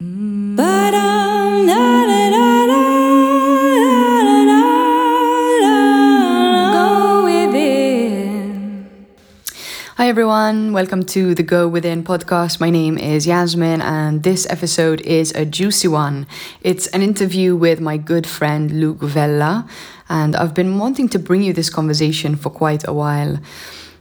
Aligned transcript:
Hi 0.00 0.06
everyone, 9.98 10.72
welcome 10.72 11.04
to 11.04 11.34
the 11.34 11.42
Go 11.42 11.68
Within 11.68 12.02
podcast. 12.02 12.60
My 12.60 12.70
name 12.70 12.96
is 12.96 13.26
Yasmin 13.26 13.82
and 13.82 14.22
this 14.22 14.46
episode 14.48 15.02
is 15.02 15.32
a 15.32 15.44
juicy 15.44 15.88
one. 15.88 16.26
It's 16.62 16.86
an 16.86 17.02
interview 17.02 17.54
with 17.54 17.82
my 17.82 17.98
good 17.98 18.26
friend 18.26 18.80
Luke 18.80 19.02
Vella, 19.02 19.68
and 20.08 20.34
I've 20.34 20.54
been 20.54 20.78
wanting 20.78 21.10
to 21.10 21.18
bring 21.18 21.42
you 21.42 21.52
this 21.52 21.68
conversation 21.68 22.36
for 22.36 22.48
quite 22.48 22.88
a 22.88 22.94
while. 22.94 23.38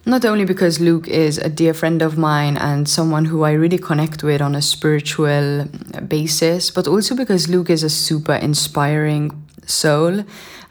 Not 0.06 0.26
only 0.26 0.46
because 0.46 0.80
Luke 0.80 1.08
is 1.08 1.38
a 1.38 1.50
dear 1.50 1.74
friend 1.74 2.02
of 2.02 2.18
mine 2.18 2.58
and 2.58 2.88
someone 2.88 3.26
who 3.26 3.44
I 3.44 3.52
really 3.52 3.78
connect 3.78 4.24
with 4.24 4.42
on 4.42 4.56
a 4.56 4.62
spiritual 4.62 5.66
basis, 6.08 6.72
but 6.72 6.88
also 6.88 7.16
because 7.16 7.50
Luke 7.50 7.70
is 7.70 7.84
a 7.84 7.90
super 7.90 8.34
inspiring 8.34 9.32
soul. 9.66 10.24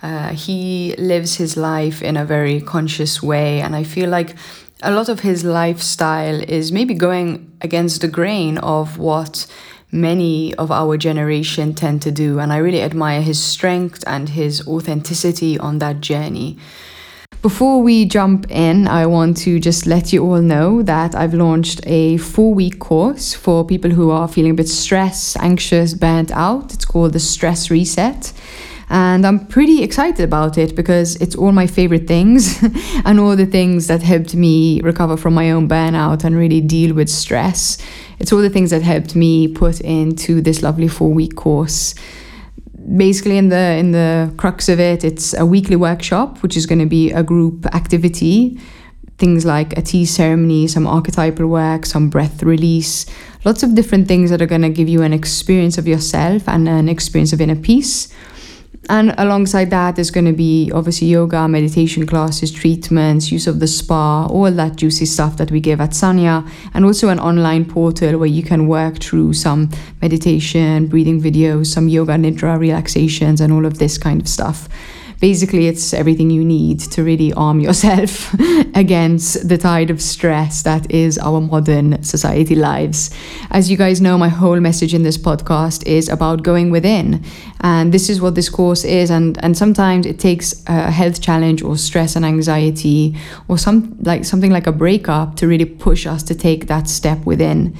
Uh, 0.02 0.30
he 0.30 0.94
lives 0.98 1.36
his 1.36 1.56
life 1.56 2.02
in 2.02 2.16
a 2.16 2.24
very 2.24 2.60
conscious 2.60 3.22
way, 3.22 3.60
and 3.60 3.76
I 3.76 3.84
feel 3.84 4.08
like 4.08 4.34
a 4.82 4.92
lot 4.92 5.08
of 5.08 5.20
his 5.20 5.44
lifestyle 5.44 6.40
is 6.48 6.72
maybe 6.72 6.94
going 6.94 7.52
against 7.60 8.00
the 8.00 8.08
grain 8.08 8.58
of 8.58 8.98
what 8.98 9.46
many 9.90 10.54
of 10.54 10.70
our 10.70 10.96
generation 10.96 11.74
tend 11.74 12.02
to 12.02 12.10
do. 12.10 12.38
And 12.38 12.52
I 12.52 12.58
really 12.58 12.82
admire 12.82 13.22
his 13.22 13.42
strength 13.42 14.04
and 14.06 14.28
his 14.30 14.66
authenticity 14.66 15.58
on 15.58 15.78
that 15.78 16.00
journey. 16.00 16.58
Before 17.40 17.80
we 17.80 18.04
jump 18.04 18.50
in, 18.50 18.88
I 18.88 19.06
want 19.06 19.36
to 19.38 19.60
just 19.60 19.86
let 19.86 20.12
you 20.12 20.24
all 20.24 20.40
know 20.40 20.82
that 20.82 21.14
I've 21.14 21.34
launched 21.34 21.80
a 21.86 22.16
four 22.16 22.52
week 22.52 22.80
course 22.80 23.32
for 23.32 23.64
people 23.64 23.92
who 23.92 24.10
are 24.10 24.26
feeling 24.26 24.50
a 24.50 24.54
bit 24.54 24.68
stressed, 24.68 25.36
anxious, 25.36 25.94
burnt 25.94 26.32
out. 26.32 26.74
It's 26.74 26.84
called 26.84 27.12
the 27.12 27.20
Stress 27.20 27.70
Reset. 27.70 28.32
And 28.90 29.24
I'm 29.24 29.46
pretty 29.46 29.84
excited 29.84 30.24
about 30.24 30.58
it 30.58 30.74
because 30.74 31.14
it's 31.16 31.36
all 31.36 31.52
my 31.52 31.68
favorite 31.68 32.08
things 32.08 32.60
and 33.04 33.20
all 33.20 33.36
the 33.36 33.46
things 33.46 33.86
that 33.86 34.02
helped 34.02 34.34
me 34.34 34.80
recover 34.80 35.16
from 35.16 35.34
my 35.34 35.52
own 35.52 35.68
burnout 35.68 36.24
and 36.24 36.36
really 36.36 36.60
deal 36.60 36.92
with 36.92 37.08
stress. 37.08 37.78
It's 38.18 38.32
all 38.32 38.40
the 38.40 38.50
things 38.50 38.70
that 38.70 38.82
helped 38.82 39.14
me 39.14 39.46
put 39.46 39.80
into 39.80 40.40
this 40.40 40.60
lovely 40.60 40.88
four 40.88 41.12
week 41.12 41.36
course 41.36 41.94
basically 42.96 43.36
in 43.36 43.48
the 43.48 43.76
in 43.76 43.92
the 43.92 44.32
crux 44.36 44.68
of 44.68 44.80
it 44.80 45.04
it's 45.04 45.34
a 45.34 45.44
weekly 45.44 45.76
workshop 45.76 46.42
which 46.42 46.56
is 46.56 46.66
going 46.66 46.78
to 46.78 46.86
be 46.86 47.10
a 47.12 47.22
group 47.22 47.66
activity. 47.74 48.58
Things 49.18 49.44
like 49.44 49.76
a 49.76 49.82
tea 49.82 50.06
ceremony 50.06 50.68
some 50.68 50.86
archetypal 50.86 51.48
work 51.48 51.84
some 51.84 52.08
breath 52.08 52.40
release 52.44 53.04
lots 53.44 53.64
of 53.64 53.74
different 53.74 54.06
things 54.06 54.30
that 54.30 54.40
are 54.40 54.46
going 54.46 54.62
to 54.62 54.68
give 54.70 54.88
you 54.88 55.02
an 55.02 55.12
experience 55.12 55.76
of 55.76 55.88
yourself 55.88 56.48
and 56.48 56.68
an 56.68 56.88
experience 56.88 57.32
of 57.32 57.40
inner 57.40 57.56
peace 57.56 58.14
and 58.88 59.14
alongside 59.18 59.70
that, 59.70 59.96
there's 59.96 60.10
going 60.10 60.24
to 60.24 60.32
be 60.32 60.70
obviously 60.74 61.08
yoga, 61.08 61.46
meditation 61.46 62.06
classes, 62.06 62.50
treatments, 62.50 63.30
use 63.30 63.46
of 63.46 63.60
the 63.60 63.66
spa, 63.66 64.26
all 64.26 64.50
that 64.50 64.76
juicy 64.76 65.04
stuff 65.04 65.36
that 65.36 65.50
we 65.50 65.60
give 65.60 65.80
at 65.80 65.90
Sanya, 65.90 66.48
and 66.72 66.84
also 66.84 67.08
an 67.08 67.20
online 67.20 67.64
portal 67.64 68.18
where 68.18 68.28
you 68.28 68.42
can 68.42 68.66
work 68.66 68.98
through 68.98 69.34
some 69.34 69.68
meditation, 70.00 70.86
breathing 70.86 71.20
videos, 71.20 71.66
some 71.66 71.88
yoga, 71.88 72.14
nidra 72.14 72.58
relaxations, 72.58 73.40
and 73.40 73.52
all 73.52 73.66
of 73.66 73.78
this 73.78 73.98
kind 73.98 74.20
of 74.20 74.28
stuff 74.28 74.68
basically 75.20 75.66
it's 75.66 75.92
everything 75.92 76.30
you 76.30 76.44
need 76.44 76.78
to 76.78 77.02
really 77.02 77.32
arm 77.32 77.60
yourself 77.60 78.32
against 78.74 79.48
the 79.48 79.58
tide 79.58 79.90
of 79.90 80.00
stress 80.00 80.62
that 80.62 80.90
is 80.90 81.18
our 81.18 81.40
modern 81.40 82.02
society 82.02 82.54
lives. 82.54 83.10
As 83.50 83.70
you 83.70 83.76
guys 83.76 84.00
know, 84.00 84.16
my 84.16 84.28
whole 84.28 84.60
message 84.60 84.94
in 84.94 85.02
this 85.02 85.18
podcast 85.18 85.86
is 85.86 86.08
about 86.08 86.42
going 86.42 86.70
within. 86.70 87.24
And 87.60 87.92
this 87.92 88.08
is 88.08 88.20
what 88.20 88.36
this 88.36 88.48
course 88.48 88.84
is. 88.84 89.10
And, 89.10 89.42
and 89.42 89.56
sometimes 89.56 90.06
it 90.06 90.20
takes 90.20 90.62
a 90.68 90.90
health 90.90 91.20
challenge 91.20 91.62
or 91.62 91.76
stress 91.76 92.14
and 92.14 92.24
anxiety 92.24 93.16
or 93.48 93.58
some 93.58 93.96
like 94.02 94.24
something 94.24 94.52
like 94.52 94.66
a 94.66 94.72
breakup 94.72 95.34
to 95.36 95.48
really 95.48 95.64
push 95.64 96.06
us 96.06 96.22
to 96.24 96.34
take 96.34 96.68
that 96.68 96.88
step 96.88 97.24
within. 97.24 97.76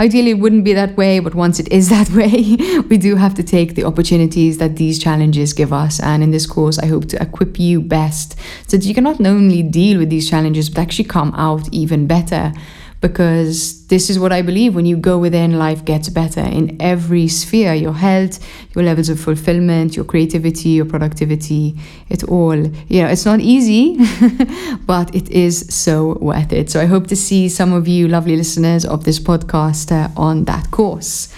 Ideally, 0.00 0.30
it 0.30 0.38
wouldn't 0.38 0.64
be 0.64 0.72
that 0.72 0.96
way, 0.96 1.20
but 1.20 1.34
once 1.34 1.60
it 1.60 1.70
is 1.70 1.88
that 1.90 2.10
way, 2.10 2.56
we 2.88 2.98
do 2.98 3.16
have 3.16 3.34
to 3.34 3.42
take 3.42 3.74
the 3.76 3.84
opportunities 3.84 4.58
that 4.58 4.76
these 4.76 4.98
challenges 4.98 5.52
give 5.52 5.72
us. 5.72 6.00
And 6.00 6.22
in 6.22 6.32
this 6.32 6.46
course, 6.46 6.79
I 6.82 6.86
hope 6.86 7.06
to 7.08 7.22
equip 7.22 7.58
you 7.58 7.80
best 7.80 8.36
so 8.66 8.76
that 8.76 8.86
you 8.86 8.94
can 8.94 9.04
not 9.04 9.20
only 9.24 9.62
deal 9.62 9.98
with 9.98 10.10
these 10.10 10.28
challenges, 10.28 10.68
but 10.68 10.80
actually 10.80 11.04
come 11.04 11.32
out 11.34 11.68
even 11.72 12.06
better. 12.06 12.52
Because 13.00 13.86
this 13.86 14.10
is 14.10 14.18
what 14.18 14.30
I 14.30 14.42
believe 14.42 14.74
when 14.74 14.84
you 14.84 14.98
go 14.98 15.16
within, 15.16 15.58
life 15.58 15.86
gets 15.86 16.10
better 16.10 16.42
in 16.42 16.76
every 16.82 17.28
sphere 17.28 17.72
your 17.72 17.94
health, 17.94 18.38
your 18.74 18.84
levels 18.84 19.08
of 19.08 19.18
fulfillment, 19.18 19.96
your 19.96 20.04
creativity, 20.04 20.70
your 20.70 20.84
productivity, 20.84 21.78
it 22.10 22.24
all. 22.24 22.56
You 22.56 23.02
know, 23.02 23.08
it's 23.08 23.24
not 23.24 23.40
easy, 23.40 23.96
but 24.86 25.14
it 25.14 25.30
is 25.30 25.74
so 25.74 26.18
worth 26.20 26.52
it. 26.52 26.68
So 26.68 26.78
I 26.78 26.84
hope 26.84 27.06
to 27.06 27.16
see 27.16 27.48
some 27.48 27.72
of 27.72 27.88
you 27.88 28.06
lovely 28.06 28.36
listeners 28.36 28.84
of 28.84 29.04
this 29.04 29.18
podcast 29.18 29.90
uh, 29.92 30.10
on 30.14 30.44
that 30.44 30.70
course. 30.70 31.32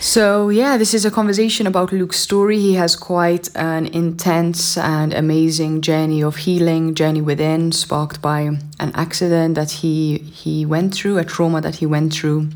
So, 0.00 0.50
yeah, 0.50 0.76
this 0.76 0.94
is 0.94 1.04
a 1.04 1.10
conversation 1.10 1.66
about 1.66 1.90
Luke's 1.90 2.18
story. 2.18 2.58
He 2.58 2.74
has 2.74 2.94
quite 2.94 3.48
an 3.56 3.86
intense 3.86 4.76
and 4.76 5.12
amazing 5.12 5.80
journey 5.80 6.22
of 6.22 6.36
healing, 6.36 6.94
journey 6.94 7.20
within, 7.20 7.72
sparked 7.72 8.22
by 8.22 8.40
an 8.40 8.92
accident 8.94 9.54
that 9.56 9.70
he 9.70 10.18
he 10.18 10.64
went 10.64 10.94
through, 10.94 11.18
a 11.18 11.24
trauma 11.24 11.60
that 11.60 11.76
he 11.76 11.86
went 11.86 12.12
through. 12.12 12.50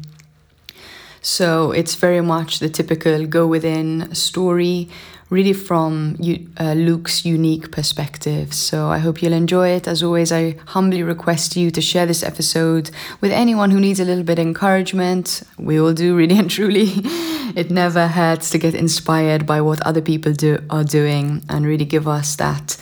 So, 1.23 1.73
it's 1.73 1.97
very 1.97 2.21
much 2.21 2.61
the 2.61 2.69
typical 2.69 3.27
go 3.27 3.47
within 3.47 4.15
story 4.15 4.89
really 5.31 5.53
from 5.53 6.17
uh, 6.59 6.73
Luke's 6.73 7.25
unique 7.25 7.71
perspective. 7.71 8.53
So 8.53 8.89
I 8.89 8.99
hope 8.99 9.23
you'll 9.23 9.33
enjoy 9.33 9.69
it. 9.69 9.87
As 9.87 10.03
always, 10.03 10.33
I 10.33 10.57
humbly 10.67 11.03
request 11.03 11.57
you 11.57 11.71
to 11.71 11.81
share 11.81 12.05
this 12.05 12.23
episode 12.23 12.91
with 13.21 13.31
anyone 13.31 13.71
who 13.71 13.81
needs 13.81 14.01
a 14.01 14.05
little 14.05 14.25
bit 14.25 14.39
of 14.39 14.47
encouragement. 14.47 15.43
We 15.57 15.81
all 15.81 15.95
do, 15.95 16.17
really 16.21 16.37
and 16.37 16.51
truly. 16.51 16.91
it 17.57 17.71
never 17.71 18.09
hurts 18.09 18.51
to 18.51 18.59
get 18.59 18.75
inspired 18.75 19.47
by 19.47 19.61
what 19.61 19.81
other 19.83 20.03
people 20.03 20.33
do 20.33 20.59
are 20.69 20.85
doing 20.85 21.43
and 21.49 21.65
really 21.65 21.85
give 21.85 22.09
us 22.09 22.37
that 22.37 22.77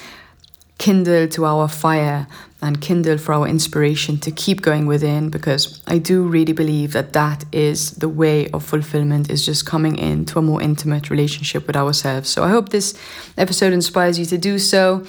kindle 0.78 1.26
to 1.26 1.44
our 1.44 1.68
fire 1.68 2.26
and 2.60 2.80
kindle 2.80 3.18
for 3.18 3.32
our 3.34 3.46
inspiration 3.46 4.18
to 4.18 4.30
keep 4.30 4.62
going 4.62 4.86
within 4.86 5.30
because 5.30 5.80
I 5.86 5.98
do 5.98 6.22
really 6.26 6.52
believe 6.52 6.92
that 6.92 7.12
that 7.12 7.44
is 7.52 7.92
the 7.92 8.08
way 8.08 8.48
of 8.50 8.64
fulfillment 8.64 9.30
is 9.30 9.46
just 9.46 9.64
coming 9.64 9.96
into 9.96 10.38
a 10.38 10.42
more 10.42 10.60
intimate 10.60 11.08
relationship 11.08 11.66
with 11.66 11.76
ourselves. 11.76 12.28
So 12.28 12.42
I 12.42 12.48
hope 12.48 12.70
this 12.70 12.98
episode 13.36 13.72
inspires 13.72 14.18
you 14.18 14.24
to 14.26 14.38
do 14.38 14.58
so. 14.58 15.04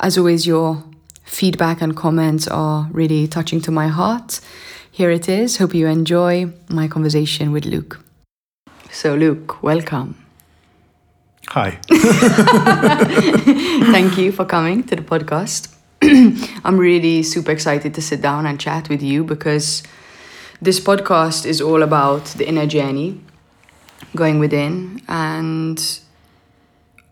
As 0.00 0.16
always, 0.16 0.46
your 0.46 0.82
feedback 1.24 1.82
and 1.82 1.94
comments 1.94 2.48
are 2.48 2.88
really 2.90 3.28
touching 3.28 3.60
to 3.62 3.70
my 3.70 3.88
heart. 3.88 4.40
Here 4.90 5.10
it 5.10 5.28
is. 5.28 5.58
Hope 5.58 5.74
you 5.74 5.86
enjoy 5.86 6.52
my 6.68 6.88
conversation 6.88 7.52
with 7.52 7.66
Luke. 7.66 8.00
So, 8.90 9.14
Luke, 9.14 9.62
welcome. 9.62 10.16
Hi. 11.48 11.78
Thank 13.92 14.18
you 14.18 14.32
for 14.32 14.44
coming 14.44 14.82
to 14.84 14.96
the 14.96 15.02
podcast. 15.02 15.77
I'm 16.02 16.78
really 16.78 17.22
super 17.22 17.50
excited 17.50 17.94
to 17.94 18.02
sit 18.02 18.20
down 18.20 18.46
and 18.46 18.60
chat 18.60 18.88
with 18.88 19.02
you 19.02 19.24
because 19.24 19.82
this 20.62 20.78
podcast 20.78 21.44
is 21.44 21.60
all 21.60 21.82
about 21.82 22.26
the 22.26 22.46
inner 22.48 22.66
journey, 22.66 23.20
going 24.14 24.38
within. 24.38 25.02
And 25.08 26.00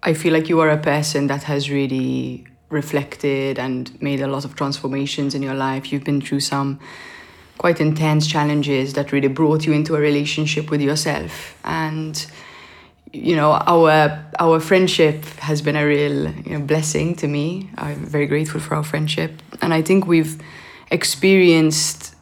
I 0.03 0.15
feel 0.15 0.33
like 0.33 0.49
you 0.49 0.61
are 0.61 0.71
a 0.71 0.79
person 0.79 1.27
that 1.27 1.45
has 1.45 1.69
really 1.69 2.47
reflected 2.69 3.59
and 3.59 4.01
made 4.01 4.21
a 4.21 4.27
lot 4.27 4.45
of 4.45 4.55
transformations 4.55 5.35
in 5.35 5.43
your 5.43 5.55
life. 5.55 5.93
You've 5.93 6.05
been 6.05 6.21
through 6.21 6.41
some 6.41 6.79
quite 7.59 7.81
intense 7.81 8.27
challenges 8.27 8.93
that 8.95 9.13
really 9.13 9.29
brought 9.29 9.67
you 9.67 9.73
into 9.73 9.97
a 9.97 10.01
relationship 10.01 10.71
with 10.71 10.81
yourself. 10.81 11.57
And 11.65 12.27
you 13.17 13.37
know 13.37 13.53
our 13.53 14.25
our 14.39 14.61
friendship 14.61 15.25
has 15.39 15.63
been 15.63 15.77
a 15.77 15.87
real 15.87 16.31
you 16.31 16.59
know, 16.59 16.61
blessing 16.61 17.15
to 17.17 17.27
me. 17.29 17.71
I'm 17.77 18.05
very 18.07 18.27
grateful 18.27 18.61
for 18.61 18.75
our 18.75 18.85
friendship. 18.85 19.43
And 19.63 19.73
i 19.73 19.83
think 19.83 20.07
we've 20.07 20.41
experienced 20.91 22.15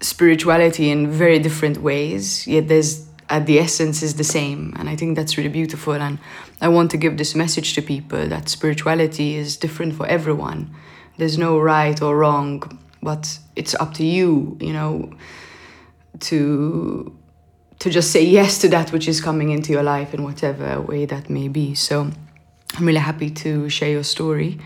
spirituality 0.00 0.90
in 0.90 1.10
very 1.10 1.38
different 1.38 1.78
ways 1.78 2.46
yet 2.46 2.68
there's 2.68 3.08
at 3.30 3.46
the 3.46 3.58
essence 3.58 4.02
is 4.02 4.14
the 4.14 4.24
same. 4.24 4.74
And 4.78 4.88
i 4.88 4.96
think 4.96 5.16
that's 5.16 5.36
really 5.38 5.54
beautiful. 5.60 5.94
And 5.94 6.18
i 6.60 6.68
want 6.68 6.90
to 6.92 6.96
give 6.96 7.16
this 7.16 7.34
message 7.34 7.74
to 7.74 7.82
people 7.82 8.28
that 8.28 8.48
spirituality 8.48 9.36
is 9.36 9.56
different 9.56 9.94
for 9.94 10.06
everyone. 10.06 10.74
There's 11.16 11.38
no 11.38 11.58
right 11.58 12.00
or 12.02 12.16
wrong 12.16 12.78
but 13.04 13.38
it's 13.54 13.74
up 13.74 13.92
to 13.94 14.04
you 14.04 14.56
you 14.60 14.72
know 14.72 15.12
to 16.20 17.14
to 17.84 17.90
just 17.90 18.10
say 18.10 18.24
yes 18.24 18.56
to 18.56 18.66
that 18.66 18.92
which 18.92 19.06
is 19.06 19.20
coming 19.20 19.50
into 19.50 19.70
your 19.70 19.82
life 19.82 20.14
in 20.14 20.22
whatever 20.22 20.80
way 20.80 21.04
that 21.04 21.28
may 21.28 21.48
be. 21.48 21.74
So 21.74 22.10
I'm 22.76 22.86
really 22.86 22.98
happy 22.98 23.28
to 23.28 23.68
share 23.68 23.90
your 23.90 24.04
story. 24.04 24.58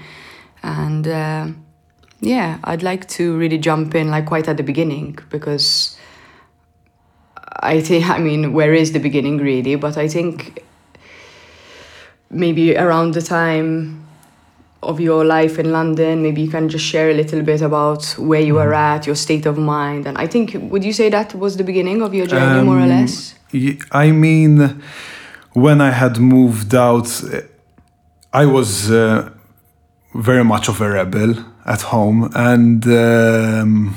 And 0.63 1.09
uh, 1.09 1.49
yeah, 2.21 2.61
I'd 2.63 2.85
like 2.85 3.09
to 3.09 3.37
really 3.37 3.59
jump 3.59 3.97
in 3.97 4.09
like 4.09 4.27
quite 4.27 4.47
at 4.47 4.57
the 4.57 4.63
beginning 4.63 5.19
because 5.31 5.99
I 7.57 7.81
think, 7.81 8.09
I 8.09 8.19
mean, 8.19 8.53
where 8.53 8.73
is 8.73 8.93
the 8.93 9.01
beginning 9.01 9.39
really? 9.39 9.75
But 9.75 9.97
I 9.97 10.07
think 10.07 10.63
maybe 12.31 12.77
around 12.77 13.15
the 13.15 13.23
time 13.23 14.08
of 14.83 15.01
your 15.01 15.25
life 15.25 15.59
in 15.59 15.73
London, 15.73 16.23
maybe 16.23 16.43
you 16.43 16.51
can 16.51 16.69
just 16.69 16.85
share 16.85 17.11
a 17.11 17.15
little 17.15 17.43
bit 17.43 17.63
about 17.63 18.05
where 18.19 18.41
you 18.41 18.55
were 18.55 18.73
at, 18.75 19.07
your 19.07 19.17
state 19.17 19.45
of 19.47 19.59
mind. 19.59 20.07
And 20.07 20.17
I 20.19 20.27
think, 20.27 20.57
would 20.71 20.85
you 20.85 20.93
say 20.93 21.11
that 21.11 21.35
was 21.35 21.57
the 21.57 21.65
beginning 21.65 22.03
of 22.03 22.15
your 22.15 22.27
journey, 22.27 22.63
more 22.65 22.79
or 22.79 22.83
Um, 22.83 22.89
less? 22.89 23.35
I 23.91 24.13
mean, 24.13 24.81
when 25.53 25.81
I 25.81 25.91
had 25.91 26.19
moved 26.19 26.75
out, 26.75 27.09
I 28.33 28.47
was 28.47 28.91
uh, 28.91 29.31
very 30.15 30.45
much 30.45 30.69
of 30.69 30.81
a 30.81 30.89
rebel 30.91 31.35
at 31.65 31.83
home, 31.83 32.31
and 32.35 32.87
um, 32.87 33.95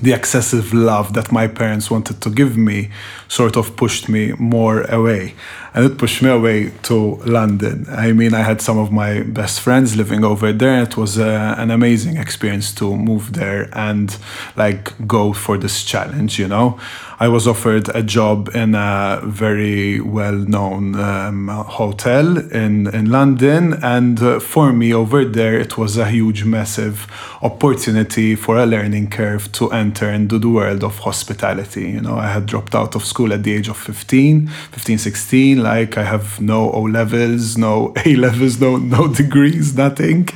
the 0.00 0.12
excessive 0.12 0.74
love 0.74 1.14
that 1.14 1.32
my 1.32 1.46
parents 1.46 1.90
wanted 1.90 2.20
to 2.20 2.30
give 2.30 2.56
me 2.56 2.90
sort 3.28 3.56
of 3.56 3.76
pushed 3.76 4.08
me 4.08 4.32
more 4.38 4.82
away. 4.82 5.34
And 5.74 5.84
it 5.84 5.98
pushed 5.98 6.22
me 6.22 6.30
away 6.30 6.72
to 6.84 7.16
London. 7.26 7.86
I 7.90 8.12
mean, 8.12 8.32
I 8.34 8.42
had 8.42 8.60
some 8.62 8.78
of 8.78 8.90
my 8.90 9.22
best 9.22 9.60
friends 9.60 9.96
living 9.96 10.24
over 10.24 10.52
there. 10.52 10.82
It 10.82 10.96
was 10.96 11.18
uh, 11.18 11.54
an 11.58 11.70
amazing 11.70 12.16
experience 12.16 12.72
to 12.74 12.96
move 12.96 13.34
there 13.34 13.68
and 13.72 14.16
like 14.56 15.06
go 15.06 15.32
for 15.32 15.58
this 15.58 15.84
challenge, 15.84 16.38
you 16.38 16.48
know. 16.48 16.78
I 17.18 17.28
was 17.28 17.46
offered 17.46 17.88
a 17.94 18.02
job 18.02 18.50
in 18.54 18.74
a 18.74 19.20
very 19.24 20.00
well 20.00 20.34
known 20.34 20.96
um, 20.96 21.48
hotel 21.48 22.36
in, 22.52 22.94
in 22.94 23.10
London. 23.10 23.74
And 23.82 24.22
uh, 24.22 24.38
for 24.38 24.70
me 24.72 24.92
over 24.92 25.24
there, 25.24 25.58
it 25.58 25.78
was 25.78 25.96
a 25.96 26.10
huge, 26.10 26.44
massive 26.44 27.06
opportunity 27.40 28.36
for 28.36 28.58
a 28.58 28.66
learning 28.66 29.08
curve 29.08 29.50
to 29.52 29.72
enter 29.72 30.10
into 30.10 30.38
the 30.38 30.50
world 30.50 30.84
of 30.84 30.98
hospitality. 30.98 31.90
You 31.92 32.02
know, 32.02 32.16
I 32.16 32.28
had 32.28 32.44
dropped 32.44 32.74
out 32.74 32.94
of 32.94 33.04
school 33.04 33.32
at 33.32 33.44
the 33.44 33.54
age 33.54 33.68
of 33.68 33.78
15, 33.78 34.48
15, 34.48 34.98
16. 34.98 35.62
Like 35.62 35.96
I 35.96 36.04
have 36.04 36.38
no 36.40 36.70
O 36.70 36.82
levels, 36.82 37.56
no 37.56 37.94
A 38.04 38.14
levels, 38.16 38.60
no, 38.60 38.76
no 38.76 39.08
degrees, 39.08 39.74
nothing. 39.74 40.28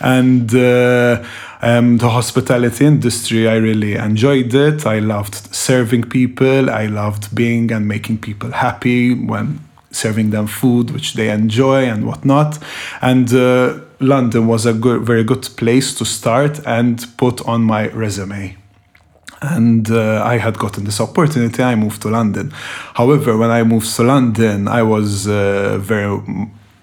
And, 0.00 0.54
uh, 0.54 1.24
um, 1.62 1.98
the 1.98 2.08
hospitality 2.08 2.84
industry, 2.84 3.48
I 3.48 3.56
really 3.56 3.94
enjoyed 3.94 4.54
it. 4.54 4.86
I 4.86 4.98
loved 4.98 5.54
serving 5.54 6.04
people. 6.04 6.70
I 6.70 6.86
loved 6.86 7.34
being 7.34 7.72
and 7.72 7.86
making 7.88 8.18
people 8.18 8.52
happy 8.52 9.14
when 9.14 9.60
serving 9.90 10.30
them 10.30 10.46
food, 10.46 10.90
which 10.90 11.14
they 11.14 11.30
enjoy 11.30 11.84
and 11.84 12.06
whatnot. 12.06 12.58
And 13.00 13.32
uh, 13.32 13.80
London 14.00 14.46
was 14.46 14.66
a 14.66 14.74
good, 14.74 15.02
very 15.02 15.24
good 15.24 15.48
place 15.56 15.94
to 15.94 16.04
start 16.04 16.60
and 16.66 17.04
put 17.16 17.46
on 17.46 17.62
my 17.62 17.88
resume 17.88 18.56
and 19.42 19.90
uh, 19.90 20.22
I 20.24 20.38
had 20.38 20.58
gotten 20.58 20.84
this 20.84 21.00
opportunity. 21.00 21.62
I 21.62 21.74
moved 21.74 22.02
to 22.02 22.08
London. 22.08 22.50
However, 22.94 23.36
when 23.36 23.50
I 23.50 23.62
moved 23.62 23.94
to 23.96 24.02
London, 24.02 24.68
I 24.68 24.82
was 24.82 25.28
uh, 25.28 25.78
very 25.78 26.20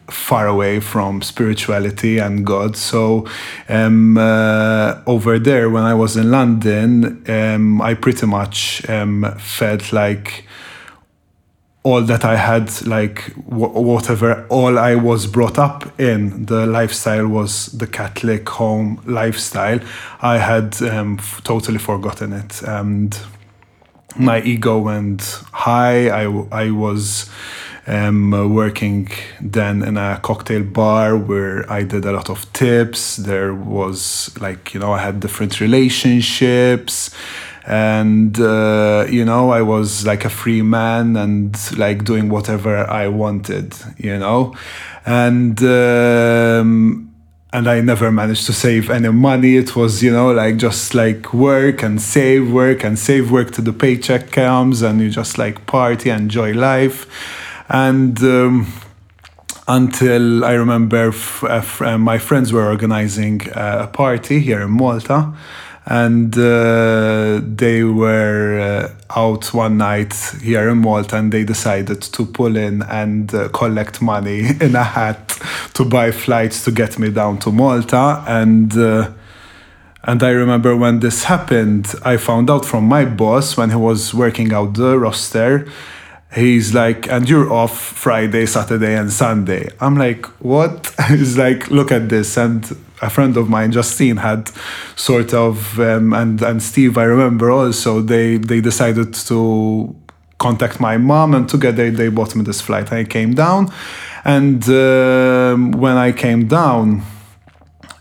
far 0.09 0.47
away 0.47 0.79
from 0.79 1.21
spirituality 1.21 2.17
and 2.17 2.45
God. 2.45 2.75
So 2.75 3.27
um, 3.69 4.17
uh, 4.17 5.01
over 5.05 5.39
there, 5.39 5.69
when 5.69 5.83
I 5.83 5.93
was 5.93 6.17
in 6.17 6.31
London, 6.31 7.23
um, 7.29 7.81
I 7.81 7.93
pretty 7.93 8.25
much 8.25 8.87
um, 8.89 9.33
felt 9.39 9.93
like 9.93 10.45
all 11.83 12.01
that 12.01 12.23
I 12.23 12.37
had, 12.37 12.85
like 12.85 13.33
wh- 13.33 13.75
whatever, 13.75 14.45
all 14.49 14.79
I 14.79 14.95
was 14.95 15.27
brought 15.27 15.59
up 15.59 15.99
in, 15.99 16.45
the 16.45 16.65
lifestyle 16.65 17.27
was 17.27 17.67
the 17.67 17.87
Catholic 17.87 18.47
home 18.47 19.01
lifestyle. 19.05 19.79
I 20.21 20.37
had 20.37 20.81
um, 20.81 21.19
totally 21.43 21.79
forgotten 21.79 22.31
it. 22.31 22.61
And 22.61 23.17
my 24.15 24.41
ego 24.41 24.77
went 24.77 25.23
high. 25.51 26.07
I, 26.07 26.23
I 26.51 26.71
was 26.71 27.29
um, 27.87 28.33
uh, 28.33 28.47
working 28.47 29.09
then 29.41 29.83
in 29.83 29.97
a 29.97 30.19
cocktail 30.21 30.63
bar 30.63 31.17
where 31.17 31.69
I 31.71 31.83
did 31.83 32.05
a 32.05 32.11
lot 32.11 32.29
of 32.29 32.51
tips. 32.53 33.17
There 33.17 33.53
was 33.53 34.33
like, 34.39 34.73
you 34.73 34.79
know, 34.79 34.93
I 34.93 34.99
had 34.99 35.19
different 35.19 35.59
relationships. 35.59 37.13
And 37.65 38.37
uh, 38.41 39.05
you 39.09 39.23
know 39.23 39.51
i 39.51 39.61
was 39.61 40.05
like 40.05 40.25
a 40.25 40.29
free 40.29 40.61
man 40.61 41.15
and 41.15 41.57
like 41.77 42.03
doing 42.03 42.27
whatever 42.27 42.79
i 42.89 43.07
wanted 43.07 43.73
you 43.97 44.19
know? 44.19 44.53
And 45.05 45.57
um, 45.63 47.09
and 47.53 47.67
i 47.69 47.79
never 47.79 48.11
managed 48.11 48.47
to 48.47 48.53
save 48.53 48.89
any 48.89 49.07
money. 49.11 49.55
It 49.55 49.77
was 49.77 50.03
you 50.03 50.11
know 50.11 50.33
like 50.33 50.57
just 50.57 50.93
like 50.93 51.33
work 51.33 51.83
and 51.83 52.01
save 52.01 52.51
work 52.51 52.83
and 52.83 52.99
save 52.99 53.31
work 53.31 53.51
till 53.51 53.63
the 53.63 53.71
paycheck 53.71 54.31
comes 54.31 54.81
and 54.81 54.99
you 54.99 55.09
just 55.09 55.37
like 55.37 55.65
party 55.65 56.09
enjoy 56.09 56.51
life 56.53 57.07
and 57.69 58.21
um, 58.23 58.71
until 59.67 60.43
I 60.43 60.53
remember 60.53 61.09
f- 61.09 61.43
uh, 61.43 61.63
uh, 61.85 61.97
my 61.97 62.17
friends 62.17 62.51
were 62.51 62.65
organizing 62.65 63.41
uh, 63.51 63.83
a 63.83 63.87
party 63.87 64.39
here 64.39 64.61
in 64.61 64.71
Malta 64.71 65.33
and 65.85 66.37
uh, 66.37 67.41
they 67.43 67.83
were 67.83 68.59
uh, 68.59 69.19
out 69.19 69.53
one 69.53 69.77
night 69.77 70.13
here 70.41 70.69
in 70.69 70.77
Malta 70.77 71.17
and 71.17 71.31
they 71.31 71.43
decided 71.43 72.01
to 72.01 72.25
pull 72.25 72.55
in 72.55 72.83
and 72.83 73.29
collect 73.53 74.01
money 74.01 74.39
in 74.61 74.75
a 74.75 74.83
hat 74.83 75.39
to 75.73 75.83
buy 75.85 76.11
flights 76.11 76.63
to 76.63 76.71
get 76.71 76.97
me 76.99 77.09
down 77.09 77.37
to 77.39 77.51
Malta 77.51 78.23
and 78.27 78.73
and 80.05 80.21
I 80.21 80.31
remember 80.31 80.75
when 80.75 80.99
this 80.99 81.23
happened, 81.23 81.95
I 82.03 82.17
found 82.17 82.49
out 82.49 82.65
from 82.65 82.83
my 82.83 83.05
boss 83.05 83.55
when 83.55 83.69
he 83.69 83.77
was 83.77 84.13
working 84.13 84.51
out 84.51 84.73
the 84.73 84.99
roster. 84.99 85.65
He's 86.35 86.73
like, 86.73 87.07
and 87.09 87.29
you're 87.29 87.51
off 87.51 87.77
Friday, 87.77 88.47
Saturday, 88.47 88.95
and 88.95 89.11
Sunday. 89.11 89.69
I'm 89.79 89.95
like, 89.95 90.25
what? 90.41 90.93
He's 91.09 91.37
like, 91.37 91.69
look 91.69 91.91
at 91.91 92.09
this. 92.09 92.37
And 92.37 92.65
a 93.03 93.09
friend 93.09 93.37
of 93.37 93.49
mine, 93.49 93.71
Justine, 93.71 94.17
had 94.17 94.49
sort 94.95 95.33
of, 95.33 95.79
um, 95.79 96.13
and 96.13 96.41
and 96.41 96.63
Steve, 96.63 96.97
I 96.97 97.03
remember 97.03 97.51
also, 97.51 98.01
they 98.01 98.37
they 98.37 98.61
decided 98.61 99.13
to 99.13 99.95
contact 100.39 100.79
my 100.79 100.97
mom, 100.97 101.35
and 101.35 101.47
together 101.47 101.91
they 101.91 102.09
bought 102.09 102.35
me 102.35 102.43
this 102.43 102.61
flight. 102.61 102.91
I 102.91 103.03
came 103.03 103.33
down, 103.35 103.71
and 104.25 104.67
um, 104.69 105.71
when 105.71 105.97
I 105.97 106.11
came 106.13 106.47
down, 106.47 107.03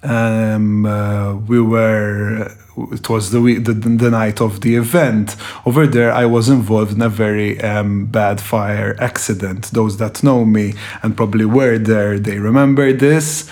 um, 0.02 0.86
uh, 0.86 1.34
we 1.34 1.60
were 1.60 2.50
it 2.76 3.08
was 3.08 3.30
the, 3.30 3.40
week, 3.40 3.64
the 3.64 3.72
the 3.72 4.10
night 4.10 4.40
of 4.40 4.60
the 4.60 4.76
event. 4.76 5.36
Over 5.66 5.86
there 5.86 6.12
i 6.12 6.24
was 6.24 6.48
involved 6.48 6.92
in 6.92 7.02
a 7.02 7.08
very 7.08 7.60
um, 7.60 8.06
bad 8.06 8.40
fire 8.40 8.96
accident. 8.98 9.70
Those 9.72 9.98
that 9.98 10.22
know 10.22 10.44
me 10.44 10.74
and 11.02 11.16
probably 11.16 11.44
were 11.44 11.78
there 11.78 12.18
they 12.18 12.38
remember 12.38 12.92
this. 12.92 13.48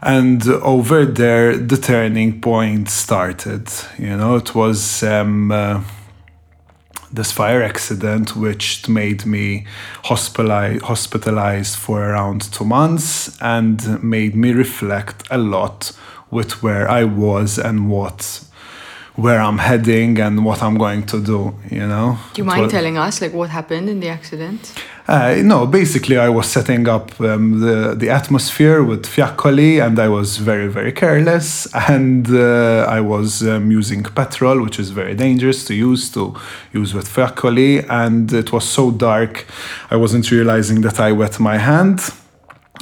And 0.00 0.46
over 0.46 1.04
there 1.04 1.56
the 1.56 1.76
turning 1.76 2.40
point 2.40 2.88
started. 2.88 3.68
You 3.98 4.16
know 4.16 4.36
it 4.36 4.54
was 4.54 5.02
um, 5.02 5.50
uh, 5.50 5.82
this 7.10 7.32
fire 7.32 7.62
accident, 7.62 8.36
which 8.36 8.88
made 8.88 9.24
me 9.24 9.66
hospitali- 10.04 10.82
hospitalized 10.82 11.76
for 11.76 12.02
around 12.02 12.52
two 12.52 12.64
months 12.64 13.38
and 13.40 14.02
made 14.02 14.34
me 14.34 14.52
reflect 14.52 15.26
a 15.30 15.38
lot 15.38 15.92
with 16.30 16.62
where 16.62 16.88
I 16.90 17.04
was 17.04 17.58
and 17.58 17.88
what 17.88 18.44
where 19.18 19.40
I'm 19.40 19.58
heading 19.58 20.20
and 20.20 20.44
what 20.44 20.62
I'm 20.62 20.78
going 20.78 21.04
to 21.06 21.20
do, 21.20 21.52
you 21.70 21.86
know. 21.92 22.16
Do 22.34 22.40
you 22.40 22.44
mind 22.44 22.62
was- 22.62 22.72
telling 22.72 22.96
us 22.96 23.20
like 23.20 23.34
what 23.34 23.50
happened 23.50 23.88
in 23.88 23.98
the 23.98 24.08
accident? 24.08 24.72
uh, 25.08 25.36
no, 25.42 25.66
basically, 25.66 26.18
I 26.18 26.28
was 26.28 26.46
setting 26.46 26.86
up 26.86 27.18
um, 27.20 27.60
the 27.60 27.94
the 27.96 28.10
atmosphere 28.10 28.82
with 28.84 29.06
Fiaccoli, 29.06 29.84
and 29.84 29.98
I 29.98 30.08
was 30.08 30.36
very 30.36 30.68
very 30.68 30.92
careless, 30.92 31.66
and 31.88 32.28
uh, 32.30 32.98
I 32.98 33.00
was 33.00 33.42
um, 33.42 33.72
using 33.72 34.02
petrol, 34.04 34.62
which 34.62 34.78
is 34.78 34.90
very 34.90 35.14
dangerous 35.14 35.64
to 35.64 35.74
use 35.74 36.10
to 36.12 36.36
use 36.72 36.94
with 36.94 37.08
Fiaccoli, 37.08 37.84
and 37.88 38.32
it 38.32 38.52
was 38.52 38.64
so 38.68 38.90
dark, 38.90 39.46
I 39.90 39.96
wasn't 39.96 40.30
realizing 40.30 40.82
that 40.82 41.00
I 41.00 41.10
wet 41.12 41.40
my 41.40 41.58
hand 41.58 41.98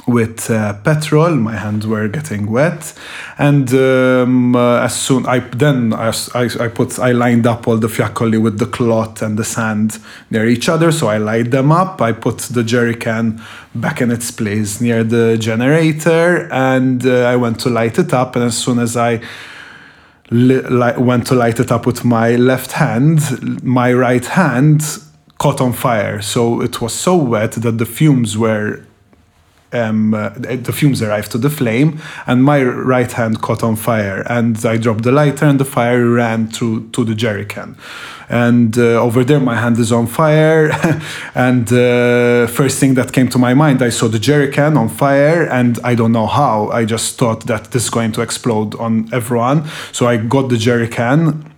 with 0.07 0.49
uh, 0.49 0.73
petrol. 0.83 1.35
My 1.35 1.57
hands 1.57 1.85
were 1.85 2.07
getting 2.07 2.49
wet, 2.49 2.93
and 3.37 3.71
um, 3.73 4.55
uh, 4.55 4.79
as 4.79 4.99
soon 4.99 5.25
I 5.25 5.39
then 5.39 5.93
I, 5.93 6.13
I, 6.33 6.49
I 6.59 6.67
put 6.69 6.97
I 6.97 7.11
lined 7.11 7.45
up 7.45 7.67
all 7.67 7.77
the 7.77 7.87
fiaccoli 7.87 8.41
with 8.41 8.57
the 8.57 8.65
cloth 8.65 9.21
and 9.21 9.37
the 9.37 9.43
sand 9.43 9.99
near 10.31 10.47
each 10.47 10.69
other. 10.69 10.91
So 10.91 11.07
I 11.07 11.17
lined 11.17 11.51
them 11.51 11.71
up. 11.71 12.01
I 12.01 12.13
put 12.13 12.37
the 12.39 12.63
jerry 12.63 12.95
can 12.95 13.41
back 13.75 14.01
in 14.01 14.09
its 14.09 14.31
place 14.31 14.79
near 14.79 15.03
the 15.03 15.37
generator, 15.37 16.47
and 16.51 17.05
uh, 17.05 17.25
I 17.25 17.35
went 17.35 17.59
to 17.61 17.69
light 17.69 17.99
it 17.99 18.13
up. 18.13 18.35
And 18.35 18.45
as 18.45 18.57
soon 18.57 18.79
as 18.79 18.95
I 18.95 19.21
li- 20.31 20.97
went 20.97 21.27
to 21.27 21.35
light 21.35 21.59
it 21.59 21.71
up 21.71 21.85
with 21.85 22.05
my 22.05 22.35
left 22.37 22.71
hand, 22.71 23.61
my 23.61 23.91
right 23.93 24.25
hand 24.25 24.81
caught 25.37 25.61
on 25.61 25.73
fire. 25.73 26.21
So 26.21 26.61
it 26.61 26.81
was 26.81 26.93
so 26.93 27.15
wet 27.15 27.51
that 27.51 27.77
the 27.77 27.85
fumes 27.85 28.37
were 28.37 28.86
um, 29.73 30.13
uh, 30.13 30.29
the 30.29 30.71
fumes 30.73 31.01
arrived 31.01 31.31
to 31.31 31.37
the 31.37 31.49
flame, 31.49 31.99
and 32.25 32.43
my 32.43 32.63
right 32.63 33.11
hand 33.11 33.41
caught 33.41 33.63
on 33.63 33.75
fire. 33.75 34.23
And 34.29 34.63
I 34.65 34.77
dropped 34.77 35.03
the 35.03 35.11
lighter, 35.11 35.45
and 35.45 35.59
the 35.59 35.65
fire 35.65 36.09
ran 36.09 36.47
through 36.47 36.89
to 36.91 37.03
the 37.03 37.15
jerry 37.15 37.45
can. 37.45 37.77
And 38.29 38.77
uh, 38.77 39.01
over 39.01 39.23
there, 39.23 39.39
my 39.39 39.55
hand 39.55 39.77
is 39.77 39.91
on 39.91 40.07
fire. 40.07 40.71
and 41.35 41.71
uh, 41.71 42.47
first 42.47 42.79
thing 42.79 42.95
that 42.95 43.13
came 43.13 43.29
to 43.29 43.37
my 43.37 43.53
mind, 43.53 43.81
I 43.81 43.89
saw 43.89 44.07
the 44.07 44.19
jerry 44.19 44.51
can 44.51 44.77
on 44.77 44.89
fire, 44.89 45.45
and 45.45 45.79
I 45.83 45.95
don't 45.95 46.11
know 46.11 46.27
how. 46.27 46.69
I 46.69 46.85
just 46.85 47.17
thought 47.17 47.45
that 47.47 47.71
this 47.71 47.85
is 47.85 47.89
going 47.89 48.11
to 48.13 48.21
explode 48.21 48.75
on 48.75 49.09
everyone. 49.13 49.65
So 49.91 50.07
I 50.07 50.17
got 50.17 50.49
the 50.49 50.57
jerry 50.57 50.87
can 50.87 51.53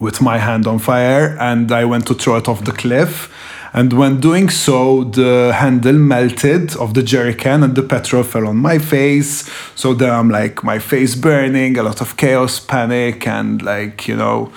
with 0.00 0.20
my 0.20 0.38
hand 0.38 0.66
on 0.66 0.78
fire, 0.78 1.36
and 1.40 1.72
I 1.72 1.84
went 1.84 2.06
to 2.06 2.14
throw 2.14 2.36
it 2.36 2.48
off 2.48 2.64
the 2.64 2.72
cliff 2.72 3.32
and 3.72 3.92
when 3.92 4.20
doing 4.20 4.48
so, 4.48 5.04
the 5.04 5.52
handle 5.54 5.98
melted 5.98 6.76
of 6.76 6.94
the 6.94 7.02
jerry 7.02 7.34
can 7.34 7.62
and 7.62 7.74
the 7.74 7.82
petrol 7.82 8.22
fell 8.22 8.46
on 8.46 8.56
my 8.56 8.78
face. 8.78 9.48
So 9.74 9.94
then 9.94 10.10
I'm 10.10 10.30
like, 10.30 10.64
my 10.64 10.78
face 10.78 11.14
burning, 11.14 11.78
a 11.78 11.82
lot 11.82 12.00
of 12.00 12.16
chaos, 12.16 12.60
panic, 12.60 13.26
and 13.26 13.62
like, 13.62 14.08
you 14.08 14.16
know, 14.16 14.52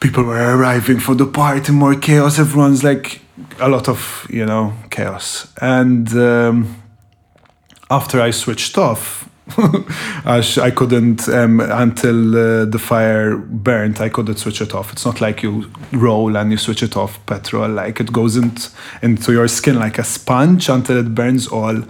people 0.00 0.24
were 0.24 0.56
arriving 0.56 0.98
for 0.98 1.14
the 1.14 1.26
party, 1.26 1.72
more 1.72 1.94
chaos. 1.94 2.38
Everyone's 2.38 2.82
like, 2.82 3.20
a 3.58 3.68
lot 3.68 3.88
of, 3.88 4.26
you 4.30 4.44
know, 4.44 4.72
chaos. 4.90 5.52
And 5.60 6.08
um, 6.16 6.82
after 7.90 8.20
I 8.20 8.30
switched 8.30 8.78
off, 8.78 9.28
I 10.24 10.72
couldn't 10.74 11.28
um, 11.28 11.60
until 11.60 12.34
uh, 12.34 12.64
the 12.64 12.78
fire 12.78 13.36
burnt. 13.36 14.00
I 14.00 14.08
couldn't 14.08 14.38
switch 14.38 14.62
it 14.62 14.74
off. 14.74 14.90
It's 14.90 15.04
not 15.04 15.20
like 15.20 15.42
you 15.42 15.70
roll 15.92 16.34
and 16.36 16.50
you 16.50 16.56
switch 16.56 16.82
it 16.82 16.96
off. 16.96 17.24
Petrol, 17.26 17.68
like 17.68 18.00
it 18.00 18.10
goes 18.10 18.36
into 18.36 18.70
into 19.02 19.32
your 19.32 19.46
skin 19.48 19.78
like 19.78 19.98
a 19.98 20.04
sponge 20.04 20.70
until 20.70 20.96
it 20.96 21.14
burns 21.14 21.46
all. 21.46 21.82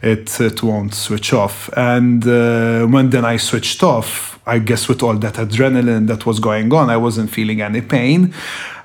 It 0.00 0.40
it 0.40 0.62
won't 0.62 0.94
switch 0.94 1.34
off. 1.34 1.68
And 1.76 2.26
uh, 2.26 2.86
when 2.86 3.10
then 3.10 3.26
I 3.26 3.36
switched 3.36 3.82
off, 3.82 4.40
I 4.46 4.58
guess 4.58 4.88
with 4.88 5.02
all 5.02 5.18
that 5.18 5.34
adrenaline 5.34 6.06
that 6.06 6.24
was 6.24 6.40
going 6.40 6.72
on, 6.72 6.88
I 6.88 6.96
wasn't 6.96 7.28
feeling 7.28 7.60
any 7.60 7.82
pain, 7.82 8.32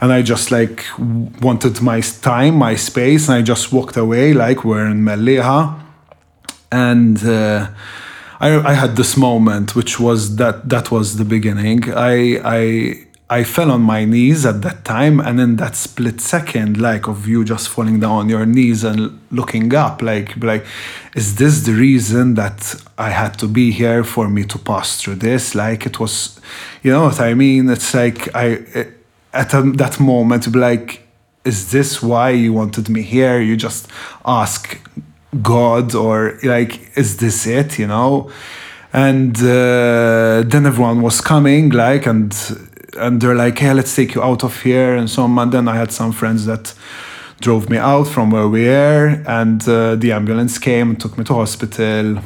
and 0.01 0.11
I 0.11 0.21
just 0.21 0.51
like 0.51 0.83
wanted 0.99 1.81
my 1.81 2.01
time, 2.01 2.55
my 2.55 2.75
space, 2.75 3.29
and 3.29 3.37
I 3.37 3.41
just 3.41 3.71
walked 3.71 3.95
away 3.95 4.33
like 4.33 4.65
we're 4.65 4.87
in 4.87 5.05
Mellieha, 5.05 5.79
and. 6.73 7.25
Uh, 7.25 7.69
I, 8.39 8.71
I 8.71 8.73
had 8.73 8.95
this 8.95 9.17
moment, 9.17 9.75
which 9.75 9.99
was 9.99 10.35
that 10.35 10.69
that 10.69 10.91
was 10.91 11.17
the 11.17 11.25
beginning. 11.25 11.91
I 11.93 12.39
I 12.43 13.03
I 13.29 13.43
fell 13.43 13.71
on 13.71 13.81
my 13.81 14.05
knees 14.05 14.45
at 14.45 14.61
that 14.61 14.85
time, 14.85 15.19
and 15.19 15.39
in 15.39 15.57
that 15.57 15.75
split 15.75 16.21
second, 16.21 16.79
like 16.79 17.07
of 17.07 17.27
you 17.27 17.43
just 17.43 17.67
falling 17.67 17.99
down 17.99 18.11
on 18.11 18.29
your 18.29 18.45
knees 18.45 18.83
and 18.83 19.19
looking 19.31 19.73
up, 19.73 20.01
like 20.01 20.37
like, 20.43 20.65
is 21.15 21.35
this 21.35 21.61
the 21.61 21.73
reason 21.73 22.35
that 22.35 22.75
I 22.97 23.09
had 23.09 23.37
to 23.39 23.47
be 23.47 23.71
here 23.71 24.03
for 24.03 24.29
me 24.29 24.43
to 24.45 24.57
pass 24.59 25.01
through 25.01 25.15
this? 25.15 25.55
Like 25.55 25.85
it 25.85 25.99
was, 25.99 26.39
you 26.83 26.91
know 26.91 27.05
what 27.05 27.19
I 27.19 27.33
mean? 27.33 27.69
It's 27.69 27.93
like 27.93 28.33
I 28.35 28.87
at 29.33 29.53
a, 29.53 29.61
that 29.73 29.99
moment, 29.99 30.51
be 30.51 30.59
like, 30.59 31.07
is 31.43 31.71
this 31.71 32.01
why 32.01 32.29
you 32.29 32.53
wanted 32.53 32.87
me 32.87 33.01
here? 33.01 33.41
You 33.41 33.57
just 33.57 33.87
ask 34.25 34.79
God 35.41 35.95
or 35.95 36.39
like, 36.43 36.97
is 36.97 37.17
this 37.17 37.45
it? 37.47 37.79
You 37.79 37.87
know? 37.87 38.31
And 38.93 39.37
uh, 39.37 40.43
then 40.45 40.65
everyone 40.65 41.01
was 41.01 41.21
coming, 41.21 41.69
like, 41.69 42.05
and 42.05 42.33
and 42.97 43.21
they're 43.21 43.35
like, 43.35 43.59
hey, 43.59 43.73
let's 43.73 43.95
take 43.95 44.15
you 44.15 44.23
out 44.23 44.43
of 44.43 44.63
here 44.63 44.95
and 44.95 45.09
so 45.09 45.23
on. 45.23 45.37
And 45.37 45.51
then 45.51 45.67
I 45.67 45.75
had 45.75 45.91
some 45.91 46.11
friends 46.11 46.45
that 46.45 46.73
drove 47.41 47.69
me 47.69 47.77
out 47.77 48.07
from 48.07 48.31
where 48.31 48.47
we 48.47 48.65
were, 48.65 49.23
and 49.27 49.61
uh, 49.67 49.95
the 49.95 50.11
ambulance 50.13 50.57
came 50.57 50.91
and 50.91 50.99
took 50.99 51.17
me 51.17 51.23
to 51.25 51.33
hospital 51.33 52.19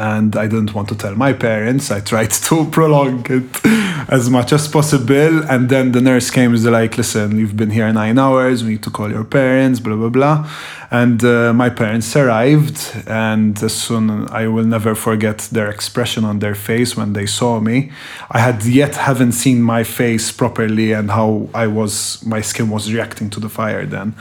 and 0.00 0.34
I 0.34 0.46
didn't 0.46 0.72
want 0.74 0.88
to 0.88 0.94
tell 0.94 1.14
my 1.14 1.34
parents. 1.34 1.90
I 1.90 2.00
tried 2.00 2.30
to 2.30 2.64
prolong 2.72 3.26
it 3.28 3.66
as 4.08 4.30
much 4.30 4.50
as 4.50 4.66
possible. 4.66 5.44
And 5.44 5.68
then 5.68 5.92
the 5.92 6.00
nurse 6.00 6.30
came 6.30 6.54
and 6.54 6.64
like, 6.64 6.96
listen, 6.96 7.38
you've 7.38 7.54
been 7.54 7.68
here 7.70 7.92
nine 7.92 8.18
hours. 8.18 8.64
We 8.64 8.70
need 8.70 8.82
to 8.84 8.90
call 8.90 9.10
your 9.10 9.24
parents, 9.24 9.78
blah, 9.78 9.96
blah, 9.96 10.08
blah. 10.08 10.50
And 10.90 11.22
uh, 11.22 11.52
my 11.52 11.68
parents 11.68 12.16
arrived. 12.16 12.78
And 13.06 13.62
as 13.62 13.74
soon, 13.74 14.26
I 14.30 14.46
will 14.48 14.64
never 14.64 14.94
forget 14.94 15.38
their 15.52 15.68
expression 15.68 16.24
on 16.24 16.38
their 16.38 16.54
face 16.54 16.96
when 16.96 17.12
they 17.12 17.26
saw 17.26 17.60
me. 17.60 17.92
I 18.30 18.38
had 18.38 18.64
yet 18.64 18.96
haven't 18.96 19.32
seen 19.32 19.60
my 19.60 19.84
face 19.84 20.32
properly 20.32 20.92
and 20.92 21.10
how 21.10 21.50
I 21.52 21.66
was, 21.66 22.24
my 22.24 22.40
skin 22.40 22.70
was 22.70 22.90
reacting 22.90 23.28
to 23.30 23.40
the 23.40 23.50
fire 23.50 23.84
then. 23.84 24.14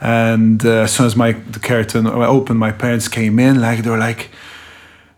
And 0.00 0.66
uh, 0.66 0.82
as 0.82 0.94
soon 0.94 1.06
as 1.06 1.14
my 1.14 1.30
the 1.30 1.60
curtain 1.60 2.08
opened, 2.08 2.58
my 2.58 2.72
parents 2.72 3.06
came 3.06 3.38
in, 3.38 3.60
like, 3.60 3.84
they 3.84 3.90
were 3.90 3.98
like, 3.98 4.30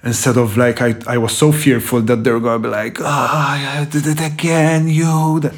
instead 0.05 0.37
of 0.37 0.57
like 0.57 0.83
I, 0.83 0.95
I 1.07 1.19
was 1.19 1.37
so 1.37 1.51
fearful 1.51 2.03
that 2.03 2.25
they 2.25 2.31
were 2.31 2.41
gonna 2.41 2.59
be 2.59 2.69
like 2.69 2.99
ah 3.01 3.77
oh, 3.77 3.81
I 3.81 3.85
did 3.85 4.07
it 4.07 4.21
again 4.21 4.89
you. 4.89 5.41
That 5.41 5.55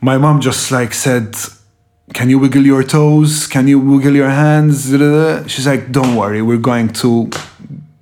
my 0.00 0.18
mom 0.18 0.40
just 0.40 0.70
like 0.70 0.92
said 0.92 1.36
can 2.12 2.28
you 2.28 2.38
wiggle 2.38 2.62
your 2.62 2.82
toes? 2.82 3.46
Can 3.46 3.66
you 3.66 3.80
wiggle 3.80 4.14
your 4.14 4.28
hands? 4.28 4.90
She's 5.50 5.66
like 5.66 5.92
don't 5.92 6.16
worry 6.16 6.42
we're 6.42 6.58
going 6.58 6.88
to 7.04 7.30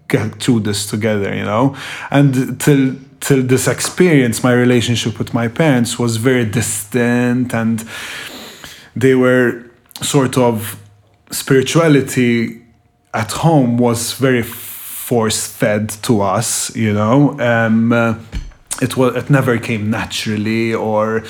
get 0.08 0.42
through 0.42 0.60
this 0.60 0.86
together 0.86 1.34
you 1.34 1.44
know? 1.44 1.76
And 2.10 2.60
till 2.60 2.96
till 3.20 3.42
this 3.42 3.68
experience 3.68 4.42
my 4.42 4.52
relationship 4.52 5.18
with 5.18 5.32
my 5.34 5.48
parents 5.48 5.98
was 5.98 6.16
very 6.16 6.44
distant 6.44 7.54
and 7.54 7.84
they 8.96 9.14
were 9.14 9.64
sort 10.00 10.36
of 10.36 10.76
spirituality 11.30 12.62
at 13.14 13.30
home 13.32 13.78
was 13.78 14.12
very 14.14 14.42
force 15.12 15.46
fed 15.46 15.90
to 16.08 16.22
us, 16.22 16.74
you 16.74 16.90
know. 16.90 17.38
Um, 17.38 17.92
uh, 17.92 18.14
it 18.80 18.96
was 18.96 19.14
it 19.14 19.28
never 19.28 19.58
came 19.58 19.90
naturally 19.90 20.72
or 20.74 21.22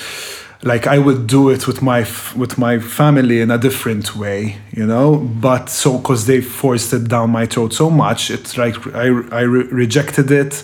like 0.71 0.87
I 0.87 0.97
would 1.05 1.27
do 1.27 1.49
it 1.49 1.67
with 1.67 1.81
my 1.81 2.01
with 2.41 2.57
my 2.57 2.79
family 2.79 3.41
in 3.41 3.51
a 3.51 3.57
different 3.57 4.15
way, 4.15 4.39
you 4.71 4.85
know. 4.85 5.17
But 5.47 5.69
so 5.69 5.97
because 5.97 6.25
they 6.27 6.39
forced 6.39 6.93
it 6.93 7.09
down 7.09 7.31
my 7.31 7.45
throat 7.45 7.73
so 7.73 7.89
much, 7.89 8.31
it's 8.31 8.57
like 8.57 8.75
I 8.95 9.07
I 9.39 9.43
re 9.55 9.63
rejected 9.83 10.31
it. 10.31 10.63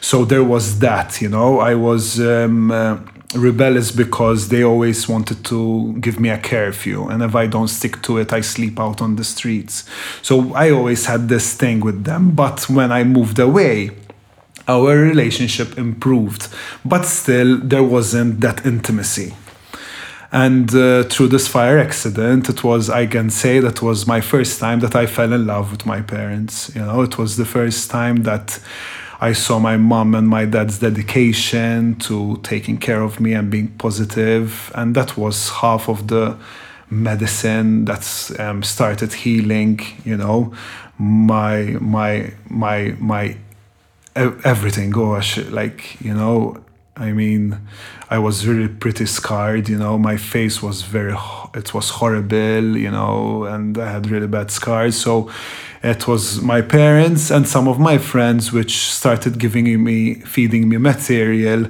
So 0.00 0.24
there 0.24 0.44
was 0.44 0.78
that, 0.78 1.20
you 1.20 1.28
know. 1.28 1.58
I 1.70 1.74
was. 1.74 2.20
Um, 2.20 2.70
uh, 2.70 2.98
rebellious 3.34 3.92
because 3.92 4.48
they 4.48 4.64
always 4.64 5.08
wanted 5.08 5.44
to 5.44 5.94
give 6.00 6.18
me 6.18 6.28
a 6.28 6.38
curfew 6.38 7.06
and 7.08 7.22
if 7.22 7.34
i 7.36 7.46
don't 7.46 7.68
stick 7.68 8.02
to 8.02 8.18
it 8.18 8.32
i 8.32 8.40
sleep 8.40 8.80
out 8.80 9.00
on 9.00 9.16
the 9.16 9.24
streets. 9.24 9.84
So 10.20 10.52
i 10.54 10.70
always 10.70 11.06
had 11.06 11.28
this 11.28 11.54
thing 11.54 11.80
with 11.80 12.04
them. 12.04 12.32
But 12.32 12.68
when 12.68 12.90
i 12.90 13.04
moved 13.04 13.38
away 13.38 13.90
our 14.68 14.96
relationship 14.96 15.78
improved. 15.78 16.48
But 16.84 17.04
still 17.04 17.58
there 17.58 17.82
wasn't 17.82 18.40
that 18.40 18.64
intimacy. 18.64 19.34
And 20.32 20.72
uh, 20.74 21.04
through 21.04 21.28
this 21.28 21.48
fire 21.48 21.78
accident 21.78 22.48
it 22.48 22.62
was 22.62 22.90
i 22.90 23.06
can 23.06 23.30
say 23.30 23.60
that 23.60 23.82
was 23.82 24.06
my 24.06 24.20
first 24.20 24.60
time 24.60 24.78
that 24.80 24.94
i 24.94 25.06
fell 25.06 25.32
in 25.32 25.46
love 25.46 25.70
with 25.70 25.86
my 25.86 26.00
parents. 26.02 26.70
You 26.74 26.82
know 26.82 27.02
it 27.02 27.16
was 27.16 27.36
the 27.36 27.44
first 27.44 27.90
time 27.90 28.22
that 28.24 28.60
I 29.22 29.32
saw 29.34 29.58
my 29.58 29.76
mom 29.76 30.14
and 30.14 30.26
my 30.26 30.46
dad's 30.46 30.78
dedication 30.78 31.96
to 31.96 32.38
taking 32.42 32.78
care 32.78 33.02
of 33.02 33.20
me 33.20 33.34
and 33.34 33.50
being 33.50 33.68
positive, 33.68 34.72
and 34.74 34.94
that 34.94 35.18
was 35.18 35.50
half 35.50 35.88
of 35.90 36.08
the 36.08 36.38
medicine 36.88 37.84
that's 37.84 38.38
um, 38.40 38.62
started 38.62 39.12
healing. 39.12 39.80
You 40.06 40.16
know, 40.16 40.54
my 40.98 41.76
my 41.80 42.32
my 42.48 42.96
my 42.98 43.36
everything. 44.14 44.90
Gosh, 44.90 45.36
like 45.50 46.00
you 46.00 46.14
know, 46.14 46.56
I 46.96 47.12
mean, 47.12 47.58
I 48.08 48.18
was 48.18 48.46
really 48.46 48.68
pretty 48.68 49.04
scarred. 49.04 49.68
You 49.68 49.78
know, 49.78 49.98
my 49.98 50.16
face 50.16 50.62
was 50.62 50.80
very, 50.82 51.14
it 51.54 51.74
was 51.74 51.90
horrible. 51.90 52.76
You 52.76 52.90
know, 52.90 53.44
and 53.44 53.76
I 53.76 53.92
had 53.92 54.10
really 54.10 54.26
bad 54.28 54.50
scars. 54.50 54.96
So 54.96 55.30
it 55.82 56.06
was 56.06 56.40
my 56.42 56.60
parents 56.60 57.30
and 57.30 57.48
some 57.48 57.68
of 57.68 57.78
my 57.78 57.98
friends 57.98 58.52
which 58.52 58.90
started 58.90 59.38
giving 59.38 59.82
me, 59.82 60.14
feeding 60.20 60.68
me 60.68 60.76
material 60.76 61.66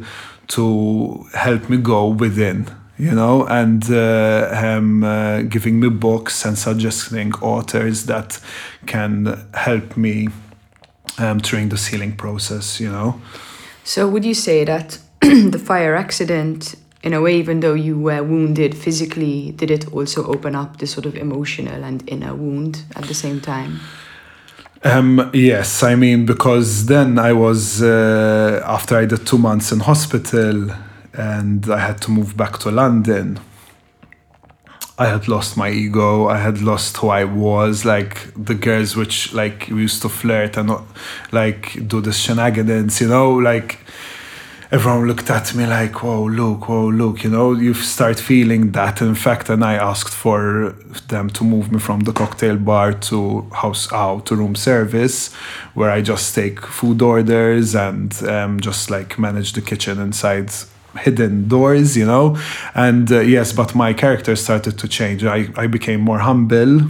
to 0.49 1.27
help 1.35 1.69
me 1.71 1.77
go 1.77 2.09
within 2.09 2.69
you 3.01 3.13
know, 3.13 3.47
and 3.47 3.91
uh, 3.91 4.51
um, 4.53 5.03
uh, 5.03 5.41
giving 5.43 5.81
me 5.81 5.89
books 5.89 6.45
and 6.45 6.59
suggesting 6.59 7.33
authors 7.37 8.05
that 8.05 8.39
can 8.85 9.43
help 9.55 9.97
me 9.97 10.29
um, 11.17 11.39
during 11.39 11.71
the 11.71 11.77
healing 11.77 12.15
process, 12.15 12.79
you 12.79 12.93
know. 12.93 13.19
So, 13.85 14.07
would 14.07 14.27
you 14.27 14.35
say 14.35 14.65
that 14.65 14.99
the 15.21 15.59
fire 15.59 15.97
accident, 15.97 16.75
in 17.03 17.15
a 17.15 17.21
way, 17.21 17.39
even 17.39 17.61
though 17.61 17.75
you 17.75 17.99
were 17.99 18.23
wounded 18.23 18.77
physically, 18.77 19.53
did 19.53 19.71
it 19.71 19.93
also 19.93 20.27
open 20.27 20.55
up 20.55 20.79
the 20.79 20.87
sort 20.87 21.07
of 21.07 21.17
emotional 21.17 21.83
and 21.83 22.07
inner 22.09 22.35
wound 22.35 22.85
at 22.95 23.05
the 23.05 23.15
same 23.15 23.41
time? 23.41 23.81
Um, 24.83 25.31
yes, 25.35 25.83
I 25.83 25.95
mean, 25.95 26.27
because 26.27 26.87
then 26.87 27.19
I 27.19 27.33
was, 27.33 27.83
uh, 27.83 28.63
after 28.65 28.97
I 28.97 29.07
did 29.07 29.27
two 29.27 29.39
months 29.39 29.73
in 29.73 29.81
hospital 29.81 30.71
and 31.13 31.71
I 31.71 31.79
had 31.79 32.01
to 32.03 32.11
move 32.11 32.37
back 32.37 32.59
to 32.61 32.71
London, 32.71 33.41
I 35.01 35.07
had 35.07 35.29
lost 35.29 35.57
my 35.57 35.71
ego. 35.71 36.29
I 36.29 36.37
had 36.37 36.61
lost 36.61 36.99
who 36.99 37.09
I 37.09 37.25
was. 37.25 37.87
Like 37.87 38.33
the 38.37 38.55
girls, 38.55 38.97
which 38.97 39.33
like 39.33 39.69
we 39.71 39.81
used 39.81 40.03
to 40.03 40.11
flirt 40.11 40.59
and 40.59 40.71
like 41.33 41.89
do 41.89 42.03
the 42.03 42.13
shenanigans, 42.13 43.01
you 43.01 43.09
know, 43.09 43.33
like 43.33 43.79
everyone 44.73 45.07
looked 45.07 45.31
at 45.31 45.53
me 45.55 45.67
like, 45.67 46.03
whoa, 46.03 46.25
look, 46.25 46.69
whoa, 46.69 46.89
look, 46.89 47.25
you 47.25 47.31
know, 47.31 47.53
you 47.53 47.75
start 47.75 48.21
feeling 48.21 48.71
that. 48.73 49.03
In 49.03 49.15
fact, 49.17 49.51
and 49.51 49.65
I 49.65 49.75
asked 49.75 50.15
for 50.15 50.77
them 51.09 51.29
to 51.31 51.45
move 51.45 51.73
me 51.73 51.81
from 51.81 52.01
the 52.01 52.13
cocktail 52.13 52.57
bar 52.57 52.93
to 52.93 53.43
house 53.53 53.93
out 53.93 54.27
to 54.27 54.37
room 54.37 54.55
service, 54.55 55.33
where 55.75 55.91
I 55.91 56.03
just 56.03 56.35
take 56.35 56.65
food 56.65 57.03
orders 57.03 57.75
and 57.75 58.15
um, 58.23 58.61
just 58.61 58.91
like 58.91 59.19
manage 59.19 59.55
the 59.55 59.61
kitchen 59.61 59.99
inside 59.99 60.53
hidden 60.99 61.49
doors, 61.49 61.97
you 61.97 62.07
know. 62.07 62.37
And 62.75 63.11
uh, 63.11 63.21
yes, 63.21 63.53
but 63.53 63.75
my 63.75 63.93
character 63.93 64.37
started 64.37 64.79
to 64.79 64.89
change. 64.89 65.25
I, 65.25 65.49
I 65.57 65.67
became 65.67 66.01
more 66.01 66.19
humble. 66.19 66.81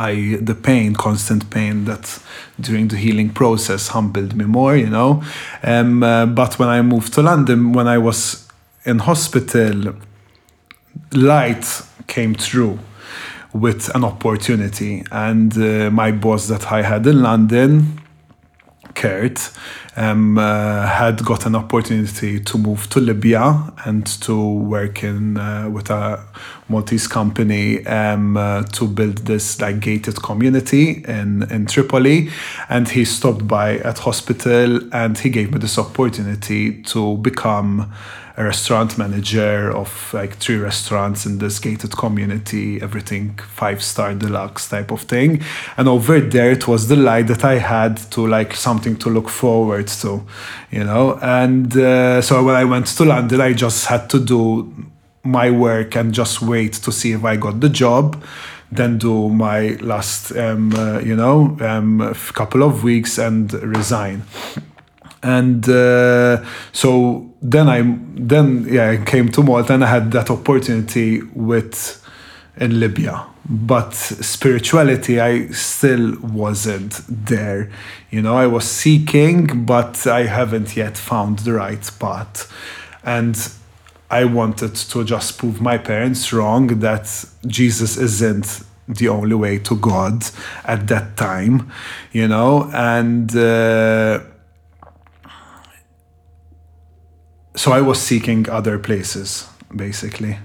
I 0.00 0.38
the 0.40 0.54
pain, 0.54 0.94
constant 0.94 1.50
pain 1.50 1.84
that 1.84 2.18
during 2.58 2.88
the 2.88 2.96
healing 2.96 3.30
process 3.30 3.88
humbled 3.88 4.34
me 4.34 4.46
more, 4.46 4.74
you 4.74 4.88
know. 4.88 5.22
Um, 5.62 6.02
uh, 6.02 6.24
but 6.24 6.58
when 6.58 6.70
I 6.70 6.80
moved 6.80 7.12
to 7.14 7.22
London, 7.22 7.74
when 7.74 7.86
I 7.86 7.98
was 7.98 8.48
in 8.84 9.00
hospital, 9.00 9.94
light 11.12 11.82
came 12.06 12.34
through 12.34 12.78
with 13.52 13.94
an 13.94 14.04
opportunity, 14.04 15.04
and 15.12 15.52
uh, 15.58 15.90
my 15.90 16.12
boss 16.12 16.46
that 16.48 16.72
I 16.72 16.82
had 16.82 17.06
in 17.06 17.20
London, 17.22 18.00
Kurt, 18.94 19.50
um, 19.96 20.38
uh, 20.38 20.86
had 20.86 21.24
got 21.24 21.46
an 21.46 21.54
opportunity 21.54 22.40
to 22.40 22.58
move 22.58 22.88
to 22.90 23.00
Libya 23.00 23.72
and 23.84 24.06
to 24.22 24.52
work 24.58 25.02
in 25.02 25.36
uh, 25.36 25.68
with 25.68 25.90
a 25.90 26.24
Maltese 26.68 27.08
company 27.08 27.84
um, 27.86 28.36
uh, 28.36 28.62
to 28.62 28.86
build 28.86 29.18
this 29.18 29.60
like 29.60 29.80
gated 29.80 30.22
community 30.22 31.02
in 31.06 31.42
in 31.50 31.66
Tripoli, 31.66 32.30
and 32.68 32.88
he 32.88 33.04
stopped 33.04 33.46
by 33.46 33.78
at 33.78 33.98
hospital 33.98 34.80
and 34.94 35.18
he 35.18 35.30
gave 35.30 35.52
me 35.52 35.58
this 35.58 35.78
opportunity 35.78 36.82
to 36.82 37.16
become 37.18 37.92
a 38.40 38.44
restaurant 38.44 38.96
manager 38.96 39.70
of 39.70 40.14
like 40.14 40.36
three 40.36 40.56
restaurants 40.56 41.26
in 41.26 41.36
this 41.38 41.58
gated 41.58 41.94
community, 41.94 42.80
everything 42.80 43.36
five 43.36 43.82
star 43.82 44.14
deluxe 44.14 44.66
type 44.66 44.90
of 44.90 45.02
thing. 45.02 45.42
And 45.76 45.86
over 45.86 46.18
there, 46.20 46.50
it 46.50 46.66
was 46.66 46.88
the 46.88 46.96
light 46.96 47.26
that 47.26 47.44
I 47.44 47.58
had 47.58 47.98
to 48.12 48.26
like 48.26 48.54
something 48.54 48.96
to 48.96 49.10
look 49.10 49.28
forward 49.28 49.88
to, 50.02 50.24
you 50.70 50.84
know. 50.84 51.18
And 51.20 51.76
uh, 51.76 52.22
so 52.22 52.42
when 52.42 52.54
I 52.54 52.64
went 52.64 52.86
to 52.86 53.04
London, 53.04 53.42
I 53.42 53.52
just 53.52 53.86
had 53.86 54.08
to 54.10 54.18
do 54.18 54.72
my 55.22 55.50
work 55.50 55.94
and 55.94 56.14
just 56.14 56.40
wait 56.40 56.72
to 56.72 56.90
see 56.90 57.12
if 57.12 57.22
I 57.24 57.36
got 57.36 57.60
the 57.60 57.68
job 57.68 58.24
then 58.72 58.98
do 58.98 59.28
my 59.28 59.70
last 59.80 60.30
um, 60.36 60.72
uh, 60.74 61.00
you 61.00 61.16
know 61.16 61.56
um, 61.60 62.14
couple 62.32 62.62
of 62.62 62.84
weeks 62.84 63.18
and 63.18 63.52
resign 63.54 64.22
and 65.22 65.68
uh, 65.68 66.44
so 66.72 67.30
then 67.42 67.68
I 67.68 67.82
then 68.14 68.66
yeah 68.68 68.90
I 68.90 68.96
came 69.04 69.28
to 69.30 69.42
Malta 69.42 69.74
and 69.74 69.84
I 69.84 69.88
had 69.88 70.12
that 70.12 70.30
opportunity 70.30 71.22
with 71.34 71.96
in 72.56 72.80
Libya. 72.80 73.26
But 73.48 73.94
spirituality 73.94 75.20
I 75.20 75.48
still 75.48 76.16
wasn't 76.20 77.00
there. 77.08 77.70
You 78.10 78.22
know 78.22 78.36
I 78.36 78.46
was 78.46 78.64
seeking 78.64 79.64
but 79.64 80.06
I 80.06 80.24
haven't 80.24 80.76
yet 80.76 80.96
found 80.96 81.40
the 81.40 81.54
right 81.54 81.90
path. 81.98 82.50
And 83.04 83.36
I 84.10 84.24
wanted 84.24 84.74
to 84.74 85.04
just 85.04 85.38
prove 85.38 85.60
my 85.60 85.78
parents 85.78 86.32
wrong 86.32 86.66
that 86.80 87.24
Jesus 87.46 87.96
isn't 87.96 88.62
the 88.88 89.08
only 89.08 89.36
way 89.36 89.58
to 89.58 89.76
God 89.76 90.24
at 90.64 90.88
that 90.88 91.16
time 91.16 91.70
you 92.12 92.28
know? 92.28 92.70
And 92.72 93.34
uh, 93.34 94.20
so 97.54 97.72
I 97.72 97.80
was 97.80 98.00
seeking 98.00 98.48
other 98.48 98.78
places, 98.78 99.48
basically. 99.74 100.38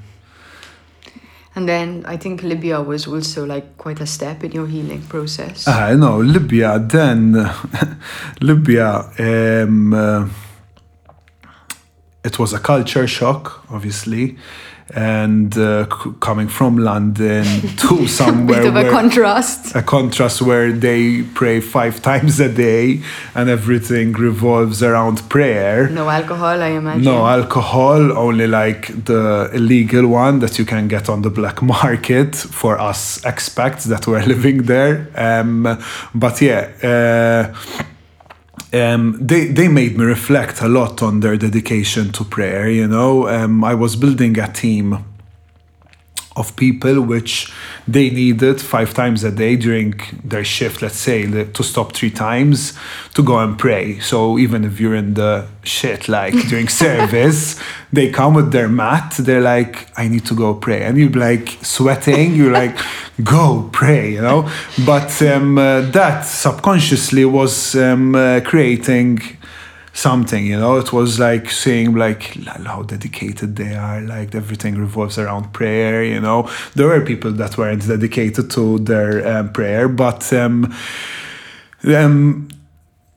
And 1.56 1.70
then 1.70 2.04
I 2.06 2.18
think 2.18 2.44
Libya 2.44 2.82
was 2.82 3.08
also 3.08 3.46
like 3.46 3.78
quite 3.78 4.02
a 4.02 4.06
step 4.06 4.44
in 4.44 4.52
your 4.52 4.68
healing 4.68 5.02
process. 5.04 5.68
I 5.68 5.94
uh, 5.94 5.96
know 5.96 6.18
Libya. 6.18 6.80
Then 6.80 7.50
Libya, 8.42 9.10
um, 9.18 9.94
uh, 9.94 10.28
it 12.26 12.38
was 12.38 12.52
a 12.54 12.60
culture 12.60 13.08
shock, 13.08 13.64
obviously 13.70 14.38
and 14.94 15.58
uh, 15.58 15.86
coming 16.20 16.48
from 16.48 16.78
London 16.78 17.44
to 17.78 18.08
somewhere 18.08 18.62
bit 18.62 18.68
of 18.68 18.76
a 18.76 18.90
contrast. 18.90 19.76
A 19.76 19.82
contrast 19.82 20.42
where 20.42 20.72
they 20.72 21.24
pray 21.24 21.60
five 21.60 22.02
times 22.02 22.40
a 22.40 22.50
day 22.50 23.02
and 23.34 23.50
everything 23.50 24.14
revolves 24.14 24.84
around 24.84 25.28
prayer. 25.30 25.90
No 25.90 26.10
alcohol 26.10 26.62
I 26.62 26.70
imagine. 26.70 27.04
No 27.04 27.26
alcohol 27.26 28.16
only 28.18 28.48
like 28.48 29.06
the 29.06 29.50
illegal 29.54 30.08
one 30.08 30.40
that 30.40 30.60
you 30.60 30.66
can 30.66 30.88
get 30.88 31.10
on 31.10 31.24
the 31.24 31.32
black 31.32 31.62
market 31.76 32.36
for 32.36 32.80
us 32.80 33.20
expats 33.22 33.86
that 33.86 34.06
were 34.06 34.22
living 34.34 34.64
there. 34.64 35.10
Um, 35.16 35.80
but 36.14 36.42
yeah 36.42 36.70
uh, 36.84 37.94
um, 38.74 39.18
they 39.20 39.46
they 39.46 39.68
made 39.68 39.98
me 39.98 40.06
reflect 40.06 40.62
a 40.62 40.68
lot 40.68 41.02
on 41.02 41.20
their 41.20 41.38
dedication 41.38 42.12
to 42.14 42.24
prayer. 42.24 42.70
You 42.70 42.88
know, 42.88 43.28
um, 43.28 43.64
I 43.64 43.74
was 43.74 43.96
building 43.96 44.40
a 44.40 44.52
team 44.52 45.04
of 46.36 46.56
people 46.56 47.02
which 47.02 47.52
they 47.88 48.10
needed 48.10 48.60
five 48.60 48.94
times 48.94 49.24
a 49.24 49.32
day 49.32 49.56
during 49.56 49.94
their 50.24 50.44
shift 50.44 50.82
let's 50.82 50.98
say 50.98 51.26
to 51.46 51.64
stop 51.64 51.94
three 51.94 52.12
times 52.12 52.74
to 53.14 53.24
go 53.24 53.40
and 53.40 53.58
pray. 53.58 54.00
So 54.00 54.38
even 54.38 54.66
if 54.66 54.80
you're 54.80 54.96
in 54.96 55.14
the 55.14 55.48
shit 55.64 56.10
like 56.10 56.34
during 56.50 56.68
service 56.86 57.60
they 57.94 58.10
come 58.10 58.34
with 58.34 58.52
their 58.52 58.68
mat 58.68 59.16
they're 59.18 59.42
like 59.42 59.88
i 59.98 60.08
need 60.08 60.26
to 60.26 60.36
go 60.36 60.54
pray. 60.54 60.84
And 60.84 60.98
you're 60.98 61.10
like 61.10 61.58
sweating 61.62 62.36
you're 62.36 62.52
like 62.52 62.78
go 63.24 63.70
pray 63.72 64.12
you 64.14 64.22
know? 64.22 64.50
But 64.86 65.22
um, 65.22 65.58
uh, 65.58 65.82
that 65.92 66.22
subconsciously 66.22 67.26
was 67.26 67.76
um, 67.76 68.16
uh, 68.16 68.42
creating 68.44 69.20
something 69.96 70.46
you 70.46 70.60
know? 70.60 70.78
It 70.78 70.94
was 70.94 71.20
like 71.20 71.50
seeing 71.50 71.96
like 71.96 72.24
how 72.46 72.84
dedicated 72.84 73.56
they 73.56 73.76
are 73.76 74.02
like 74.02 74.36
everything 74.36 74.76
revolves 74.76 75.18
around 75.18 75.54
prayer 75.54 76.04
you 76.04 76.20
know? 76.20 76.50
There 76.76 76.88
were 76.88 77.02
people 77.02 77.32
that 77.32 77.58
weren't 77.58 77.88
dedicated 77.88 78.52
to 78.52 78.80
their 78.80 79.26
um, 79.28 79.54
prayer 79.54 79.88
but 79.88 80.32
um, 80.34 80.74
um, 81.88 82.50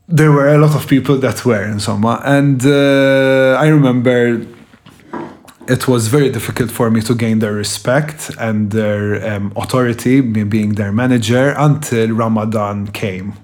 there 0.07 0.33
were 0.33 0.49
a 0.49 0.59
lot 0.59 0.75
of 0.75 0.87
people 0.88 1.19
that 1.19 1.45
were 1.45 1.64
in 1.64 1.81
Soma 1.81 2.23
and 2.25 2.64
uh, 2.64 3.59
I 3.59 3.67
remember 3.69 4.47
it 5.69 5.87
was 5.87 6.09
very 6.09 6.31
difficult 6.31 6.71
for 6.71 6.91
me 6.91 7.03
to 7.03 7.14
gain 7.14 7.41
their 7.41 7.53
respect 7.53 8.31
and 8.38 8.71
their 8.71 9.35
um, 9.35 9.53
authority, 9.55 10.23
me 10.23 10.43
being 10.45 10.77
their 10.77 10.93
manager, 10.93 11.55
until 11.59 12.09
Ramadan 12.12 12.87
came 12.87 13.35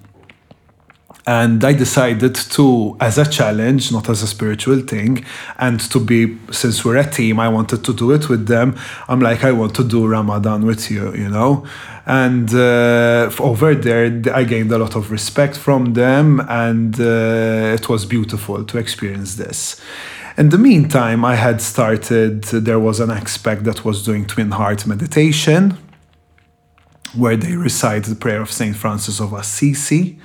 and 1.26 1.64
I 1.64 1.72
decided 1.72 2.34
to, 2.34 2.96
as 3.00 3.16
a 3.16 3.24
challenge, 3.24 3.90
not 3.90 4.10
as 4.10 4.22
a 4.22 4.26
spiritual 4.26 4.80
thing, 4.80 5.24
and 5.58 5.80
to 5.90 5.98
be, 5.98 6.38
since 6.50 6.84
we're 6.84 6.98
a 6.98 7.10
team, 7.10 7.40
I 7.40 7.48
wanted 7.48 7.82
to 7.84 7.94
do 7.94 8.12
it 8.12 8.28
with 8.28 8.46
them. 8.46 8.76
I'm 9.08 9.20
like, 9.20 9.42
I 9.42 9.52
want 9.52 9.74
to 9.76 9.84
do 9.84 10.06
Ramadan 10.06 10.66
with 10.66 10.90
you, 10.90 11.14
you 11.14 11.30
know? 11.30 11.66
And 12.04 12.52
uh, 12.54 13.30
over 13.40 13.74
there, 13.74 14.22
I 14.34 14.44
gained 14.44 14.70
a 14.72 14.76
lot 14.76 14.96
of 14.96 15.10
respect 15.10 15.56
from 15.56 15.94
them, 15.94 16.40
and 16.48 17.00
uh, 17.00 17.74
it 17.74 17.88
was 17.88 18.04
beautiful 18.04 18.62
to 18.62 18.78
experience 18.78 19.36
this. 19.36 19.80
In 20.36 20.50
the 20.50 20.58
meantime, 20.58 21.24
I 21.24 21.36
had 21.36 21.62
started, 21.62 22.42
there 22.42 22.80
was 22.80 23.00
an 23.00 23.10
aspect 23.10 23.64
that 23.64 23.84
was 23.84 24.04
doing 24.04 24.26
twin 24.26 24.50
heart 24.50 24.86
meditation, 24.86 25.78
where 27.14 27.36
they 27.36 27.56
recite 27.56 28.04
the 28.04 28.16
prayer 28.16 28.42
of 28.42 28.50
Saint 28.50 28.76
Francis 28.76 29.20
of 29.20 29.32
Assisi 29.32 30.18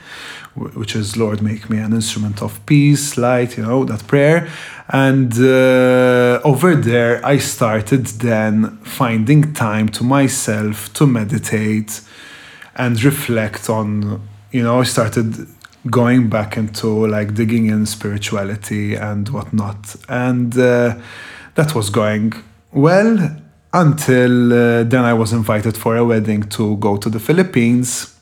which 0.60 0.96
is 0.96 1.18
Lord, 1.18 1.42
make 1.42 1.70
me 1.70 1.78
an 1.78 1.94
instrument 1.94 2.42
of 2.42 2.66
peace, 2.66 3.18
light, 3.18 3.58
you 3.58 3.64
know, 3.64 3.86
that 3.86 4.06
prayer. 4.08 4.48
And 4.90 5.32
uh, 5.34 6.42
over 6.44 6.76
there, 6.76 7.26
I 7.26 7.38
started 7.38 8.06
then 8.06 8.78
finding 8.84 9.54
time 9.54 9.90
to 9.90 10.04
myself 10.04 10.92
to 10.94 11.08
meditate 11.08 12.02
and 12.76 13.02
reflect 13.04 13.70
on, 13.70 14.22
you 14.52 14.64
know, 14.64 14.82
I 14.82 14.84
started 14.84 15.48
going 15.90 16.30
back 16.30 16.58
into 16.58 17.08
like 17.08 17.34
digging 17.34 17.68
in 17.68 17.86
spirituality 17.86 18.96
and 18.96 19.30
whatnot. 19.30 19.96
And 20.08 20.58
uh, 20.58 20.96
that 21.56 21.76
was 21.76 21.90
going 21.90 22.34
well 22.72 23.38
until 23.74 24.54
uh, 24.54 24.84
then 24.84 25.06
I 25.06 25.14
was 25.14 25.32
invited 25.32 25.78
for 25.78 25.96
a 25.96 26.04
wedding 26.04 26.44
to 26.50 26.78
go 26.78 26.98
to 26.98 27.10
the 27.10 27.20
Philippines 27.20 28.19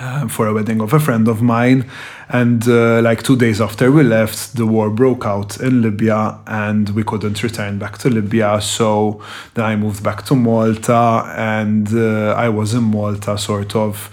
uh, 0.00 0.28
for 0.28 0.46
a 0.46 0.52
wedding 0.52 0.80
of 0.80 0.92
a 0.92 1.00
friend 1.00 1.28
of 1.28 1.42
mine. 1.42 1.84
And 2.28 2.66
uh, 2.68 3.00
like 3.02 3.22
two 3.22 3.36
days 3.36 3.60
after 3.60 3.90
we 3.90 4.02
left, 4.02 4.56
the 4.56 4.66
war 4.66 4.90
broke 4.90 5.24
out 5.24 5.60
in 5.60 5.82
Libya 5.82 6.38
and 6.46 6.90
we 6.90 7.02
couldn't 7.02 7.42
return 7.42 7.78
back 7.78 7.98
to 7.98 8.10
Libya. 8.10 8.60
So 8.60 9.22
then 9.54 9.64
I 9.64 9.76
moved 9.76 10.02
back 10.02 10.24
to 10.26 10.34
Malta 10.34 11.32
and 11.36 11.88
uh, 11.92 12.34
I 12.36 12.48
was 12.48 12.74
in 12.74 12.84
Malta 12.84 13.38
sort 13.38 13.74
of 13.74 14.10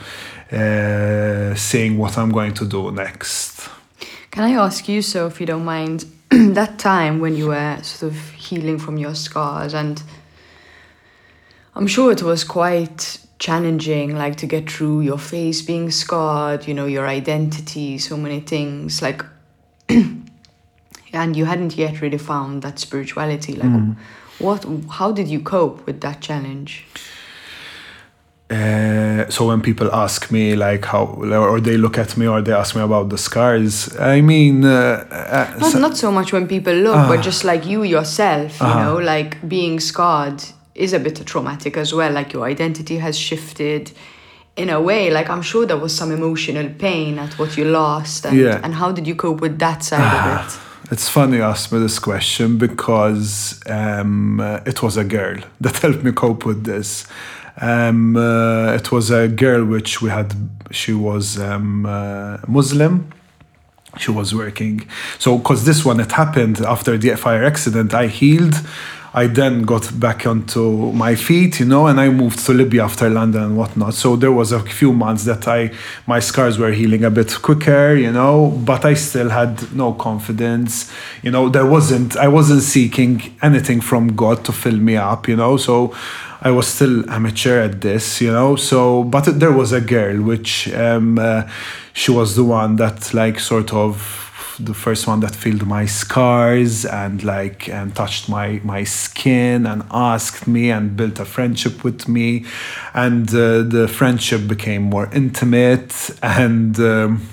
uh, 0.52 1.54
seeing 1.56 1.98
what 1.98 2.18
I'm 2.18 2.32
going 2.32 2.54
to 2.56 2.66
do 2.66 2.92
next. 2.92 3.70
Can 4.32 4.44
I 4.44 4.52
ask 4.52 4.88
you, 4.88 5.02
so 5.02 5.28
if 5.28 5.40
you 5.40 5.46
don't 5.46 5.66
mind, 5.66 6.06
that 6.30 6.80
time 6.80 7.20
when 7.20 7.36
you 7.36 7.48
were 7.48 7.78
sort 7.82 8.12
of 8.12 8.32
healing 8.32 8.80
from 8.80 8.98
your 8.98 9.16
scars 9.16 9.74
and 9.74 10.02
I'm 11.76 11.88
sure 11.88 12.12
it 12.12 12.24
was 12.24 12.44
quite 12.46 13.18
challenging 13.40 14.16
like 14.16 14.36
to 14.38 14.46
get 14.46 14.70
through 14.70 15.02
your 15.02 15.18
face 15.18 15.62
being 15.62 15.92
scarred 15.92 16.66
you 16.68 16.74
know 16.74 16.86
your 16.86 17.06
identity 17.06 17.98
so 17.98 18.16
many 18.16 18.40
things 18.40 19.02
like 19.02 19.26
and 19.90 21.36
you 21.36 21.46
hadn't 21.46 21.76
yet 21.76 22.02
really 22.02 22.18
found 22.18 22.62
that 22.62 22.80
spirituality 22.80 23.54
like 23.54 23.70
mm. 23.70 23.96
what 24.40 24.66
how 24.92 25.12
did 25.12 25.28
you 25.28 25.42
cope 25.42 25.86
with 25.86 26.00
that 26.02 26.22
challenge 26.22 26.86
uh, 28.50 29.28
so 29.28 29.48
when 29.48 29.60
people 29.60 29.92
ask 29.92 30.32
me 30.32 30.56
like 30.56 30.86
how 30.86 31.06
or 31.06 31.60
they 31.60 31.78
look 31.78 31.98
at 31.98 32.16
me 32.16 32.28
or 32.28 32.42
they 32.42 32.54
ask 32.54 32.76
me 32.76 32.82
about 32.82 33.10
the 33.10 33.18
scars 33.18 33.94
i 33.98 34.22
mean 34.22 34.64
uh, 34.64 35.06
uh, 35.12 35.58
not, 35.60 35.76
not 35.76 35.98
so 35.98 36.10
much 36.10 36.32
when 36.32 36.48
people 36.48 36.74
look 36.74 36.96
but 37.10 37.20
ah. 37.20 37.22
just 37.22 37.44
like 37.44 37.66
you 37.66 37.84
yourself 37.84 38.62
you 38.62 38.68
know 38.68 38.98
like 38.98 39.46
being 39.50 39.80
scarred 39.80 40.42
is 40.76 40.94
a 40.94 41.00
bit 41.00 41.26
traumatic 41.26 41.78
as 41.78 41.94
well. 41.94 42.12
Like 42.12 42.34
your 42.34 42.46
identity 42.46 42.98
has 42.98 43.18
shifted 43.18 43.92
in 44.56 44.70
a 44.70 44.82
way. 44.82 45.10
Like 45.10 45.30
I'm 45.30 45.42
sure 45.42 45.66
there 45.66 45.78
was 45.78 45.96
some 45.96 46.12
emotional 46.12 46.70
pain 46.78 47.18
at 47.18 47.38
what 47.40 47.58
you 47.58 47.66
lost. 47.66 48.26
And, 48.26 48.38
yeah. 48.38 48.60
and 48.64 48.74
how 48.74 48.92
did 48.92 49.08
you 49.08 49.16
cope 49.16 49.42
with 49.42 49.58
that 49.60 49.84
side 49.84 50.42
of 50.42 50.46
it? 50.46 50.60
It's 50.92 51.10
funny 51.10 51.38
you 51.38 51.44
asked 51.44 51.72
me 51.72 51.80
this 51.80 51.98
question 51.98 52.60
because 52.60 53.60
um, 53.66 54.40
uh, 54.40 54.60
it 54.68 54.84
was 54.84 54.98
a 54.98 55.04
girl 55.04 55.38
that 55.62 55.78
helped 55.78 56.04
me 56.04 56.12
cope 56.12 56.46
with 56.46 56.64
this. 56.64 57.08
Um, 57.60 58.16
uh, 58.16 58.74
it 58.74 58.92
was 58.92 59.10
a 59.10 59.28
girl 59.28 59.66
which 59.66 60.04
we 60.04 60.12
had, 60.12 60.36
she 60.70 60.94
was 60.94 61.40
um, 61.40 61.88
uh, 61.88 62.38
Muslim 62.48 63.12
she 63.98 64.12
was 64.12 64.34
working. 64.36 64.88
So, 65.20 65.38
because 65.38 65.66
this 65.66 65.86
one, 65.86 66.00
it 66.00 66.12
happened 66.12 66.60
after 66.62 66.98
the 66.98 67.16
fire 67.16 67.44
accident, 67.44 67.94
I 67.94 68.08
healed. 68.08 68.56
I 69.16 69.28
then 69.28 69.64
got 69.64 69.98
back 69.98 70.28
onto 70.28 70.92
my 70.92 71.16
feet, 71.16 71.62
you 71.62 71.66
know, 71.66 71.88
and 71.88 72.02
I 72.02 72.10
moved 72.10 72.46
to 72.48 72.54
Libya 72.54 72.84
after 72.84 73.10
London 73.10 73.44
and 73.44 73.58
whatnot. 73.58 73.94
So 73.94 74.18
there 74.18 74.34
was 74.34 74.52
a 74.52 74.60
few 74.60 74.92
months 74.92 75.24
that 75.24 75.48
I 75.48 75.72
my 76.06 76.20
scars 76.20 76.60
were 76.60 76.74
healing 76.74 77.06
a 77.06 77.10
bit 77.10 77.42
quicker, 77.42 77.96
you 77.96 78.12
know, 78.12 78.52
but 78.66 78.84
I 78.84 78.94
still 78.94 79.30
had 79.30 79.74
no 79.74 79.94
confidence. 79.94 80.92
You 81.24 81.32
know, 81.32 81.48
there 81.48 81.66
wasn't 81.66 82.18
I 82.18 82.28
wasn't 82.28 82.64
seeking 82.64 83.22
anything 83.42 83.80
from 83.80 84.18
God 84.18 84.44
to 84.46 84.52
fill 84.52 84.76
me 84.76 84.98
up, 84.98 85.30
you 85.30 85.38
know. 85.38 85.56
So 85.56 85.96
I 86.42 86.52
was 86.52 86.68
still 86.68 87.10
amateur 87.10 87.62
at 87.62 87.80
this, 87.80 88.20
you 88.20 88.34
know. 88.34 88.58
So, 88.58 89.06
but 89.06 89.40
there 89.40 89.54
was 89.54 89.72
a 89.72 89.80
girl 89.80 90.22
which 90.22 90.68
um, 90.74 91.18
uh, 91.18 91.50
she 91.94 92.12
was 92.12 92.36
the 92.36 92.44
one 92.44 92.76
that 92.76 93.14
like 93.14 93.40
sort 93.40 93.74
of 93.74 94.25
the 94.60 94.74
first 94.74 95.08
one 95.08 95.20
that 95.20 95.36
filled 95.36 95.66
my 95.66 95.86
scars 95.86 96.86
and 96.86 97.24
like 97.24 97.68
and 97.70 97.96
touched 97.96 98.30
my 98.30 98.62
my 98.64 98.84
skin 98.84 99.66
and 99.66 99.84
asked 99.92 100.48
me 100.48 100.72
and 100.72 100.96
built 100.96 101.20
a 101.20 101.26
friendship 101.26 101.84
with 101.84 102.08
me 102.08 102.46
and 102.94 103.30
uh, 103.30 103.64
the 103.64 103.88
friendship 103.88 104.48
became 104.48 104.84
more 104.84 105.10
intimate 105.14 106.12
and 106.22 106.80
um, 106.80 107.28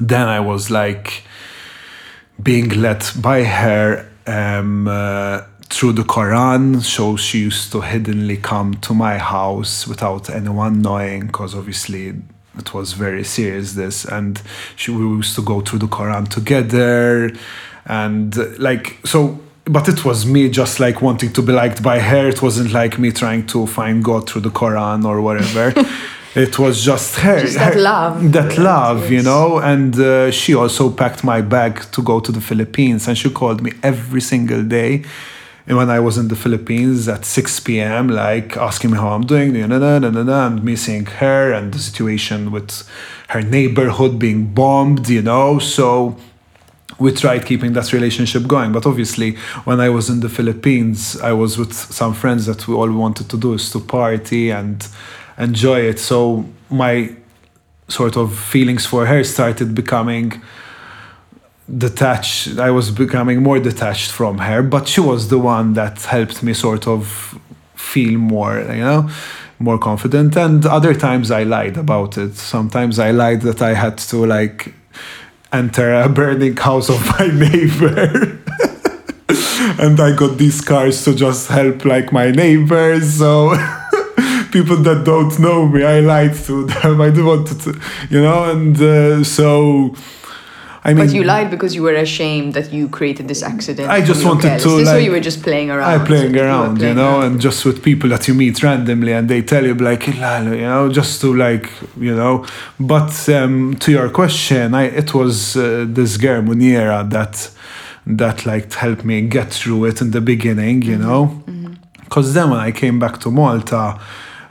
then 0.00 0.28
i 0.28 0.40
was 0.40 0.70
like 0.70 1.24
being 2.42 2.68
led 2.68 3.04
by 3.20 3.44
her 3.44 4.08
um, 4.26 4.88
uh, 4.88 5.42
through 5.70 5.92
the 5.92 6.02
Quran. 6.02 6.82
So 6.82 7.16
she 7.16 7.40
used 7.40 7.72
to 7.72 7.80
hiddenly 7.80 8.36
come 8.36 8.74
to 8.82 8.94
my 8.94 9.18
house 9.18 9.86
without 9.86 10.30
anyone 10.30 10.82
knowing, 10.82 11.26
because 11.26 11.54
obviously 11.54 12.14
it 12.58 12.72
was 12.74 12.92
very 12.92 13.24
serious 13.24 13.72
this 13.74 14.04
and 14.04 14.42
she, 14.76 14.90
we 14.90 15.04
used 15.16 15.34
to 15.34 15.42
go 15.42 15.60
through 15.60 15.78
the 15.78 15.86
quran 15.86 16.28
together 16.28 17.30
and 17.86 18.36
like 18.58 18.98
so 19.04 19.38
but 19.66 19.88
it 19.88 20.04
was 20.04 20.26
me 20.26 20.48
just 20.48 20.78
like 20.78 21.00
wanting 21.00 21.32
to 21.32 21.42
be 21.42 21.52
liked 21.52 21.82
by 21.82 21.98
her. 21.98 22.28
It 22.28 22.42
wasn't 22.42 22.72
like 22.72 22.98
me 22.98 23.10
trying 23.10 23.46
to 23.46 23.66
find 23.66 24.04
god 24.04 24.28
through 24.28 24.42
the 24.42 24.50
quran 24.50 25.04
or 25.04 25.20
whatever. 25.20 25.72
It 26.36 26.58
was 26.58 26.84
just 26.84 27.14
her 27.20 27.40
just 27.42 27.54
that 27.54 27.74
her, 27.74 27.80
love. 27.80 28.32
that 28.32 28.58
love 28.58 29.02
yes. 29.02 29.10
you 29.12 29.22
know? 29.22 29.60
And 29.60 29.96
uh, 29.96 30.32
she 30.32 30.52
also 30.52 30.90
packed 30.90 31.22
my 31.22 31.40
bag 31.40 31.80
to 31.92 32.02
go 32.02 32.18
to 32.18 32.32
the 32.32 32.40
philippines 32.40 33.06
and 33.06 33.16
she 33.16 33.30
called 33.30 33.62
me 33.62 33.70
every 33.84 34.20
single 34.20 34.64
day 34.64 35.04
and 35.66 35.76
when 35.78 35.88
I 35.88 35.98
was 35.98 36.18
in 36.18 36.28
the 36.28 36.36
Philippines 36.36 37.08
at 37.08 37.24
6 37.24 37.60
p.m., 37.60 38.08
like 38.08 38.56
asking 38.56 38.90
me 38.90 38.98
how 38.98 39.08
I'm 39.14 39.24
doing, 39.24 39.56
and 39.56 40.64
me 40.64 40.76
seeing 40.76 41.06
her 41.06 41.52
and 41.52 41.72
the 41.72 41.78
situation 41.78 42.50
with 42.50 42.86
her 43.28 43.40
neighborhood 43.40 44.18
being 44.18 44.52
bombed, 44.52 45.08
you 45.08 45.22
know. 45.22 45.58
So 45.58 46.16
we 46.98 47.12
tried 47.12 47.46
keeping 47.46 47.72
that 47.72 47.92
relationship 47.94 48.46
going. 48.46 48.72
But 48.72 48.84
obviously, 48.84 49.36
when 49.64 49.80
I 49.80 49.88
was 49.88 50.10
in 50.10 50.20
the 50.20 50.28
Philippines, 50.28 51.18
I 51.20 51.32
was 51.32 51.56
with 51.56 51.72
some 51.72 52.12
friends 52.12 52.44
that 52.44 52.68
we 52.68 52.74
all 52.74 52.92
wanted 52.92 53.30
to 53.30 53.38
do 53.38 53.54
is 53.54 53.70
to 53.70 53.80
party 53.80 54.50
and 54.50 54.86
enjoy 55.38 55.80
it. 55.80 55.98
So 55.98 56.44
my 56.68 57.16
sort 57.88 58.16
of 58.16 58.38
feelings 58.38 58.84
for 58.86 59.06
her 59.06 59.24
started 59.24 59.74
becoming 59.74 60.42
detached 61.78 62.58
i 62.58 62.70
was 62.70 62.90
becoming 62.90 63.42
more 63.42 63.58
detached 63.58 64.10
from 64.10 64.36
her 64.38 64.62
but 64.62 64.86
she 64.86 65.00
was 65.00 65.28
the 65.28 65.38
one 65.38 65.72
that 65.72 66.02
helped 66.02 66.42
me 66.42 66.52
sort 66.52 66.86
of 66.86 67.38
feel 67.74 68.18
more 68.18 68.60
you 68.60 68.84
know 68.84 69.08
more 69.58 69.78
confident. 69.78 70.36
And 70.36 70.64
other 70.66 70.94
times 70.94 71.30
i 71.30 71.42
lied 71.42 71.76
about 71.76 72.18
it. 72.18 72.34
Sometimes 72.34 72.98
i 72.98 73.10
lied 73.10 73.42
that 73.42 73.62
i 73.62 73.74
had 73.74 73.98
to 74.10 74.26
like 74.26 74.74
enter 75.52 75.94
a 75.94 76.08
burning 76.08 76.56
house 76.56 76.88
of 76.90 77.00
my 77.18 77.26
neighbor. 77.46 78.38
And 79.76 79.98
i 79.98 80.14
got 80.14 80.38
these 80.38 80.60
cars 80.60 81.04
to 81.04 81.14
just 81.14 81.48
help 81.48 81.84
like 81.84 82.12
my 82.12 82.30
neighbors. 82.30 83.14
So 83.14 83.50
people 84.52 84.76
that 84.76 85.02
don't 85.04 85.36
know 85.38 85.66
me 85.66 85.82
i 85.84 86.00
lied 86.00 86.34
to 86.46 86.66
them. 86.66 87.00
I 87.00 87.10
didn't 87.10 87.26
want 87.26 87.46
to 87.62 87.80
you 88.10 88.20
know 88.20 88.50
and 88.50 88.80
uh, 88.80 89.24
so 89.24 89.94
I 90.86 90.92
mean, 90.92 91.06
but 91.06 91.14
you 91.14 91.24
lied 91.24 91.50
because 91.50 91.74
you 91.74 91.82
were 91.82 91.94
ashamed 91.94 92.52
that 92.52 92.70
you 92.70 92.90
created 92.90 93.26
this 93.26 93.42
accident. 93.42 93.88
I 93.88 94.04
just 94.04 94.22
wanted 94.22 94.60
to. 94.60 94.68
This 94.76 94.86
like, 94.86 95.02
you 95.02 95.12
were 95.12 95.20
just 95.20 95.42
playing 95.42 95.70
around. 95.70 96.02
I 96.02 96.04
playing 96.04 96.36
around, 96.36 96.76
playing 96.76 96.98
you 96.98 97.02
know, 97.02 97.20
around. 97.20 97.32
and 97.32 97.40
just 97.40 97.64
with 97.64 97.82
people 97.82 98.10
that 98.10 98.28
you 98.28 98.34
meet 98.34 98.62
randomly, 98.62 99.12
and 99.12 99.26
they 99.26 99.40
tell 99.40 99.64
you 99.64 99.74
like, 99.74 100.06
you 100.06 100.12
know, 100.12 100.90
just 100.92 101.22
to 101.22 101.34
like, 101.34 101.70
you 101.98 102.14
know. 102.14 102.44
But 102.78 103.28
um, 103.30 103.76
to 103.80 103.92
your 103.92 104.10
question, 104.10 104.74
I 104.74 104.84
it 104.84 105.14
was 105.14 105.56
uh, 105.56 105.86
this 105.88 106.18
girl 106.18 106.42
Munira 106.42 107.08
that 107.08 107.50
that 108.06 108.44
like 108.44 108.70
helped 108.74 109.06
me 109.06 109.22
get 109.22 109.50
through 109.54 109.86
it 109.86 110.02
in 110.02 110.10
the 110.10 110.20
beginning, 110.20 110.82
you 110.82 110.98
mm-hmm. 110.98 111.02
know, 111.02 111.42
because 112.02 112.26
mm-hmm. 112.26 112.34
then 112.34 112.50
when 112.50 112.60
I 112.60 112.72
came 112.72 112.98
back 112.98 113.20
to 113.20 113.30
Malta 113.30 113.98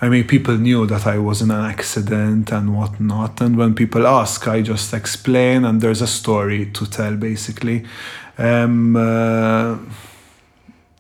I 0.04 0.10
mean, 0.10 0.26
people 0.28 0.58
knew 0.58 0.86
that 0.88 1.08
I 1.08 1.18
was 1.18 1.42
in 1.42 1.50
an 1.50 1.64
accident 1.64 2.52
and 2.52 2.76
whatnot. 2.76 3.40
And 3.40 3.56
when 3.56 3.74
people 3.74 4.06
ask, 4.06 4.46
I 4.50 4.62
just 4.62 4.94
explain, 4.94 5.64
and 5.64 5.80
there's 5.80 6.02
a 6.02 6.08
story 6.08 6.66
to 6.72 6.86
tell, 6.86 7.16
basically. 7.16 7.86
Um, 8.38 8.98
uh, 8.98 9.78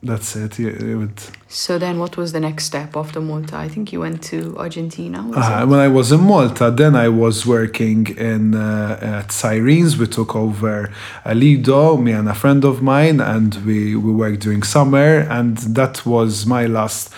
that's 0.01 0.37
it. 0.37 0.57
it 0.57 0.95
would... 0.95 1.19
So 1.49 1.77
then, 1.77 1.99
what 1.99 2.15
was 2.15 2.31
the 2.31 2.39
next 2.39 2.63
step 2.63 2.95
after 2.95 3.19
Malta? 3.19 3.57
I 3.57 3.67
think 3.67 3.91
you 3.91 3.99
went 3.99 4.23
to 4.31 4.55
Argentina. 4.57 5.19
Uh, 5.35 5.65
when 5.65 5.81
I 5.81 5.89
was 5.89 6.13
in 6.13 6.21
Malta, 6.21 6.71
then 6.71 6.95
I 6.95 7.09
was 7.09 7.45
working 7.45 8.07
in 8.15 8.55
uh, 8.55 8.99
at 9.01 9.33
Sirens. 9.33 9.97
We 9.97 10.07
took 10.07 10.33
over 10.33 10.93
a 11.25 11.35
Lido, 11.35 11.97
me 11.97 12.13
and 12.13 12.29
a 12.29 12.35
friend 12.35 12.63
of 12.63 12.81
mine, 12.81 13.19
and 13.19 13.53
we 13.65 13.97
we 13.97 14.13
worked 14.13 14.39
during 14.39 14.63
summer, 14.63 15.27
and 15.29 15.57
that 15.57 16.05
was 16.05 16.45
my 16.45 16.67
last 16.67 17.13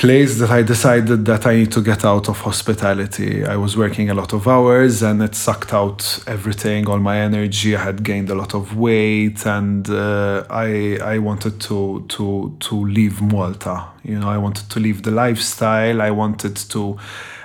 place 0.00 0.38
that 0.38 0.50
I 0.50 0.62
decided 0.62 1.26
that 1.26 1.46
I 1.46 1.56
need 1.56 1.72
to 1.72 1.82
get 1.82 2.06
out 2.06 2.30
of 2.30 2.40
hospitality. 2.40 3.44
I 3.44 3.56
was 3.56 3.76
working 3.76 4.08
a 4.08 4.14
lot 4.14 4.32
of 4.32 4.48
hours 4.48 5.02
and 5.02 5.22
it 5.22 5.34
sucked 5.34 5.74
out 5.74 6.24
everything, 6.26 6.88
all 6.88 6.98
my 6.98 7.18
energy. 7.18 7.76
I 7.76 7.82
had 7.84 8.02
gained 8.02 8.30
a 8.30 8.34
lot 8.34 8.54
of 8.54 8.74
weight 8.78 9.44
and 9.44 9.86
uh, 9.90 10.44
I 10.48 10.96
I 11.14 11.18
wanted 11.18 11.60
to 11.68 12.06
to 12.08 12.56
to 12.60 12.74
leave 12.86 13.20
Malta. 13.20 13.88
You 14.02 14.18
know, 14.18 14.30
I 14.30 14.38
wanted 14.38 14.70
to 14.70 14.80
leave 14.80 15.02
the 15.02 15.10
lifestyle. 15.10 16.00
I 16.00 16.10
wanted 16.10 16.56
to 16.70 16.96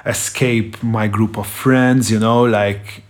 escape 0.05 0.81
my 0.81 1.09
group 1.09 1.37
of 1.37 1.47
friends, 1.47 2.09
you 2.09 2.19
know, 2.19 2.43
like 2.45 3.03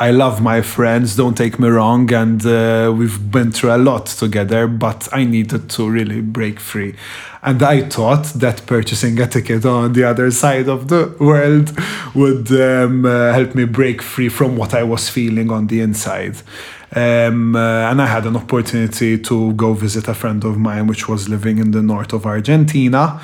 I 0.00 0.10
love 0.10 0.42
my 0.42 0.62
friends, 0.62 1.14
don't 1.14 1.36
take 1.36 1.60
me 1.60 1.68
wrong, 1.68 2.12
and 2.12 2.44
uh, 2.44 2.92
we've 2.96 3.30
been 3.30 3.52
through 3.52 3.76
a 3.76 3.78
lot 3.78 4.06
together, 4.06 4.66
but 4.66 5.08
I 5.12 5.22
needed 5.22 5.70
to 5.70 5.88
really 5.88 6.20
break 6.20 6.58
free. 6.58 6.96
And 7.40 7.62
I 7.62 7.82
thought 7.82 8.24
that 8.34 8.66
purchasing 8.66 9.20
a 9.20 9.28
ticket 9.28 9.64
on 9.64 9.92
the 9.92 10.04
other 10.04 10.30
side 10.32 10.68
of 10.68 10.88
the 10.88 11.14
world 11.20 11.76
would 12.16 12.50
um, 12.50 13.04
uh, 13.06 13.32
help 13.32 13.54
me 13.54 13.64
break 13.64 14.02
free 14.02 14.28
from 14.28 14.56
what 14.56 14.74
I 14.74 14.82
was 14.82 15.08
feeling 15.08 15.52
on 15.52 15.68
the 15.68 15.80
inside. 15.80 16.36
Um, 16.94 17.54
uh, 17.54 17.90
and 17.90 18.02
I 18.02 18.06
had 18.06 18.26
an 18.26 18.36
opportunity 18.36 19.18
to 19.18 19.52
go 19.52 19.72
visit 19.72 20.08
a 20.08 20.14
friend 20.14 20.42
of 20.44 20.58
mine, 20.58 20.88
which 20.88 21.08
was 21.08 21.28
living 21.28 21.58
in 21.58 21.70
the 21.70 21.82
north 21.82 22.12
of 22.12 22.26
Argentina. 22.26 23.20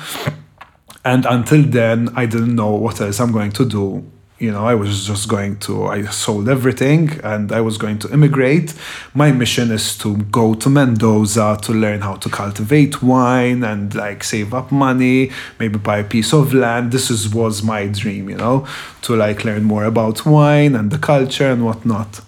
And 1.03 1.25
until 1.25 1.63
then, 1.63 2.09
I 2.15 2.25
didn't 2.25 2.55
know 2.55 2.71
what 2.71 3.01
else 3.01 3.19
I'm 3.19 3.31
going 3.31 3.51
to 3.51 3.65
do 3.65 4.09
you 4.39 4.51
know, 4.51 4.65
I 4.65 4.73
was 4.73 5.05
just 5.05 5.27
going 5.27 5.57
to, 5.59 5.87
I 5.87 6.03
sold 6.05 6.47
everything 6.47 7.19
and 7.23 7.51
I 7.51 7.61
was 7.61 7.77
going 7.77 7.99
to 7.99 8.13
immigrate. 8.13 8.73
My 9.13 9.31
mission 9.31 9.69
is 9.69 9.97
to 9.97 10.15
go 10.17 10.53
to 10.55 10.69
Mendoza 10.69 11.59
to 11.63 11.73
learn 11.73 12.01
how 12.01 12.15
to 12.15 12.29
cultivate 12.29 13.03
wine 13.03 13.63
and 13.63 13.93
like 13.93 14.23
save 14.23 14.53
up 14.53 14.71
money, 14.71 15.31
maybe 15.59 15.77
buy 15.77 15.97
a 15.99 16.03
piece 16.03 16.33
of 16.33 16.53
land. 16.53 16.91
This 16.91 17.11
is, 17.11 17.33
was 17.33 17.61
my 17.63 17.87
dream, 17.87 18.29
you 18.29 18.37
know, 18.37 18.65
to 19.03 19.15
like 19.15 19.43
learn 19.43 19.63
more 19.63 19.83
about 19.83 20.25
wine 20.25 20.73
and 20.73 20.89
the 20.89 20.97
culture 20.97 21.51
and 21.51 21.65
whatnot. 21.65 22.21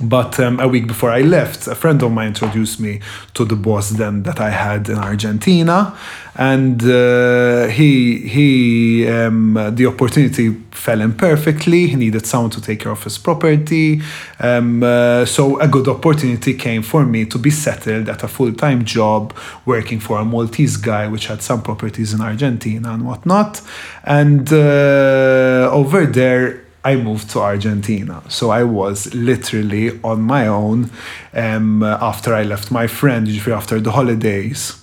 But 0.00 0.40
um, 0.40 0.58
a 0.60 0.66
week 0.66 0.86
before 0.86 1.10
I 1.10 1.22
left, 1.22 1.66
a 1.66 1.74
friend 1.74 2.02
of 2.02 2.10
mine 2.10 2.28
introduced 2.28 2.80
me 2.80 3.00
to 3.34 3.44
the 3.44 3.56
boss 3.56 3.90
then 3.90 4.24
that 4.24 4.40
I 4.40 4.50
had 4.50 4.88
in 4.88 4.98
Argentina, 4.98 5.96
and 6.34 6.82
uh, 6.82 7.66
he 7.68 8.18
he 8.28 9.08
um, 9.08 9.54
the 9.74 9.86
opportunity 9.86 10.54
fell 10.72 11.00
in 11.00 11.12
perfectly. 11.12 11.86
He 11.86 11.96
needed 11.96 12.26
someone 12.26 12.50
to 12.50 12.60
take 12.60 12.80
care 12.80 12.92
of 12.92 13.04
his 13.04 13.18
property, 13.18 14.02
um, 14.40 14.82
uh, 14.82 15.24
so 15.26 15.60
a 15.60 15.68
good 15.68 15.86
opportunity 15.86 16.54
came 16.54 16.82
for 16.82 17.06
me 17.06 17.24
to 17.26 17.38
be 17.38 17.50
settled 17.50 18.08
at 18.08 18.24
a 18.24 18.28
full 18.28 18.52
time 18.52 18.84
job 18.84 19.32
working 19.64 20.00
for 20.00 20.18
a 20.18 20.24
Maltese 20.24 20.76
guy 20.76 21.06
which 21.06 21.26
had 21.28 21.40
some 21.40 21.62
properties 21.62 22.12
in 22.12 22.20
Argentina 22.20 22.92
and 22.92 23.06
whatnot, 23.06 23.60
and 24.02 24.52
uh, 24.52 25.70
over 25.72 26.04
there 26.04 26.63
I 26.84 26.96
moved 26.96 27.30
to 27.30 27.40
Argentina. 27.40 28.22
So 28.28 28.50
I 28.50 28.62
was 28.62 29.14
literally 29.14 29.98
on 30.02 30.20
my 30.20 30.46
own 30.46 30.90
um, 31.32 31.82
after 31.82 32.34
I 32.34 32.42
left 32.42 32.70
my 32.70 32.86
friend, 32.86 33.26
usually 33.26 33.54
after 33.54 33.80
the 33.80 33.92
holidays. 33.92 34.80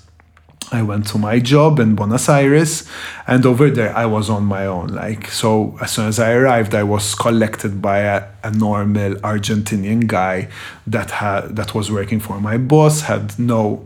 I 0.73 0.81
went 0.81 1.05
to 1.07 1.17
my 1.17 1.39
job 1.39 1.79
in 1.79 1.95
Buenos 1.95 2.29
Aires, 2.29 2.87
and 3.27 3.45
over 3.45 3.69
there 3.69 3.93
I 3.95 4.05
was 4.05 4.29
on 4.29 4.45
my 4.45 4.65
own. 4.65 4.87
Like 4.87 5.29
so, 5.29 5.77
as 5.81 5.91
soon 5.91 6.07
as 6.07 6.17
I 6.17 6.31
arrived, 6.31 6.73
I 6.73 6.83
was 6.83 7.13
collected 7.13 7.81
by 7.81 7.99
a, 7.99 8.23
a 8.41 8.51
normal 8.51 9.15
Argentinian 9.15 10.07
guy 10.07 10.47
that 10.87 11.11
had 11.11 11.57
that 11.57 11.75
was 11.75 11.91
working 11.91 12.21
for 12.21 12.39
my 12.39 12.57
boss, 12.57 13.01
had 13.01 13.37
no 13.37 13.85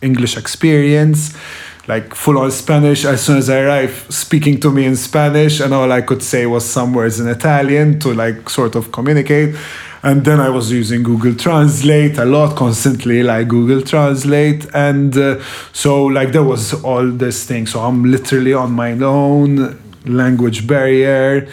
English 0.00 0.36
experience 0.36 1.36
like 1.88 2.14
full 2.14 2.38
on 2.38 2.50
Spanish 2.50 3.04
as 3.04 3.24
soon 3.24 3.38
as 3.38 3.50
I 3.50 3.60
arrived, 3.60 4.12
speaking 4.12 4.60
to 4.60 4.70
me 4.70 4.84
in 4.84 4.96
Spanish, 4.96 5.60
and 5.60 5.74
all 5.74 5.90
I 5.90 6.02
could 6.02 6.22
say 6.22 6.46
was 6.46 6.64
some 6.64 6.94
words 6.94 7.18
in 7.20 7.28
Italian 7.28 7.98
to 8.00 8.14
like 8.14 8.48
sort 8.48 8.74
of 8.74 8.92
communicate. 8.92 9.56
And 10.04 10.24
then 10.24 10.40
I 10.40 10.48
was 10.48 10.72
using 10.72 11.04
Google 11.04 11.34
Translate 11.34 12.18
a 12.18 12.24
lot, 12.24 12.56
constantly 12.56 13.22
like 13.22 13.46
Google 13.48 13.82
Translate, 13.82 14.66
and 14.74 15.16
uh, 15.16 15.40
so 15.72 16.04
like 16.04 16.32
there 16.32 16.42
was 16.42 16.74
all 16.82 17.06
this 17.08 17.44
thing. 17.44 17.66
So 17.66 17.80
I'm 17.80 18.04
literally 18.04 18.52
on 18.52 18.72
my 18.72 18.92
own, 18.92 19.78
language 20.06 20.66
barrier 20.66 21.48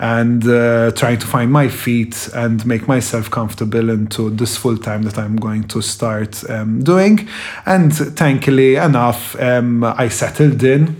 and 0.00 0.48
uh, 0.48 0.90
trying 0.92 1.18
to 1.18 1.26
find 1.26 1.52
my 1.52 1.68
feet 1.68 2.30
and 2.34 2.64
make 2.64 2.88
myself 2.88 3.30
comfortable 3.30 3.90
into 3.90 4.30
this 4.30 4.56
full 4.56 4.78
time 4.78 5.02
that 5.02 5.18
I'm 5.18 5.36
going 5.36 5.68
to 5.68 5.82
start 5.82 6.42
um, 6.48 6.82
doing. 6.82 7.28
And 7.66 7.94
thankfully 7.94 8.76
enough, 8.76 9.38
um, 9.38 9.84
I 9.84 10.08
settled 10.08 10.64
in. 10.64 10.96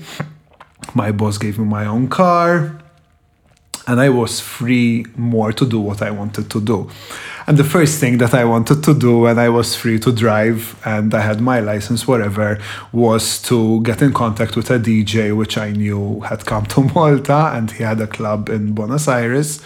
My 0.94 1.12
boss 1.12 1.38
gave 1.38 1.58
me 1.58 1.64
my 1.64 1.86
own 1.86 2.08
car, 2.08 2.78
and 3.86 4.00
I 4.00 4.10
was 4.10 4.38
free 4.38 5.06
more 5.16 5.52
to 5.54 5.66
do 5.66 5.80
what 5.80 6.02
I 6.02 6.10
wanted 6.10 6.50
to 6.50 6.60
do. 6.60 6.90
And 7.50 7.58
the 7.58 7.64
first 7.64 7.98
thing 7.98 8.18
that 8.18 8.32
I 8.32 8.44
wanted 8.44 8.84
to 8.84 8.94
do 8.94 9.22
when 9.22 9.36
I 9.36 9.48
was 9.48 9.74
free 9.74 9.98
to 9.98 10.12
drive 10.12 10.80
and 10.84 11.12
I 11.12 11.20
had 11.20 11.40
my 11.40 11.58
license, 11.58 12.06
whatever, 12.06 12.60
was 12.92 13.42
to 13.42 13.82
get 13.82 14.02
in 14.02 14.12
contact 14.12 14.54
with 14.54 14.70
a 14.70 14.78
DJ, 14.78 15.36
which 15.36 15.58
I 15.58 15.72
knew 15.72 16.20
had 16.20 16.46
come 16.46 16.66
to 16.66 16.82
Malta 16.94 17.50
and 17.52 17.68
he 17.72 17.82
had 17.82 18.00
a 18.00 18.06
club 18.06 18.48
in 18.50 18.72
Buenos 18.72 19.08
Aires. 19.08 19.60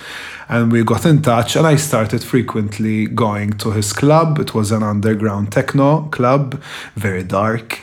And 0.48 0.72
we 0.72 0.82
got 0.82 1.04
in 1.04 1.20
touch 1.20 1.56
and 1.56 1.66
I 1.66 1.76
started 1.76 2.24
frequently 2.24 3.04
going 3.04 3.52
to 3.58 3.72
his 3.72 3.92
club. 3.92 4.38
It 4.38 4.54
was 4.54 4.72
an 4.72 4.82
underground 4.82 5.52
techno 5.52 6.08
club, 6.08 6.62
very 6.96 7.22
dark 7.22 7.82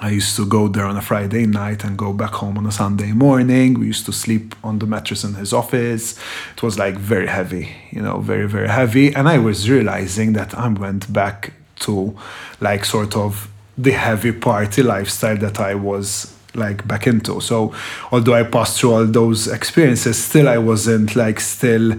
I 0.00 0.10
used 0.10 0.36
to 0.36 0.46
go 0.46 0.68
there 0.68 0.84
on 0.86 0.96
a 0.96 1.02
Friday 1.02 1.46
night 1.46 1.84
and 1.84 1.96
go 1.96 2.12
back 2.12 2.32
home 2.32 2.58
on 2.58 2.66
a 2.66 2.72
Sunday 2.72 3.12
morning. 3.12 3.74
We 3.74 3.86
used 3.86 4.06
to 4.06 4.12
sleep 4.12 4.54
on 4.64 4.78
the 4.78 4.86
mattress 4.86 5.24
in 5.24 5.34
his 5.34 5.52
office. 5.52 6.18
It 6.56 6.62
was 6.62 6.78
like 6.78 6.96
very 6.96 7.26
heavy, 7.26 7.74
you 7.90 8.02
know, 8.02 8.18
very, 8.18 8.48
very 8.48 8.68
heavy. 8.68 9.14
And 9.14 9.28
I 9.28 9.38
was 9.38 9.70
realizing 9.70 10.32
that 10.34 10.54
I 10.54 10.68
went 10.68 11.12
back 11.12 11.52
to 11.80 12.16
like 12.60 12.84
sort 12.84 13.16
of 13.16 13.48
the 13.78 13.92
heavy 13.92 14.32
party 14.32 14.82
lifestyle 14.82 15.36
that 15.38 15.60
I 15.60 15.74
was 15.74 16.34
like 16.54 16.86
back 16.86 17.06
into. 17.06 17.40
So 17.40 17.74
although 18.12 18.34
I 18.34 18.42
passed 18.44 18.80
through 18.80 18.92
all 18.92 19.06
those 19.06 19.48
experiences, 19.48 20.22
still 20.22 20.48
I 20.48 20.58
wasn't 20.58 21.16
like 21.16 21.40
still 21.40 21.98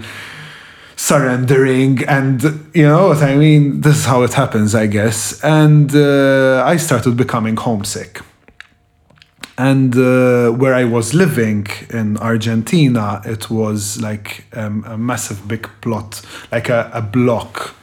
surrendering 0.96 2.04
and 2.08 2.42
you 2.74 2.84
know 2.84 3.10
what 3.10 3.22
i 3.22 3.36
mean 3.36 3.82
this 3.82 3.98
is 3.98 4.06
how 4.06 4.24
it 4.24 4.34
happens 4.34 4.74
i 4.74 4.88
guess. 4.88 5.44
And 5.44 5.94
uh, 5.96 6.64
i 6.66 6.78
started 6.78 7.18
becoming 7.18 7.58
homesick. 7.58 8.22
And 9.58 9.96
uh, 9.96 10.52
where 10.52 10.74
i 10.74 10.84
was 10.84 11.14
living 11.14 11.68
in 11.90 12.18
argentina 12.18 13.22
it 13.26 13.50
was 13.50 14.02
like 14.02 14.46
um, 14.54 14.84
a 14.86 14.98
massive 14.98 15.48
big 15.48 15.70
plot 15.82 16.22
like 16.52 16.68
a, 16.70 16.90
a 16.94 17.02
block 17.02 17.76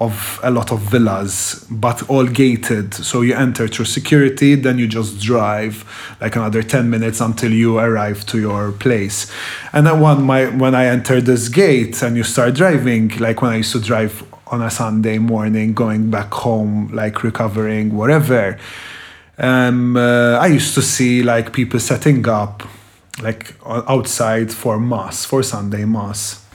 of 0.00 0.40
a 0.42 0.50
lot 0.50 0.72
of 0.72 0.80
villas, 0.80 1.66
but 1.70 2.08
all 2.08 2.24
gated. 2.24 2.94
So 2.94 3.20
you 3.20 3.34
enter 3.34 3.68
through 3.68 3.84
security, 3.84 4.54
then 4.54 4.78
you 4.78 4.88
just 4.88 5.20
drive 5.20 5.84
like 6.22 6.36
another 6.36 6.62
10 6.62 6.88
minutes 6.88 7.20
until 7.20 7.52
you 7.52 7.78
arrive 7.78 8.24
to 8.26 8.40
your 8.40 8.72
place. 8.72 9.30
And 9.74 9.86
then 9.86 10.00
when, 10.00 10.22
my, 10.22 10.46
when 10.46 10.74
I 10.74 10.86
entered 10.86 11.26
this 11.26 11.48
gate 11.50 12.02
and 12.02 12.16
you 12.16 12.24
start 12.24 12.54
driving, 12.54 13.10
like 13.18 13.42
when 13.42 13.52
I 13.52 13.56
used 13.56 13.72
to 13.72 13.80
drive 13.80 14.24
on 14.46 14.62
a 14.62 14.70
Sunday 14.70 15.18
morning, 15.18 15.74
going 15.74 16.10
back 16.10 16.32
home, 16.32 16.88
like 16.94 17.22
recovering, 17.22 17.94
whatever, 17.94 18.58
um, 19.36 19.98
uh, 19.98 20.38
I 20.38 20.46
used 20.46 20.72
to 20.74 20.82
see 20.82 21.22
like 21.22 21.52
people 21.52 21.78
setting 21.78 22.26
up 22.26 22.66
like 23.22 23.54
outside 23.66 24.50
for 24.50 24.80
mass, 24.80 25.26
for 25.26 25.42
Sunday 25.42 25.84
mass 25.84 26.46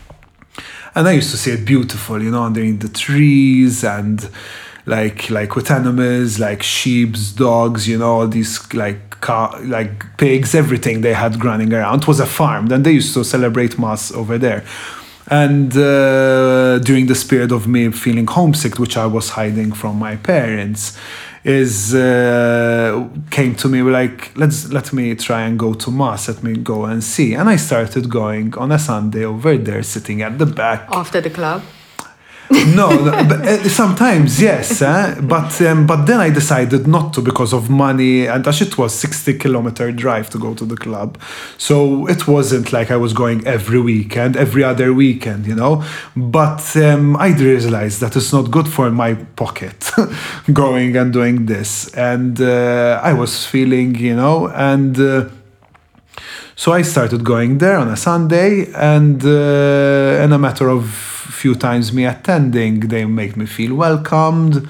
and 0.95 1.07
I 1.07 1.11
used 1.11 1.31
to 1.31 1.37
see 1.37 1.51
it 1.51 1.65
beautiful, 1.65 2.21
you 2.23 2.31
know, 2.31 2.43
underneath 2.43 2.79
the 2.79 2.89
trees 2.89 3.83
and 3.83 4.27
like 4.85 5.29
like 5.31 5.55
with 5.55 5.71
animals 5.71 6.37
like 6.37 6.61
sheep's 6.61 7.31
dogs 7.31 7.87
you 7.87 7.97
know 7.97 8.19
all 8.19 8.27
these 8.27 8.71
like 8.75 9.01
like 9.63 10.17
pigs 10.17 10.53
everything 10.53 11.01
they 11.01 11.13
had 11.13 11.43
running 11.43 11.73
around. 11.73 12.03
It 12.03 12.07
was 12.07 12.19
a 12.19 12.25
farm 12.25 12.67
then 12.67 12.83
they 12.83 12.91
used 12.91 13.13
to 13.15 13.23
celebrate 13.23 13.79
mass 13.79 14.11
over 14.11 14.37
there. 14.37 14.63
And 15.27 15.75
uh, 15.75 16.77
during 16.79 17.07
the 17.07 17.25
period 17.27 17.51
of 17.51 17.67
me 17.67 17.89
feeling 17.91 18.27
homesick 18.27 18.77
which 18.77 18.95
i 18.95 19.07
was 19.07 19.29
hiding 19.29 19.71
from 19.71 19.97
my 19.97 20.17
parents 20.17 20.95
is 21.45 21.93
uh, 21.93 23.07
came 23.29 23.53
to 23.55 23.69
me 23.69 23.83
like 23.83 24.35
let's 24.35 24.71
let 24.71 24.91
me 24.91 25.13
try 25.15 25.41
and 25.43 25.59
go 25.59 25.73
to 25.75 25.91
mass. 25.91 26.27
Let 26.27 26.41
me 26.43 26.55
go 26.57 26.85
and 26.85 27.03
see. 27.03 27.35
And 27.35 27.47
i 27.47 27.55
started 27.55 28.09
going 28.09 28.57
on 28.57 28.71
a 28.71 28.79
sunday 28.79 29.23
over 29.23 29.55
there 29.55 29.83
sitting 29.83 30.23
at 30.23 30.39
the 30.39 30.47
back. 30.47 30.87
After 30.91 31.21
the 31.21 31.29
club 31.29 31.61
no, 32.75 32.89
but, 33.27 33.47
uh, 33.47 33.69
sometimes 33.69 34.39
yes, 34.39 34.81
eh? 34.81 35.19
but 35.21 35.59
um, 35.61 35.87
but 35.87 36.05
then 36.05 36.19
I 36.19 36.29
decided 36.29 36.85
not 36.85 37.11
to 37.13 37.21
because 37.21 37.53
of 37.53 37.71
money, 37.71 38.27
and 38.27 38.45
as 38.47 38.61
it 38.61 38.77
was 38.77 38.93
sixty 38.93 39.33
kilometer 39.33 39.91
drive 39.91 40.29
to 40.29 40.37
go 40.37 40.53
to 40.53 40.63
the 40.63 40.77
club, 40.77 41.17
so 41.57 42.07
it 42.07 42.27
wasn't 42.27 42.71
like 42.71 42.91
I 42.91 42.97
was 42.97 43.13
going 43.13 43.47
every 43.47 43.81
weekend, 43.81 44.37
every 44.37 44.63
other 44.63 44.93
weekend, 44.93 45.47
you 45.47 45.55
know. 45.55 45.83
But 46.15 46.75
um, 46.77 47.15
I 47.17 47.29
realized 47.29 47.99
that 48.01 48.15
it's 48.15 48.31
not 48.31 48.51
good 48.51 48.67
for 48.67 48.91
my 48.91 49.15
pocket, 49.35 49.89
going 50.53 50.95
and 50.97 51.11
doing 51.11 51.47
this, 51.47 51.91
and 51.95 52.39
uh, 52.39 52.99
I 53.01 53.13
was 53.13 53.45
feeling, 53.45 53.95
you 53.95 54.15
know, 54.15 54.49
and. 54.49 54.99
Uh, 54.99 55.29
so 56.57 56.71
I 56.71 56.83
started 56.83 57.25
going 57.25 57.57
there 57.57 57.77
on 57.77 57.89
a 57.89 57.97
Sunday, 57.97 58.71
and 58.73 59.21
uh, 59.25 60.23
in 60.23 60.31
a 60.31 60.37
matter 60.37 60.69
of 60.69 61.14
few 61.45 61.53
times 61.53 61.93
me 61.93 62.05
attending, 62.05 62.79
they 62.79 63.05
make 63.05 63.37
me 63.37 63.45
feel 63.45 63.75
welcomed. 63.75 64.67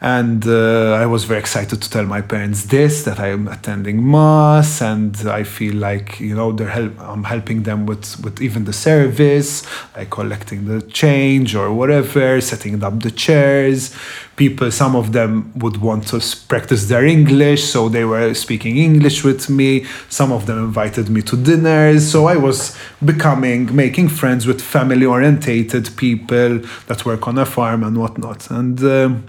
And 0.00 0.46
uh, 0.46 0.92
I 0.92 1.06
was 1.06 1.24
very 1.24 1.40
excited 1.40 1.82
to 1.82 1.90
tell 1.90 2.04
my 2.04 2.20
parents 2.20 2.66
this 2.66 3.02
that 3.04 3.18
I'm 3.18 3.48
attending 3.48 4.08
mass, 4.08 4.80
and 4.80 5.16
I 5.26 5.42
feel 5.42 5.74
like 5.74 6.20
you 6.20 6.36
know 6.36 6.52
they're 6.52 6.68
help. 6.68 6.92
I'm 7.00 7.24
helping 7.24 7.64
them 7.64 7.84
with 7.86 8.22
with 8.22 8.40
even 8.40 8.64
the 8.64 8.72
service, 8.72 9.66
like 9.96 10.10
collecting 10.10 10.66
the 10.66 10.82
change 10.82 11.56
or 11.56 11.72
whatever, 11.72 12.40
setting 12.40 12.82
up 12.82 13.00
the 13.00 13.10
chairs. 13.10 13.94
People, 14.36 14.70
some 14.70 14.94
of 14.94 15.12
them 15.12 15.52
would 15.56 15.78
want 15.78 16.06
to 16.08 16.20
practice 16.46 16.86
their 16.86 17.04
English, 17.04 17.64
so 17.64 17.88
they 17.88 18.04
were 18.04 18.34
speaking 18.34 18.76
English 18.76 19.24
with 19.24 19.50
me. 19.50 19.84
Some 20.10 20.30
of 20.30 20.46
them 20.46 20.58
invited 20.58 21.10
me 21.10 21.22
to 21.22 21.36
dinners, 21.36 22.08
so 22.08 22.26
I 22.26 22.36
was 22.36 22.78
becoming 23.04 23.74
making 23.74 24.10
friends 24.10 24.46
with 24.46 24.62
family 24.62 25.06
orientated 25.06 25.96
people 25.96 26.60
that 26.86 27.04
work 27.04 27.26
on 27.26 27.36
a 27.36 27.44
farm 27.44 27.82
and 27.82 27.98
whatnot, 27.98 28.48
and. 28.48 28.80
Um, 28.84 29.28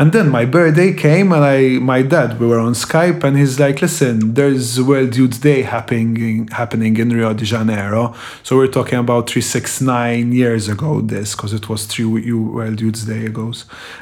and 0.00 0.12
then 0.12 0.30
my 0.30 0.46
birthday 0.46 0.94
came, 0.94 1.30
and 1.30 1.44
I, 1.44 1.78
my 1.78 2.00
dad, 2.00 2.40
we 2.40 2.46
were 2.46 2.58
on 2.58 2.72
Skype, 2.72 3.22
and 3.22 3.36
he's 3.36 3.60
like, 3.60 3.82
"Listen, 3.82 4.32
there's 4.32 4.80
World 4.80 5.14
Youth 5.14 5.42
Day 5.42 5.60
happening 5.60 6.48
happening 6.48 6.96
in 6.96 7.10
Rio 7.10 7.34
de 7.34 7.44
Janeiro." 7.44 8.14
So 8.42 8.56
we're 8.56 8.74
talking 8.78 8.98
about 8.98 9.28
three, 9.28 9.42
six, 9.42 9.82
nine 9.82 10.32
years 10.32 10.70
ago. 10.70 11.02
This 11.02 11.34
because 11.34 11.52
it 11.52 11.68
was 11.68 11.84
three 11.84 12.06
World 12.32 12.80
Youth 12.80 13.06
Day 13.06 13.26
ago, 13.26 13.52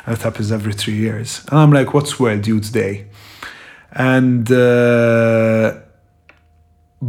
and 0.06 0.16
it 0.16 0.22
happens 0.22 0.52
every 0.52 0.72
three 0.72 0.98
years. 1.06 1.44
And 1.48 1.58
I'm 1.58 1.72
like, 1.72 1.92
"What's 1.92 2.20
World 2.20 2.46
Youth 2.46 2.72
Day?" 2.72 3.06
And 3.90 4.48
uh, 4.52 5.80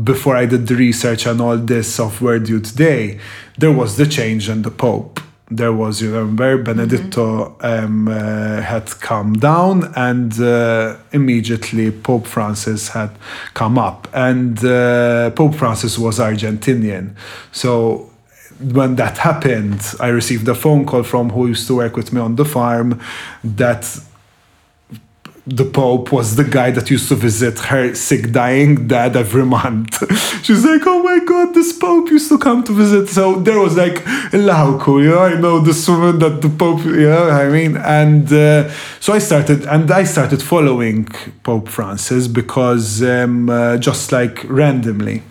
before 0.03 0.35
I 0.35 0.47
did 0.47 0.65
the 0.65 0.75
research 0.75 1.27
and 1.27 1.39
all 1.39 1.57
this 1.57 1.99
of 1.99 2.23
World 2.23 2.49
Youth 2.49 2.75
Day, 2.75 3.19
there 3.55 3.71
was 3.71 3.97
the 3.97 4.07
change 4.07 4.49
in 4.49 4.63
the 4.63 4.71
Pope 4.71 5.19
there 5.51 5.73
was, 5.73 6.01
you 6.01 6.13
remember, 6.13 6.61
Benedetto 6.61 7.55
um, 7.61 8.07
uh, 8.07 8.61
had 8.61 8.87
come 8.99 9.33
down, 9.33 9.91
and 9.95 10.39
uh, 10.39 10.95
immediately 11.11 11.91
Pope 11.91 12.27
Francis 12.27 12.89
had 12.89 13.09
come 13.55 13.77
up. 13.77 14.07
And 14.13 14.63
uh, 14.63 15.31
Pope 15.31 15.55
Francis 15.55 15.97
was 15.97 16.19
Argentinian. 16.19 17.15
So 17.51 18.11
when 18.59 18.95
that 18.97 19.17
happened, 19.17 19.81
I 19.99 20.09
received 20.09 20.47
a 20.47 20.55
phone 20.55 20.85
call 20.85 21.03
from 21.03 21.29
who 21.31 21.47
used 21.47 21.65
to 21.67 21.75
work 21.75 21.95
with 21.95 22.13
me 22.13 22.21
on 22.21 22.35
the 22.35 22.45
farm 22.45 22.99
that 23.43 23.99
the 25.49 25.65
Pope 25.65 26.11
was 26.11 26.35
the 26.35 26.43
guy 26.43 26.71
that 26.71 26.89
used 26.89 27.09
to 27.09 27.15
visit 27.15 27.59
her 27.59 27.93
sick, 27.95 28.31
dying 28.31 28.87
dad 28.87 29.15
every 29.15 29.45
month. 29.45 29.93
She's 30.43 30.63
like, 30.63 30.81
oh 30.85 31.01
my 31.03 31.19
god, 31.25 31.53
this 31.53 31.73
Pope 31.73 32.09
used 32.09 32.29
to 32.29 32.37
come 32.37 32.63
to 32.63 32.71
visit. 32.71 33.09
So 33.09 33.39
there 33.39 33.59
was 33.59 33.75
like, 33.75 34.03
cool, 34.79 35.03
you 35.03 35.09
know, 35.09 35.23
I 35.23 35.39
know 35.39 35.59
this 35.59 35.87
woman 35.87 36.19
that 36.19 36.41
the 36.41 36.49
Pope, 36.49 36.83
you 36.85 37.09
know, 37.09 37.29
I 37.29 37.49
mean, 37.49 37.77
and 37.77 38.31
uh, 38.31 38.69
so 38.99 39.13
I 39.13 39.19
started, 39.19 39.65
and 39.65 39.89
I 39.91 40.03
started 40.03 40.41
following 40.41 41.05
Pope 41.43 41.67
Francis 41.67 42.27
because 42.27 43.01
um, 43.03 43.49
uh, 43.49 43.77
just 43.77 44.11
like 44.11 44.43
randomly. 44.49 45.23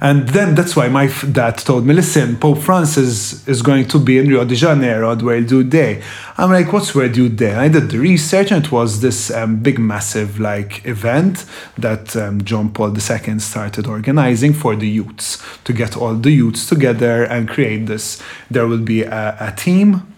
And 0.00 0.28
then 0.28 0.54
that's 0.54 0.76
why 0.76 0.88
my 0.88 1.08
dad 1.32 1.58
told 1.58 1.84
me, 1.84 1.92
listen, 1.92 2.36
Pope 2.36 2.58
Francis 2.58 3.46
is 3.48 3.62
going 3.62 3.88
to 3.88 3.98
be 3.98 4.18
in 4.18 4.28
Rio 4.28 4.44
de 4.44 4.54
Janeiro 4.54 5.10
at 5.10 5.22
World 5.22 5.50
Youth 5.50 5.70
Day. 5.70 6.02
I'm 6.36 6.50
like, 6.50 6.72
what's 6.72 6.94
World 6.94 7.16
Youth 7.16 7.36
Day? 7.36 7.50
And 7.50 7.60
I 7.60 7.68
did 7.68 7.90
the 7.90 7.98
research 7.98 8.52
and 8.52 8.64
it 8.64 8.70
was 8.70 9.00
this 9.00 9.30
um, 9.32 9.56
big, 9.56 9.78
massive 9.80 10.38
like 10.38 10.86
event 10.86 11.44
that 11.76 12.14
um, 12.14 12.42
John 12.44 12.70
Paul 12.70 12.96
II 12.96 13.38
started 13.40 13.88
organizing 13.88 14.52
for 14.52 14.76
the 14.76 14.88
youths 14.88 15.42
to 15.64 15.72
get 15.72 15.96
all 15.96 16.14
the 16.14 16.30
youths 16.30 16.68
together 16.68 17.24
and 17.24 17.48
create 17.48 17.86
this. 17.86 18.22
There 18.50 18.68
will 18.68 18.78
be 18.78 19.02
a, 19.02 19.36
a 19.40 19.52
team 19.56 20.14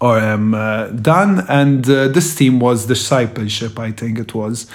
or 0.00 0.18
um, 0.18 0.54
uh, 0.54 0.88
done. 0.88 1.44
And 1.48 1.88
uh, 1.88 2.08
this 2.08 2.34
team 2.34 2.60
was 2.60 2.86
discipleship, 2.86 3.78
I 3.78 3.92
think 3.92 4.18
it 4.18 4.34
was, 4.34 4.66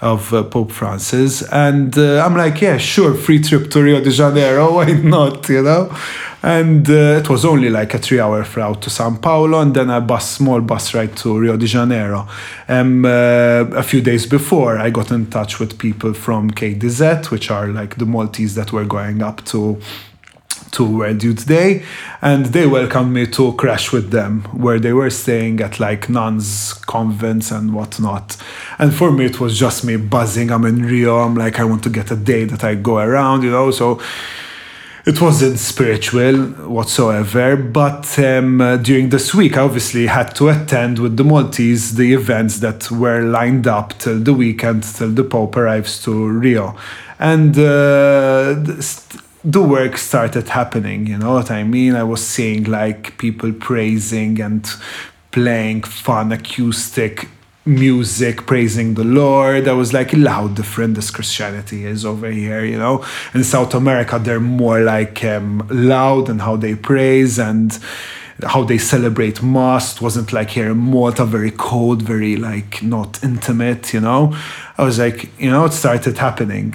of 0.00 0.32
uh, 0.32 0.44
Pope 0.44 0.72
Francis. 0.72 1.42
And 1.50 1.96
uh, 1.98 2.24
I'm 2.24 2.36
like, 2.36 2.60
yeah, 2.60 2.78
sure, 2.78 3.14
free 3.14 3.40
trip 3.40 3.70
to 3.72 3.82
Rio 3.82 4.00
de 4.00 4.10
Janeiro, 4.10 4.74
why 4.76 4.92
not, 4.92 5.48
you 5.48 5.62
know? 5.62 5.94
And 6.40 6.88
uh, 6.88 7.18
it 7.18 7.28
was 7.28 7.44
only 7.44 7.68
like 7.68 7.94
a 7.94 7.98
three 7.98 8.20
hour 8.20 8.44
flight 8.44 8.80
to 8.82 8.90
Sao 8.90 9.12
Paulo 9.16 9.60
and 9.60 9.74
then 9.74 9.90
a 9.90 10.00
bus, 10.00 10.30
small 10.30 10.60
bus 10.60 10.94
ride 10.94 11.16
to 11.16 11.36
Rio 11.36 11.56
de 11.56 11.66
Janeiro. 11.66 12.28
Um, 12.68 13.04
uh, 13.04 13.64
a 13.74 13.82
few 13.82 14.00
days 14.00 14.24
before, 14.24 14.78
I 14.78 14.90
got 14.90 15.10
in 15.10 15.26
touch 15.26 15.58
with 15.58 15.78
people 15.78 16.14
from 16.14 16.52
KDZ, 16.52 17.32
which 17.32 17.50
are 17.50 17.66
like 17.68 17.96
the 17.96 18.06
Maltese 18.06 18.54
that 18.54 18.72
were 18.72 18.84
going 18.84 19.20
up 19.20 19.44
to 19.46 19.80
to 20.72 20.84
World 20.84 21.22
Youth 21.22 21.46
Day, 21.46 21.84
and 22.20 22.46
they 22.46 22.66
welcomed 22.66 23.12
me 23.12 23.26
to 23.28 23.52
crash 23.54 23.92
with 23.92 24.10
them, 24.10 24.42
where 24.52 24.78
they 24.78 24.92
were 24.92 25.10
staying 25.10 25.60
at 25.60 25.80
like 25.80 26.08
nuns' 26.08 26.72
convents 26.72 27.50
and 27.50 27.72
whatnot. 27.72 28.36
And 28.78 28.94
for 28.94 29.10
me, 29.10 29.26
it 29.26 29.40
was 29.40 29.58
just 29.58 29.84
me 29.84 29.96
buzzing. 29.96 30.50
I'm 30.50 30.64
in 30.64 30.84
Rio. 30.84 31.18
I'm 31.18 31.34
like, 31.34 31.58
I 31.58 31.64
want 31.64 31.82
to 31.84 31.90
get 31.90 32.10
a 32.10 32.16
day 32.16 32.44
that 32.44 32.64
I 32.64 32.74
go 32.74 32.98
around, 32.98 33.42
you 33.42 33.50
know. 33.50 33.70
So 33.70 34.00
it 35.06 35.20
wasn't 35.22 35.58
spiritual 35.58 36.36
whatsoever. 36.68 37.56
But 37.56 38.18
um, 38.18 38.60
uh, 38.60 38.76
during 38.76 39.08
this 39.08 39.34
week, 39.34 39.56
I 39.56 39.62
obviously 39.62 40.06
had 40.06 40.34
to 40.36 40.50
attend 40.50 40.98
with 40.98 41.16
the 41.16 41.24
Maltese 41.24 41.94
the 41.94 42.12
events 42.12 42.60
that 42.60 42.90
were 42.90 43.22
lined 43.22 43.66
up 43.66 43.98
till 43.98 44.20
the 44.20 44.34
weekend, 44.34 44.82
till 44.82 45.10
the 45.10 45.24
Pope 45.24 45.56
arrives 45.56 46.02
to 46.04 46.28
Rio, 46.28 46.76
and. 47.18 47.58
Uh, 47.58 48.82
the 49.44 49.62
work 49.62 49.96
started 49.96 50.48
happening, 50.48 51.06
you 51.06 51.16
know 51.16 51.34
what 51.34 51.50
I 51.50 51.62
mean? 51.64 51.94
I 51.94 52.02
was 52.02 52.26
seeing 52.26 52.64
like 52.64 53.16
people 53.18 53.52
praising 53.52 54.40
and 54.40 54.68
playing 55.30 55.82
fun 55.82 56.32
acoustic 56.32 57.28
music 57.68 58.46
praising 58.46 58.94
the 58.94 59.04
Lord. 59.04 59.68
I 59.68 59.72
was 59.74 59.92
like, 59.92 60.12
how 60.12 60.48
different 60.48 60.94
this 60.94 61.10
Christianity 61.10 61.84
is 61.84 62.04
over 62.04 62.30
here, 62.30 62.64
you 62.64 62.78
know? 62.78 63.04
In 63.34 63.44
South 63.44 63.74
America, 63.74 64.18
they're 64.18 64.40
more 64.40 64.80
like 64.80 65.22
um, 65.24 65.66
loud 65.70 66.30
and 66.30 66.40
how 66.40 66.56
they 66.56 66.74
praise 66.74 67.38
and 67.38 67.78
how 68.42 68.64
they 68.64 68.78
celebrate 68.78 69.42
Mass. 69.42 70.00
Wasn't 70.00 70.32
like 70.32 70.50
here 70.50 70.70
in 70.70 70.78
Malta, 70.78 71.24
very 71.24 71.50
cold, 71.50 72.02
very 72.02 72.36
like 72.36 72.82
not 72.82 73.22
intimate, 73.22 73.92
you 73.92 74.00
know? 74.00 74.34
I 74.78 74.84
was 74.84 74.98
like, 74.98 75.38
you 75.38 75.50
know, 75.50 75.66
it 75.66 75.72
started 75.72 76.16
happening. 76.18 76.74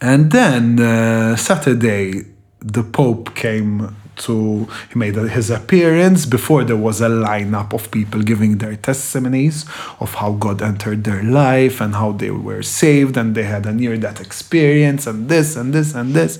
And 0.00 0.30
then 0.30 0.78
uh, 0.78 1.36
Saturday, 1.36 2.24
the 2.60 2.82
Pope 2.82 3.34
came 3.34 3.96
to 4.18 4.68
he 4.92 4.98
made 4.98 5.14
his 5.14 5.50
appearance. 5.50 6.26
Before 6.26 6.64
there 6.64 6.76
was 6.76 7.00
a 7.00 7.08
lineup 7.08 7.72
of 7.72 7.90
people 7.90 8.22
giving 8.22 8.58
their 8.58 8.76
testimonies 8.76 9.64
of 10.00 10.14
how 10.14 10.32
God 10.32 10.60
entered 10.62 11.04
their 11.04 11.22
life 11.22 11.80
and 11.80 11.94
how 11.94 12.12
they 12.12 12.30
were 12.30 12.62
saved 12.62 13.16
and 13.16 13.34
they 13.34 13.44
had 13.44 13.66
a 13.66 13.72
near 13.72 13.96
death 13.96 14.20
experience 14.20 15.06
and 15.06 15.28
this 15.28 15.56
and 15.56 15.72
this 15.72 15.94
and 15.94 16.14
this. 16.14 16.38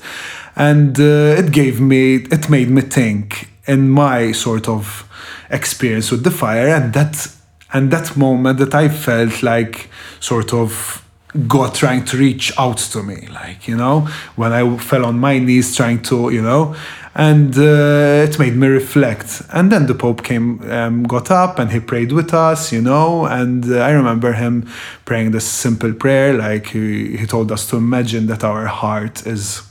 And 0.57 0.99
uh, 0.99 1.37
it 1.39 1.53
gave 1.53 1.81
me 1.81 2.17
it 2.17 2.51
made 2.51 2.71
me 2.71 2.83
think 2.83 3.49
in 3.67 3.89
my 3.89 4.33
sort 4.33 4.69
of 4.69 5.09
experience 5.51 6.11
with 6.11 6.25
the 6.25 6.31
fire 6.31 6.69
and 6.69 6.93
that 6.95 7.33
and 7.73 7.91
that 7.91 8.17
moment 8.17 8.59
that 8.59 8.75
I 8.75 8.89
felt 8.89 9.43
like 9.43 9.91
sort 10.21 10.53
of 10.53 11.05
God 11.47 11.75
trying 11.75 12.05
to 12.07 12.17
reach 12.17 12.53
out 12.59 12.79
to 12.79 13.03
me, 13.03 13.29
like, 13.31 13.69
you 13.69 13.77
know, 13.77 14.09
when 14.37 14.53
I 14.53 14.79
fell 14.79 15.05
on 15.05 15.19
my 15.19 15.39
knees 15.39 15.77
trying 15.77 16.03
to, 16.05 16.31
you 16.31 16.41
know, 16.41 16.75
and 17.15 17.57
uh, 17.59 18.27
it 18.27 18.39
made 18.39 18.57
me 18.57 18.67
reflect. 18.67 19.43
And 19.53 19.71
then 19.71 19.87
the 19.87 19.95
Pope 19.95 20.23
came, 20.23 20.63
um, 20.71 21.03
got 21.03 21.31
up 21.31 21.59
and 21.59 21.71
he 21.71 21.81
prayed 21.81 22.13
with 22.13 22.33
us, 22.33 22.73
you 22.73 22.81
know, 22.81 23.27
and 23.27 23.71
uh, 23.71 23.79
I 23.79 23.91
remember 23.91 24.33
him 24.33 24.69
praying 25.05 25.33
this 25.33 25.47
simple 25.47 25.93
prayer, 25.93 26.33
like 26.33 26.69
he, 26.69 27.19
he 27.19 27.27
told 27.27 27.53
us 27.53 27.69
to 27.71 27.77
imagine 27.77 28.27
that 28.29 28.43
our 28.43 28.67
heart 28.67 29.27
is 29.27 29.63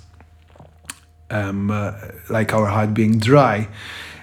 um, 1.30 1.72
uh, 1.72 1.94
like 2.30 2.54
our 2.54 2.68
heart 2.68 2.94
being 2.94 3.18
dry 3.18 3.68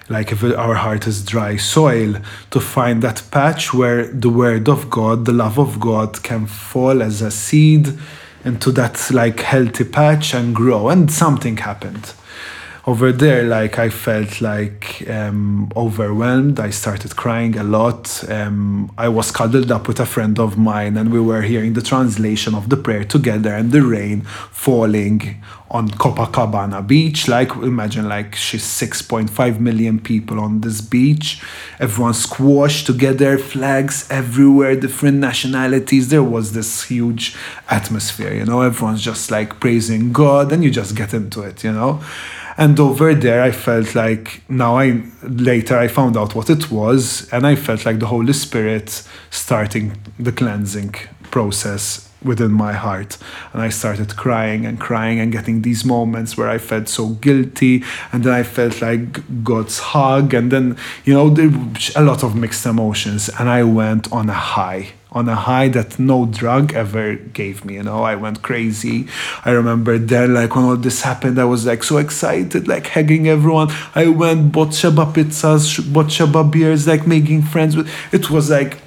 like 0.09 0.31
if 0.31 0.43
our 0.43 0.75
heart 0.75 1.07
is 1.07 1.25
dry 1.25 1.57
soil, 1.57 2.15
to 2.51 2.59
find 2.59 3.01
that 3.01 3.23
patch 3.31 3.73
where 3.73 4.07
the 4.07 4.29
word 4.29 4.69
of 4.69 4.89
God, 4.89 5.25
the 5.25 5.33
love 5.33 5.57
of 5.57 5.79
God 5.79 6.21
can 6.23 6.45
fall 6.45 7.01
as 7.01 7.21
a 7.21 7.31
seed 7.31 7.97
into 8.43 8.71
that 8.73 9.09
like 9.11 9.39
healthy 9.39 9.83
patch 9.83 10.33
and 10.33 10.55
grow. 10.55 10.89
And 10.89 11.11
something 11.11 11.57
happened 11.57 12.13
over 12.87 13.11
there 13.11 13.41
like 13.43 13.79
i 13.79 13.89
felt 13.89 14.41
like 14.41 15.07
um, 15.09 15.71
overwhelmed. 15.75 16.59
I 16.59 16.69
started 16.69 17.15
crying 17.15 17.57
a 17.57 17.63
lot. 17.63 18.23
Um, 18.29 18.91
i 18.97 19.07
was 19.09 19.31
cuddled 19.31 19.71
up 19.71 19.87
with 19.87 19.99
a 19.99 20.05
friend 20.05 20.39
of 20.39 20.57
mine 20.57 20.95
and 20.97 21.11
we 21.11 21.19
were 21.19 21.41
hearing 21.41 21.73
the 21.73 21.81
translation 21.81 22.53
of 22.53 22.69
the 22.69 22.77
prayer 22.77 23.03
together 23.03 23.53
and 23.53 23.71
the 23.71 23.81
rain 23.81 24.21
falling 24.21 25.41
on 25.71 25.89
copacabana 25.89 26.85
beach. 26.85 27.27
Like 27.27 27.51
imagine 27.55 28.07
like 28.07 28.35
she's 28.35 28.63
6.5 28.63 29.59
million 29.59 29.99
people 29.99 30.39
on 30.39 30.61
this 30.61 30.79
beach. 30.79 31.41
Everyone 31.79 32.13
squashed 32.13 32.85
together 32.85 33.37
flags 33.37 34.07
everywhere 34.11 34.75
different 34.75 35.17
nationalities. 35.17 36.09
There 36.09 36.23
was 36.23 36.53
this 36.53 36.83
huge 36.83 37.35
atmosphere 37.69 38.33
you 38.33 38.45
know? 38.45 38.61
Everyone's 38.61 39.01
just 39.01 39.31
like 39.31 39.59
praising 39.59 40.13
god 40.13 40.51
and 40.51 40.63
you 40.63 40.69
just 40.69 40.95
get 40.95 41.13
into 41.13 41.41
it 41.41 41.63
you 41.63 41.71
know 41.71 42.01
And 42.57 42.79
over 42.79 43.13
there, 43.13 43.41
I 43.41 43.51
felt 43.51 43.95
like 43.95 44.41
now 44.47 44.77
I 44.77 45.03
later 45.23 45.77
I 45.77 45.89
found 45.89 46.15
out 46.15 46.35
what 46.35 46.49
it 46.49 46.71
was, 46.71 47.27
and 47.31 47.45
I 47.45 47.55
felt 47.55 47.85
like 47.85 47.99
the 47.99 48.07
Holy 48.07 48.33
Spirit 48.33 49.03
starting 49.29 49.97
the 50.17 50.31
cleansing 50.31 50.95
process 51.31 52.04
within 52.25 52.51
my 52.51 52.73
heart. 52.73 53.17
And 53.53 53.61
I 53.61 53.69
started 53.69 54.15
crying 54.15 54.65
and 54.65 54.79
crying 54.79 55.19
and 55.19 55.31
getting 55.31 55.61
these 55.61 55.85
moments 55.85 56.37
where 56.37 56.49
I 56.49 56.57
felt 56.57 56.89
so 56.89 57.09
guilty. 57.09 57.83
And 58.11 58.23
then 58.23 58.33
I 58.33 58.43
felt 58.43 58.81
like 58.81 59.43
God's 59.43 59.79
hug. 59.79 60.33
And 60.33 60.51
then, 60.51 60.77
you 61.05 61.13
know, 61.13 61.27
a 61.95 62.03
lot 62.03 62.23
of 62.23 62.35
mixed 62.35 62.65
emotions. 62.65 63.29
And 63.39 63.49
I 63.49 63.63
went 63.63 64.11
on 64.11 64.29
a 64.29 64.33
high 64.33 64.93
on 65.15 65.29
a 65.29 65.35
high 65.35 65.69
that 65.69 65.97
no 65.97 66.25
drug 66.25 66.73
ever 66.73 67.15
gave 67.15 67.63
me. 67.63 67.75
You 67.75 67.83
know, 67.83 68.03
I 68.03 68.15
went 68.15 68.41
crazy. 68.41 69.07
I 69.45 69.51
remember 69.51 69.97
then, 69.97 70.33
like 70.33 70.55
when 70.55 70.65
all 70.65 70.75
this 70.75 71.01
happened, 71.03 71.39
I 71.39 71.45
was 71.45 71.65
like 71.65 71.83
so 71.83 71.97
excited, 71.97 72.67
like 72.67 72.87
hugging 72.87 73.29
everyone. 73.29 73.69
I 73.95 74.07
went 74.07 74.51
bought 74.51 74.71
pizzas, 74.71 75.93
bought 75.93 76.51
beers, 76.51 76.85
like 76.85 77.07
making 77.07 77.43
friends 77.43 77.77
with. 77.77 77.89
It 78.11 78.29
was 78.29 78.49
like 78.49 78.77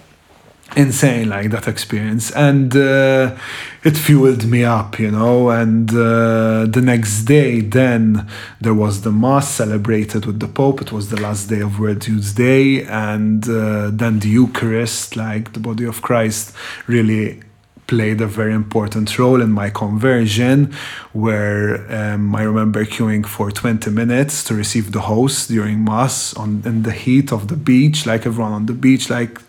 insane 0.77 1.29
like 1.29 1.51
that 1.51 1.66
experience. 1.66 2.31
And 2.33 2.75
uh, 2.77 3.37
it 3.85 3.97
fueled 3.97 4.45
me 4.47 4.64
up 4.64 4.99
you 4.99 5.11
know? 5.11 5.51
And 5.51 5.91
uh, 5.91 6.66
the 6.66 6.83
next 6.83 7.25
day 7.25 7.61
then 7.61 8.29
there 8.61 8.75
was 8.75 9.03
the 9.03 9.12
mass 9.12 9.49
celebrated 9.49 10.27
with 10.27 10.41
the 10.41 10.49
pope. 10.49 10.81
It 10.81 10.93
was 10.93 11.11
the 11.11 11.21
last 11.21 11.49
day 11.49 11.61
of 11.61 11.79
world 11.79 12.07
youth 12.07 12.35
day. 12.37 12.85
And 12.85 13.49
uh, 13.49 13.91
then 13.93 14.21
the 14.21 14.29
eucharist 14.29 15.16
like 15.16 15.53
the 15.53 15.61
body 15.61 15.85
of 15.85 16.03
christ 16.03 16.55
really 16.87 17.41
played 17.89 18.21
a 18.21 18.27
very 18.27 18.53
important 18.53 19.19
role 19.19 19.41
in 19.41 19.51
my 19.51 19.71
conversion 19.71 20.73
where 21.12 21.91
um, 21.91 22.37
i 22.37 22.43
remember 22.43 22.85
queuing 22.85 23.25
for 23.27 23.51
20 23.51 23.91
minutes 23.91 24.45
to 24.45 24.55
receive 24.55 24.93
the 24.93 25.01
host 25.01 25.49
during 25.49 25.83
mass 25.83 26.35
on 26.35 26.62
in 26.66 26.83
the 26.83 26.93
heat 26.93 27.33
of 27.33 27.49
the 27.49 27.57
beach 27.57 28.05
like 28.05 28.27
everyone 28.27 28.53
on 28.53 28.66
the 28.66 28.75
beach 28.75 29.09
like 29.09 29.41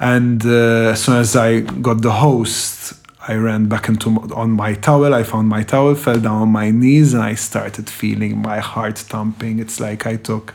and 0.00 0.44
uh, 0.44 0.92
as 0.92 1.02
soon 1.02 1.16
as 1.16 1.34
I 1.34 1.60
got 1.60 2.02
the 2.02 2.12
host, 2.12 2.94
I 3.26 3.34
ran 3.34 3.66
back 3.66 3.88
into 3.88 4.10
on 4.34 4.52
my 4.52 4.74
towel. 4.74 5.12
I 5.12 5.22
found 5.22 5.48
my 5.48 5.62
towel, 5.62 5.94
fell 5.94 6.20
down 6.20 6.42
on 6.42 6.48
my 6.50 6.70
knees, 6.70 7.14
and 7.14 7.22
I 7.22 7.34
started 7.34 7.90
feeling 7.90 8.40
my 8.40 8.60
heart 8.60 8.98
thumping. 8.98 9.58
It's 9.58 9.80
like 9.80 10.06
I 10.06 10.16
took 10.16 10.54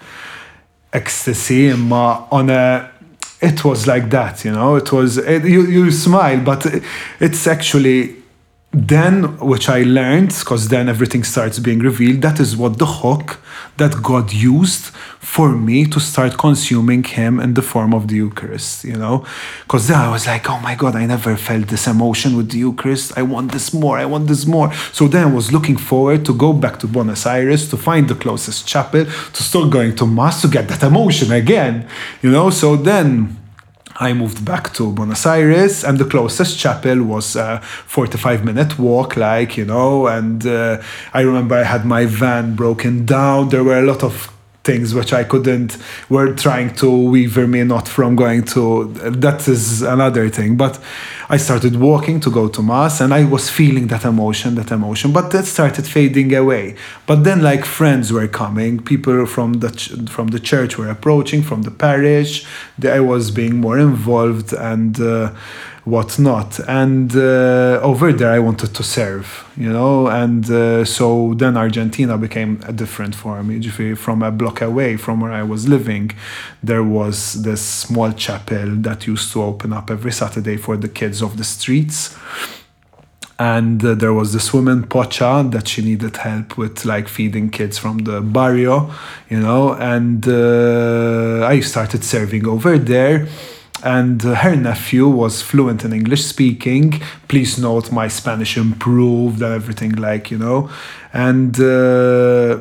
ecstasy 0.91 1.71
on 1.71 2.49
a. 2.49 2.89
It 3.41 3.65
was 3.65 3.85
like 3.85 4.09
that, 4.11 4.45
you 4.45 4.51
know. 4.51 4.75
It 4.77 4.91
was 4.91 5.17
it, 5.17 5.43
you. 5.43 5.63
You 5.63 5.91
smile, 5.91 6.39
but 6.39 6.65
it's 7.19 7.45
actually 7.45 8.22
then 8.73 9.37
which 9.37 9.69
i 9.69 9.83
learned 9.83 10.29
because 10.39 10.69
then 10.69 10.89
everything 10.89 11.23
starts 11.23 11.59
being 11.59 11.79
revealed 11.79 12.21
that 12.23 12.39
is 12.39 12.57
what 12.57 12.79
the 12.79 12.85
hook 12.85 13.39
that 13.77 14.01
god 14.01 14.33
used 14.33 14.85
for 15.19 15.51
me 15.51 15.85
to 15.85 15.99
start 15.99 16.37
consuming 16.37 17.03
him 17.03 17.39
in 17.39 17.53
the 17.53 17.61
form 17.61 17.93
of 17.93 18.07
the 18.07 18.15
eucharist 18.15 18.83
you 18.83 18.95
know? 18.95 19.25
Because 19.61 19.87
then 19.87 19.97
i 19.97 20.11
was 20.11 20.25
like 20.25 20.49
oh 20.49 20.59
my 20.59 20.75
god 20.75 20.95
i 20.95 21.05
never 21.05 21.35
felt 21.35 21.67
this 21.67 21.87
emotion 21.87 22.35
with 22.35 22.49
the 22.51 22.57
eucharist. 22.59 23.17
I 23.17 23.21
want 23.21 23.51
this 23.51 23.73
more 23.73 23.97
i 23.99 24.05
want 24.05 24.27
this 24.27 24.45
more. 24.45 24.73
So 24.91 25.07
then 25.07 25.27
i 25.27 25.31
was 25.31 25.51
looking 25.51 25.77
forward 25.77 26.25
to 26.25 26.33
go 26.33 26.51
back 26.51 26.79
to 26.79 26.87
buenos 26.87 27.25
aires 27.25 27.69
to 27.69 27.77
find 27.77 28.07
the 28.07 28.15
closest 28.15 28.67
chapel 28.67 29.05
to 29.05 29.43
start 29.43 29.69
going 29.69 29.95
to 29.97 30.05
mass 30.05 30.41
to 30.41 30.47
get 30.47 30.67
that 30.69 30.83
emotion 30.83 31.31
again 31.31 31.87
you 32.23 32.31
know? 32.31 32.49
So 32.49 32.75
then 32.75 33.42
I 34.03 34.13
moved 34.13 34.43
back 34.43 34.73
to 34.73 34.91
Buenos 34.91 35.25
Aires, 35.25 35.83
and 35.83 35.97
the 35.97 36.05
closest 36.05 36.59
chapel 36.59 37.03
was 37.03 37.35
a 37.35 37.61
45 37.61 38.43
minute 38.43 38.77
walk, 38.77 39.15
like, 39.15 39.55
you 39.55 39.65
know. 39.65 40.07
And 40.07 40.45
uh, 40.45 40.81
I 41.13 41.21
remember 41.21 41.55
I 41.55 41.63
had 41.63 41.85
my 41.85 42.05
van 42.05 42.55
broken 42.55 43.05
down. 43.05 43.49
There 43.49 43.63
were 43.63 43.79
a 43.79 43.85
lot 43.85 44.03
of 44.03 44.32
things 44.63 44.95
which 44.95 45.11
I 45.11 45.23
couldn't 45.25 45.77
were 46.07 46.33
trying 46.33 46.73
to 46.75 46.89
weaver 46.89 47.47
me 47.47 47.63
not 47.63 47.87
from 47.87 48.15
going 48.15 48.43
to 48.55 48.85
that 48.93 49.47
is 49.47 49.81
another 49.81 50.29
thing. 50.29 50.55
But 50.55 50.79
I 51.29 51.37
started 51.37 51.75
walking 51.79 52.21
to 52.21 52.31
go 52.31 52.47
to 52.47 52.61
mass 52.61 53.01
and 53.01 53.13
I 53.13 53.25
was 53.25 53.49
feeling 53.49 53.87
that 53.87 54.05
emotion 54.05 54.55
that 54.55 54.71
emotion. 54.71 55.11
But 55.11 55.31
that 55.31 55.45
started 55.45 55.85
fading 55.85 56.33
away. 56.33 56.75
But 57.05 57.23
then 57.25 57.41
like 57.41 57.65
friends 57.65 58.13
were 58.13 58.27
coming. 58.27 58.79
People 58.81 59.25
from 59.25 59.53
the 59.55 59.69
from 60.09 60.27
the 60.27 60.39
church 60.39 60.77
were 60.77 60.89
approaching 60.89 61.41
from 61.43 61.63
the 61.63 61.71
parish. 61.71 62.45
I 62.83 63.01
was 63.01 63.31
being 63.31 63.57
more 63.57 63.79
involved 63.79 64.53
and 64.53 64.99
uh, 64.99 65.33
whatnot. 65.85 66.59
And 66.67 67.15
uh, 67.15 67.79
over 67.81 68.13
there, 68.13 68.31
I 68.31 68.39
wanted 68.39 68.73
to 68.75 68.83
serve, 68.83 69.45
you 69.57 69.71
know. 69.71 70.07
And 70.07 70.49
uh, 70.49 70.85
so 70.85 71.33
then 71.35 71.57
Argentina 71.57 72.17
became 72.17 72.61
a 72.65 72.73
different 72.73 73.15
for 73.15 73.43
me. 73.43 73.61
From 73.95 74.23
a 74.23 74.31
block 74.31 74.61
away 74.61 74.97
from 74.97 75.21
where 75.21 75.31
I 75.31 75.43
was 75.43 75.67
living, 75.67 76.11
there 76.61 76.83
was 76.83 77.43
this 77.43 77.61
small 77.61 78.11
chapel 78.13 78.75
that 78.77 79.07
used 79.07 79.31
to 79.33 79.43
open 79.43 79.73
up 79.73 79.91
every 79.91 80.11
Saturday 80.11 80.57
for 80.57 80.77
the 80.77 80.89
kids 80.89 81.21
of 81.21 81.37
the 81.37 81.43
streets. 81.43 82.17
And 83.39 83.83
uh, 83.83 83.95
there 83.95 84.13
was 84.13 84.31
this 84.31 84.53
woman, 84.53 84.83
Pocha, 84.83 85.51
that 85.51 85.67
she 85.67 85.81
needed 85.81 86.17
help 86.17 86.57
with 86.57 86.85
like 86.85 87.07
feeding 87.07 87.49
kids 87.49 87.77
from 87.77 87.97
the 87.99 88.21
barrio, 88.21 88.93
you 89.27 89.39
know. 89.39 89.73
And 89.73 90.25
uh, 90.27 91.45
I 91.45 91.59
started 91.59 92.03
serving 92.03 92.47
over 92.47 92.77
there 92.77 93.27
and 93.83 94.25
uh, 94.25 94.35
her 94.35 94.55
nephew 94.55 95.07
was 95.07 95.41
fluent 95.41 95.83
in 95.83 95.93
English 95.93 96.23
speaking. 96.25 97.01
Please 97.27 97.57
note 97.59 97.91
my 97.91 98.07
Spanish 98.07 98.57
improved 98.57 99.41
and 99.41 99.53
everything 99.53 99.91
like 99.91 100.31
you 100.31 100.37
know, 100.37 100.69
and. 101.11 101.59
Uh, 101.59 102.59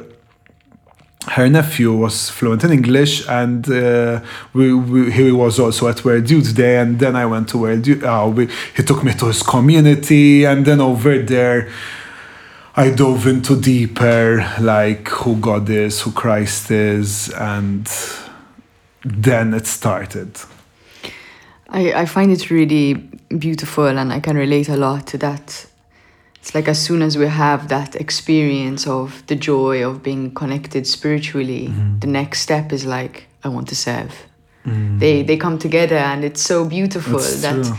her 1.29 1.49
nephew 1.49 1.93
was 1.95 2.31
fluent 2.31 2.65
in 2.65 2.73
English, 2.73 3.27
and 3.29 3.69
uh, 3.71 4.21
we, 4.53 4.75
we, 4.75 5.13
he 5.13 5.31
was 5.31 5.59
also 5.61 5.89
at 5.89 6.05
World 6.05 6.29
Youth 6.29 6.55
Day. 6.55 6.79
And 6.79 6.99
then 6.99 7.15
I 7.15 7.27
went 7.27 7.49
to 7.51 7.59
Youth. 7.69 8.03
Uh, 8.03 8.31
we, 8.35 8.49
he 8.77 8.83
took 8.83 9.05
me 9.05 9.15
to 9.15 9.27
his 9.27 9.43
community, 9.43 10.45
and 10.45 10.67
then 10.67 10.81
over 10.81 11.19
there, 11.19 11.71
I 12.75 12.91
dove 12.91 13.27
into 13.27 13.61
deeper, 13.61 14.45
like 14.61 15.09
who 15.09 15.37
God 15.37 15.69
is, 15.69 16.01
who 16.01 16.11
Christ 16.11 16.71
is, 16.71 17.29
and 17.31 17.89
then 19.05 19.55
it 19.55 19.67
started. 19.67 20.41
I, 21.73 22.03
I 22.03 22.07
find 22.07 22.31
it 22.31 22.51
really 22.51 22.95
beautiful 23.39 23.87
and 23.87 24.13
I 24.13 24.21
can 24.21 24.37
relate 24.37 24.69
a 24.69 24.77
lot 24.77 25.07
to 25.09 25.19
that. 25.19 25.67
It's 26.37 26.55
like 26.55 26.69
as 26.69 26.81
soon 26.81 27.03
as 27.03 27.17
we 27.17 27.27
have 27.27 27.69
that 27.69 27.97
experience 27.97 28.87
of 28.87 29.25
the 29.27 29.37
joy 29.37 29.85
of 29.89 30.03
being 30.03 30.35
connected 30.35 30.87
spiritually, 30.87 31.69
mm-hmm. 31.69 31.99
the 32.01 32.07
next 32.07 32.41
step 32.41 32.73
is 32.73 32.85
like, 32.85 33.27
I 33.43 33.49
want 33.49 33.69
to 33.69 33.77
serve. 33.77 34.13
Mm. 34.67 35.01
They 35.01 35.23
they 35.25 35.37
come 35.37 35.59
together 35.59 35.97
and 35.97 36.23
it's 36.23 36.41
so 36.41 36.65
beautiful 36.65 37.19
That's 37.19 37.43
that 37.43 37.65
true 37.65 37.77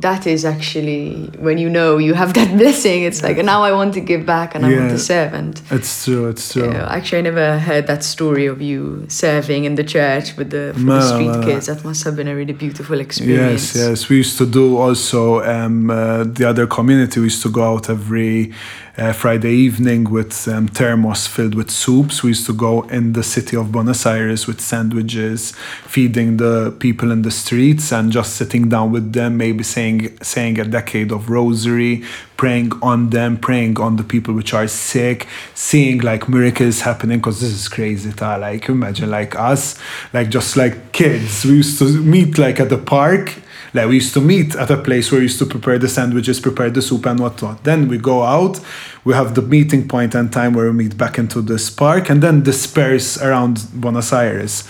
that 0.00 0.26
is 0.26 0.44
actually 0.44 1.26
when 1.38 1.58
you 1.58 1.70
know 1.70 1.98
you 1.98 2.14
have 2.14 2.34
that 2.34 2.56
blessing 2.62 3.02
it's 3.02 3.22
like 3.22 3.36
now 3.38 3.62
i 3.62 3.72
want 3.72 3.94
to 3.94 4.00
give 4.00 4.26
back 4.26 4.54
and 4.54 4.66
i 4.66 4.72
want 4.72 4.90
to 4.90 4.98
serve. 4.98 5.32
And 5.32 5.60
it's 5.70 6.04
true 6.04 6.28
it's 6.28 6.52
true. 6.52 6.70
actually 6.70 7.18
i 7.18 7.22
never 7.22 7.58
heard 7.58 7.86
that 7.86 8.04
story 8.04 8.46
of 8.46 8.60
you 8.60 9.06
serving 9.08 9.64
in 9.64 9.74
the 9.74 9.84
church 9.84 10.36
with 10.36 10.50
the, 10.50 10.74
no, 10.76 10.94
the 10.94 11.00
street 11.00 11.26
no, 11.26 11.40
no. 11.40 11.46
kids. 11.46 11.66
That 11.66 11.84
must 11.84 12.04
have 12.04 12.16
been 12.16 12.28
a 12.28 12.34
really 12.34 12.52
beautiful 12.52 13.00
experience. 13.00 13.74
Yes 13.74 13.88
yes. 13.88 14.08
We 14.08 14.16
used 14.16 14.38
to 14.38 14.46
do 14.46 14.78
also 14.78 15.42
um, 15.42 15.90
uh, 15.90 16.24
the 16.24 16.48
other 16.48 16.66
community 16.66 17.20
we 17.20 17.26
used 17.26 17.42
to 17.42 17.50
go 17.50 17.62
out 17.62 17.88
every 17.88 18.52
uh, 18.98 19.12
Friday 19.12 19.52
evening 19.52 20.04
with 20.04 20.48
um, 20.48 20.68
thermos 20.68 21.26
filled 21.26 21.54
with 21.54 21.70
soups. 21.70 22.22
We 22.22 22.30
used 22.30 22.46
to 22.46 22.54
go 22.54 22.82
in 22.82 23.12
the 23.12 23.22
city 23.22 23.56
of 23.56 23.70
Buenos 23.70 24.06
Aires 24.06 24.46
with 24.46 24.60
sandwiches, 24.60 25.52
feeding 25.84 26.38
the 26.38 26.74
people 26.78 27.10
in 27.10 27.22
the 27.22 27.30
streets 27.30 27.92
and 27.92 28.10
just 28.10 28.36
sitting 28.36 28.68
down 28.68 28.92
with 28.92 29.12
them, 29.12 29.36
maybe 29.36 29.62
saying 29.62 30.16
saying 30.22 30.58
a 30.58 30.64
decade 30.64 31.12
of 31.12 31.28
rosary, 31.28 32.04
praying 32.36 32.72
on 32.82 33.10
them, 33.10 33.36
praying 33.36 33.78
on 33.78 33.96
the 33.96 34.04
people 34.04 34.32
which 34.34 34.54
are 34.54 34.66
sick, 34.66 35.26
seeing 35.54 35.98
like 35.98 36.28
miracles 36.28 36.80
happening. 36.80 37.18
Because 37.18 37.40
this 37.40 37.52
is 37.52 37.68
crazy, 37.68 38.12
ta. 38.12 38.36
Like 38.36 38.68
imagine 38.68 39.10
like 39.10 39.36
us, 39.36 39.78
like 40.14 40.30
just 40.30 40.56
like 40.56 40.92
kids. 40.92 41.44
We 41.44 41.56
used 41.56 41.78
to 41.80 42.02
meet 42.02 42.38
like 42.38 42.60
at 42.60 42.70
the 42.70 42.78
park 42.78 43.42
like 43.76 43.88
we 43.88 43.96
used 43.96 44.14
to 44.14 44.20
meet 44.20 44.56
at 44.56 44.70
a 44.70 44.76
place 44.76 45.12
where 45.12 45.20
we 45.20 45.26
used 45.26 45.38
to 45.38 45.46
prepare 45.46 45.78
the 45.78 45.88
sandwiches, 45.88 46.40
prepare 46.40 46.70
the 46.70 46.82
soup 46.82 47.06
and 47.06 47.20
whatnot. 47.20 47.62
Then 47.62 47.88
we 47.88 47.98
go 47.98 48.22
out, 48.22 48.58
we 49.06 49.14
have 49.14 49.36
the 49.36 49.42
meeting 49.42 49.86
point 49.86 50.16
and 50.16 50.32
time 50.32 50.52
where 50.52 50.66
we 50.66 50.72
meet 50.72 50.98
back 50.98 51.16
into 51.16 51.40
this 51.40 51.70
park 51.70 52.10
and 52.10 52.20
then 52.20 52.42
disperse 52.42 53.16
around 53.22 53.64
Buenos 53.72 54.12
Aires. 54.12 54.64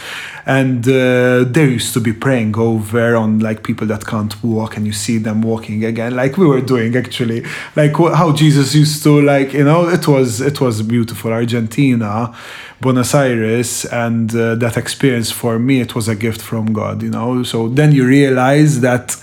And 0.45 0.87
uh, 0.87 1.45
there 1.45 1.66
used 1.66 1.95
to 1.95 2.01
be 2.01 2.12
praying 2.12 2.55
over 2.59 3.16
on 3.16 3.39
like 3.39 3.64
people 3.64 3.87
that 3.87 4.05
can't 4.05 4.34
walk 4.45 4.76
and 4.76 4.87
you 4.87 4.93
see 4.93 5.16
them 5.16 5.41
walking 5.41 5.87
again, 5.87 6.14
like 6.14 6.37
we 6.37 6.47
were 6.47 6.61
doing 6.61 6.95
actually, 6.95 7.47
like 7.76 7.97
how 7.97 8.30
Jesus 8.32 8.74
used 8.74 9.03
to 9.05 9.22
like, 9.22 9.55
you 9.55 9.64
know, 9.64 9.89
it 9.89 10.07
was, 10.07 10.43
it 10.43 10.61
was 10.61 10.82
beautiful. 10.82 11.32
Argentina 11.32 12.34
Buenos 12.82 13.14
Aires, 13.14 13.87
and 13.87 14.34
uh, 14.37 14.55
that 14.57 14.76
experience 14.76 15.30
for 15.30 15.59
me 15.59 15.80
it 15.80 15.95
was 15.95 16.09
a 16.09 16.14
gift 16.14 16.43
from 16.43 16.74
God. 16.74 17.03
You 17.03 17.11
know, 17.11 17.43
so 17.43 17.68
then 17.68 17.93
you 17.93 18.07
realize 18.07 18.80
that 18.82 19.16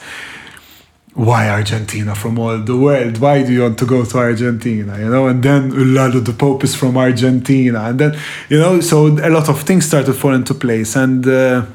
why 1.15 1.49
Argentina 1.49 2.15
from 2.15 2.39
all 2.39 2.57
the 2.57 2.75
world? 2.75 3.19
Why 3.19 3.43
do 3.43 3.53
you 3.53 3.61
want 3.61 3.77
to 3.79 3.85
go 3.85 4.03
to 4.03 4.17
Argentina? 4.17 4.97
You 4.97 5.09
know, 5.09 5.27
and 5.27 5.43
then 5.43 5.93
Lalo 5.93 6.19
the 6.19 6.33
Pope 6.33 6.63
is 6.63 6.75
from 6.75 6.97
Argentina, 6.97 7.81
and 7.83 7.99
then 7.99 8.17
you 8.49 8.59
know, 8.59 8.81
so 8.81 9.07
a 9.07 9.29
lot 9.29 9.49
of 9.49 9.61
things 9.61 9.85
started 9.85 10.13
fall 10.13 10.33
into 10.33 10.53
place, 10.53 10.95
and 10.95 11.25
uh, 11.27 11.65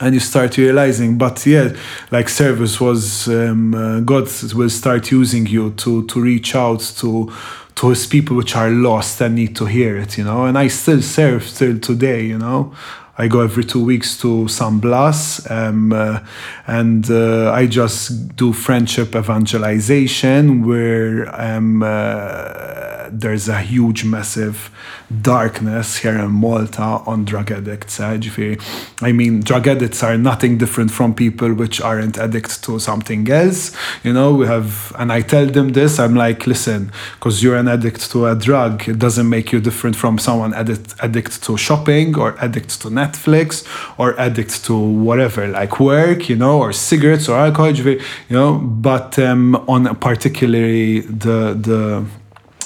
and 0.00 0.14
you 0.14 0.20
start 0.20 0.56
realizing. 0.56 1.18
But 1.18 1.44
yeah, 1.46 1.76
like 2.10 2.28
service 2.28 2.80
was, 2.80 3.28
um, 3.28 3.74
uh, 3.74 4.00
God 4.00 4.28
will 4.54 4.70
start 4.70 5.10
using 5.10 5.46
you 5.46 5.72
to 5.72 6.06
to 6.06 6.20
reach 6.20 6.54
out 6.54 6.80
to 6.98 7.30
to 7.76 7.88
his 7.88 8.06
people 8.06 8.36
which 8.36 8.56
are 8.56 8.70
lost 8.70 9.20
and 9.20 9.34
need 9.34 9.56
to 9.56 9.66
hear 9.66 9.98
it. 9.98 10.16
You 10.16 10.24
know, 10.24 10.46
and 10.46 10.56
I 10.56 10.68
still 10.68 11.02
serve 11.02 11.46
till 11.46 11.78
today. 11.78 12.24
You 12.24 12.38
know. 12.38 12.74
I 13.20 13.28
go 13.28 13.42
every 13.42 13.64
two 13.64 13.84
weeks 13.84 14.16
to 14.22 14.48
San 14.48 14.78
Blas, 14.78 15.44
um, 15.50 15.92
uh, 15.92 16.20
and 16.66 17.10
uh, 17.10 17.52
I 17.52 17.66
just 17.66 18.34
do 18.34 18.54
friendship 18.54 19.14
evangelization 19.14 20.66
where 20.66 21.28
um, 21.38 21.82
uh, 21.82 23.10
there's 23.12 23.46
a 23.50 23.60
huge, 23.60 24.04
massive 24.04 24.70
darkness 25.20 25.98
here 25.98 26.16
in 26.16 26.30
Malta 26.30 27.02
on 27.04 27.26
drug 27.26 27.50
addicts. 27.50 28.00
I 28.00 28.16
mean, 29.12 29.40
drug 29.40 29.68
addicts 29.68 30.02
are 30.02 30.16
nothing 30.16 30.56
different 30.56 30.90
from 30.90 31.14
people 31.14 31.52
which 31.52 31.78
aren't 31.82 32.16
addicts 32.16 32.56
to 32.62 32.78
something 32.78 33.30
else. 33.30 33.76
You 34.02 34.14
know, 34.14 34.32
we 34.32 34.46
have, 34.46 34.94
and 34.98 35.12
I 35.12 35.20
tell 35.20 35.44
them 35.44 35.70
this. 35.70 35.98
I'm 35.98 36.14
like, 36.14 36.46
listen, 36.46 36.90
because 37.16 37.42
you're 37.42 37.56
an 37.56 37.68
addict 37.68 38.10
to 38.12 38.28
a 38.28 38.34
drug, 38.34 38.88
it 38.88 38.98
doesn't 38.98 39.28
make 39.28 39.52
you 39.52 39.60
different 39.60 39.96
from 39.96 40.16
someone 40.16 40.54
addict 40.54 40.94
addict 41.00 41.42
to 41.42 41.58
shopping 41.58 42.16
or 42.16 42.34
addict 42.38 42.80
to 42.80 42.88
Netflix 42.88 43.09
or 43.98 44.18
addict 44.18 44.64
to 44.64 44.76
whatever, 44.76 45.46
like 45.48 45.80
work, 45.80 46.28
you 46.28 46.36
know, 46.36 46.58
or 46.58 46.72
cigarettes 46.72 47.28
or 47.28 47.38
alcohol, 47.38 47.72
you 47.72 48.00
know. 48.28 48.58
But 48.58 49.18
um, 49.18 49.56
on 49.68 49.94
particularly 49.96 51.00
the 51.00 51.54
the 51.54 52.04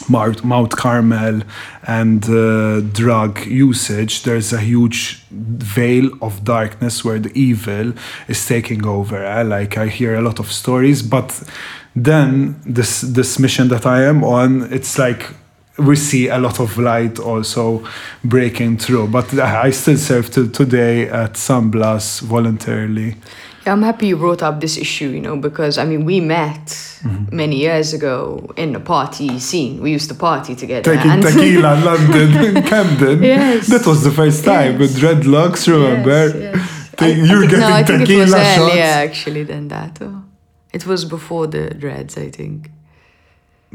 Mount 0.08 0.70
Carmel 0.72 1.42
and 1.86 2.24
uh, 2.28 2.80
drug 2.80 3.46
usage, 3.46 4.22
there's 4.24 4.52
a 4.52 4.60
huge 4.60 5.24
veil 5.30 6.10
of 6.20 6.44
darkness 6.44 7.04
where 7.04 7.18
the 7.18 7.32
evil 7.38 7.92
is 8.28 8.46
taking 8.46 8.86
over. 8.86 9.24
Eh? 9.24 9.42
Like 9.42 9.78
I 9.78 9.86
hear 9.86 10.14
a 10.14 10.20
lot 10.20 10.38
of 10.38 10.52
stories, 10.52 11.02
but 11.02 11.42
then 11.96 12.60
this 12.66 13.00
this 13.00 13.38
mission 13.38 13.68
that 13.68 13.86
I 13.86 14.02
am 14.02 14.24
on, 14.24 14.72
it's 14.72 14.98
like 14.98 15.30
we 15.78 15.96
see 15.96 16.28
a 16.28 16.38
lot 16.38 16.60
of 16.60 16.78
light 16.78 17.18
also 17.18 17.84
breaking 18.22 18.78
through. 18.78 19.08
But 19.08 19.34
I 19.34 19.70
still 19.70 19.96
serve 19.96 20.30
till 20.30 20.48
today 20.48 21.08
at 21.08 21.36
San 21.36 21.70
Blas 21.70 22.20
voluntarily. 22.20 23.16
Yeah, 23.66 23.72
I'm 23.72 23.82
happy 23.82 24.08
you 24.08 24.16
brought 24.16 24.42
up 24.42 24.60
this 24.60 24.76
issue, 24.76 25.08
you 25.08 25.20
know, 25.20 25.36
because 25.36 25.78
I 25.78 25.84
mean, 25.84 26.04
we 26.04 26.20
met 26.20 26.66
mm-hmm. 26.66 27.34
many 27.34 27.56
years 27.56 27.94
ago 27.94 28.52
in 28.56 28.74
a 28.76 28.80
party 28.80 29.38
scene. 29.38 29.80
We 29.80 29.90
used 29.90 30.08
to 30.10 30.14
party 30.14 30.54
together. 30.54 30.94
Taking 30.94 31.22
tequila 31.22 31.76
in 31.76 31.84
London, 31.90 32.56
in 32.56 32.62
Camden. 32.68 33.22
Yes. 33.22 33.68
That 33.68 33.86
was 33.86 34.04
the 34.04 34.10
first 34.10 34.44
time 34.44 34.72
yes. 34.72 34.80
with 34.80 34.96
dreadlocks, 34.96 35.66
remember? 35.66 36.38
Yes, 36.38 36.56
yes. 36.56 36.90
Take, 36.96 37.16
you 37.16 37.36
were 37.38 37.46
getting 37.46 37.60
no, 37.60 37.72
I 37.72 37.82
think 37.82 38.00
tequila 38.00 38.20
it 38.20 38.24
was 38.24 38.30
shots. 38.30 38.58
earlier 38.58 38.82
actually 38.82 39.42
than 39.44 39.68
that. 39.68 39.98
Oh. 40.00 40.24
It 40.72 40.86
was 40.86 41.04
before 41.04 41.46
the 41.46 41.70
dreads, 41.70 42.18
I 42.18 42.30
think. 42.30 42.70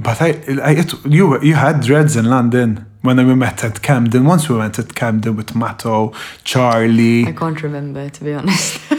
But 0.01 0.21
I, 0.21 0.29
I 0.63 0.71
it, 0.71 0.93
you 1.05 1.41
you 1.41 1.55
had 1.55 1.81
dreads 1.81 2.15
in 2.15 2.25
London 2.25 2.85
when 3.01 3.17
we 3.27 3.35
met 3.35 3.65
at 3.65 3.81
Camden. 3.81 4.23
Once 4.23 4.47
we 4.47 4.55
went 4.55 4.79
at 4.79 4.95
Camden 4.95 5.35
with 5.35 5.55
Matto, 5.55 6.13
Charlie. 6.45 7.27
I 7.27 7.33
can't 7.33 7.61
remember 7.61 8.09
to 8.09 8.23
be 8.23 8.33
honest. 8.33 8.79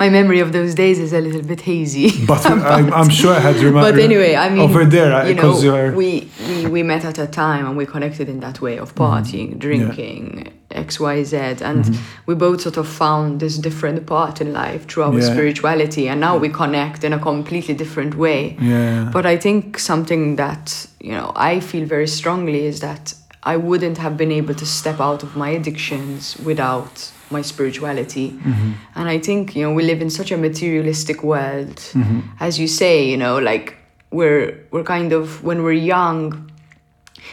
my 0.00 0.08
memory 0.08 0.40
of 0.40 0.52
those 0.52 0.74
days 0.74 0.98
is 0.98 1.12
a 1.12 1.20
little 1.20 1.42
bit 1.42 1.60
hazy. 1.60 2.10
But, 2.30 2.42
but 2.42 2.62
I'm, 2.76 2.92
I'm, 2.92 3.10
sure 3.10 3.34
I 3.34 3.40
had 3.40 3.56
remember. 3.56 3.92
But 3.92 4.00
anyway, 4.00 4.34
I 4.34 4.48
mean, 4.48 4.60
over 4.60 4.84
there, 4.84 5.28
you 5.28 5.34
know, 5.34 5.60
you're... 5.60 5.92
we, 5.92 6.28
we 6.48 6.66
we 6.66 6.82
met 6.82 7.04
at 7.04 7.18
a 7.18 7.26
time 7.26 7.66
and 7.66 7.76
we 7.76 7.84
connected 7.86 8.28
in 8.28 8.40
that 8.40 8.60
way 8.60 8.78
of 8.78 8.94
partying, 8.94 9.50
mm-hmm. 9.50 9.58
drinking. 9.66 10.42
Yeah. 10.46 10.52
X, 10.72 11.00
Y, 11.00 11.24
Z, 11.24 11.36
and 11.36 11.84
mm-hmm. 11.84 12.26
we 12.26 12.36
both 12.36 12.60
sort 12.60 12.76
of 12.76 12.86
found 12.86 13.40
this 13.40 13.58
different 13.58 14.06
part 14.06 14.40
in 14.40 14.52
life 14.52 14.86
through 14.86 15.02
our 15.02 15.18
yeah. 15.18 15.32
spirituality, 15.32 16.08
and 16.08 16.20
now 16.20 16.36
we 16.38 16.48
connect 16.48 17.02
in 17.02 17.12
a 17.12 17.18
completely 17.18 17.74
different 17.74 18.14
way. 18.14 18.56
Yeah. 18.60 19.10
But 19.12 19.26
I 19.26 19.36
think 19.36 19.80
something 19.80 20.36
that 20.36 20.86
you 21.00 21.10
know 21.10 21.32
I 21.34 21.58
feel 21.58 21.84
very 21.86 22.06
strongly 22.06 22.66
is 22.66 22.78
that 22.80 23.14
I 23.42 23.56
wouldn't 23.56 23.98
have 23.98 24.16
been 24.16 24.30
able 24.30 24.54
to 24.54 24.66
step 24.66 25.00
out 25.00 25.24
of 25.24 25.34
my 25.34 25.48
addictions 25.48 26.36
without 26.38 27.10
my 27.30 27.42
spirituality. 27.42 28.30
Mm-hmm. 28.30 28.72
And 28.94 29.08
I 29.08 29.18
think, 29.18 29.56
you 29.56 29.62
know, 29.64 29.72
we 29.72 29.82
live 29.84 30.02
in 30.02 30.10
such 30.10 30.30
a 30.32 30.36
materialistic 30.36 31.22
world. 31.22 31.76
Mm-hmm. 31.76 32.20
As 32.40 32.58
you 32.58 32.66
say, 32.68 33.08
you 33.08 33.16
know, 33.16 33.38
like 33.38 33.76
we're 34.10 34.66
we're 34.70 34.84
kind 34.84 35.12
of 35.12 35.42
when 35.44 35.62
we're 35.62 35.72
young, 35.72 36.50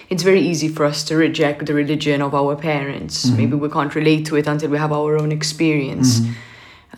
it's 0.09 0.23
very 0.23 0.41
easy 0.41 0.67
for 0.67 0.85
us 0.85 1.03
to 1.05 1.15
reject 1.15 1.65
the 1.65 1.73
religion 1.73 2.21
of 2.21 2.33
our 2.33 2.55
parents. 2.55 3.25
Mm-hmm. 3.25 3.37
Maybe 3.37 3.55
we 3.55 3.69
can't 3.69 3.93
relate 3.95 4.25
to 4.27 4.35
it 4.35 4.47
until 4.47 4.69
we 4.69 4.77
have 4.77 4.91
our 4.91 5.17
own 5.17 5.31
experience. 5.31 6.19
Mm-hmm. 6.19 6.33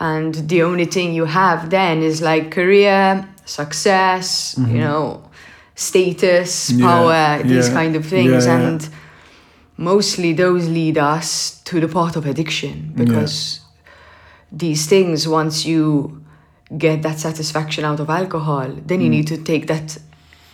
And 0.02 0.36
the 0.36 0.64
only 0.64 0.86
thing 0.86 1.14
you 1.14 1.26
have 1.26 1.70
then 1.70 2.04
is 2.04 2.22
like 2.22 2.52
career, 2.52 3.28
success, 3.46 4.56
you 4.58 4.64
mm-hmm. 4.64 4.78
know, 4.78 5.30
status, 5.76 6.72
power, 6.80 7.44
these 7.44 7.68
yeah. 7.68 7.74
kind 7.74 7.96
of 7.96 8.06
things. 8.06 8.46
Yeah, 8.46 8.60
and 8.60 8.90
mostly 9.80 10.34
those 10.34 10.68
lead 10.68 10.98
us 10.98 11.62
to 11.62 11.80
the 11.80 11.88
part 11.88 12.18
of 12.18 12.26
addiction 12.26 12.92
because 12.96 13.62
yeah. 13.62 13.92
these 14.52 14.86
things 14.88 15.26
once 15.26 15.66
you 15.66 16.22
get 16.78 17.02
that 17.02 17.18
satisfaction 17.18 17.86
out 17.86 18.00
of 18.02 18.10
alcohol 18.10 18.68
then 18.86 19.00
you 19.00 19.08
mm. 19.08 19.18
need 19.18 19.28
to 19.28 19.38
take 19.38 19.68
that 19.68 19.98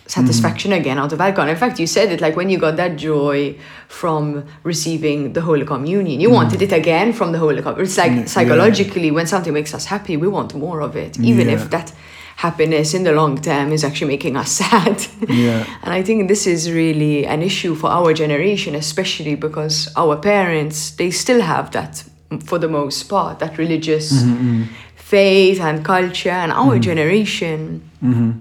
satisfaction 0.06 0.70
mm. 0.70 0.78
again 0.78 0.96
out 0.96 1.12
of 1.12 1.20
alcohol 1.20 1.50
in 1.50 1.56
fact 1.56 1.80
you 1.80 1.88
said 1.88 2.12
it 2.12 2.20
like 2.20 2.36
when 2.36 2.48
you 2.48 2.56
got 2.56 2.76
that 2.76 2.94
joy 2.96 3.52
from 3.88 4.46
receiving 4.62 5.32
the 5.32 5.40
holy 5.40 5.66
communion 5.66 6.20
you 6.20 6.28
mm. 6.28 6.34
wanted 6.34 6.62
it 6.62 6.72
again 6.72 7.12
from 7.12 7.32
the 7.32 7.38
holy 7.38 7.60
communion 7.60 7.84
it's 7.84 7.98
like 7.98 8.28
psychologically 8.28 9.08
yeah. 9.08 9.12
when 9.12 9.26
something 9.26 9.52
makes 9.52 9.74
us 9.74 9.86
happy 9.86 10.16
we 10.16 10.28
want 10.28 10.54
more 10.54 10.80
of 10.80 10.94
it 10.94 11.18
even 11.18 11.48
yeah. 11.48 11.54
if 11.54 11.68
that 11.70 11.92
happiness 12.36 12.92
in 12.92 13.02
the 13.02 13.12
long 13.12 13.40
term 13.40 13.72
is 13.72 13.82
actually 13.82 14.08
making 14.08 14.36
us 14.36 14.52
sad. 14.62 15.04
Yeah. 15.28 15.66
and 15.82 15.92
I 15.92 16.02
think 16.02 16.28
this 16.28 16.46
is 16.46 16.70
really 16.70 17.26
an 17.26 17.42
issue 17.42 17.74
for 17.74 17.88
our 17.90 18.12
generation, 18.12 18.74
especially 18.74 19.34
because 19.34 19.88
our 19.96 20.16
parents, 20.16 20.90
they 20.90 21.10
still 21.10 21.40
have 21.40 21.70
that, 21.72 22.04
for 22.44 22.58
the 22.58 22.68
most 22.68 23.04
part, 23.04 23.38
that 23.38 23.58
religious 23.58 24.12
mm-hmm. 24.12 24.64
faith 24.96 25.60
and 25.60 25.84
culture. 25.84 26.30
And 26.30 26.52
our 26.52 26.72
mm-hmm. 26.72 26.80
generation, 26.80 27.90
mm-hmm. 28.02 28.32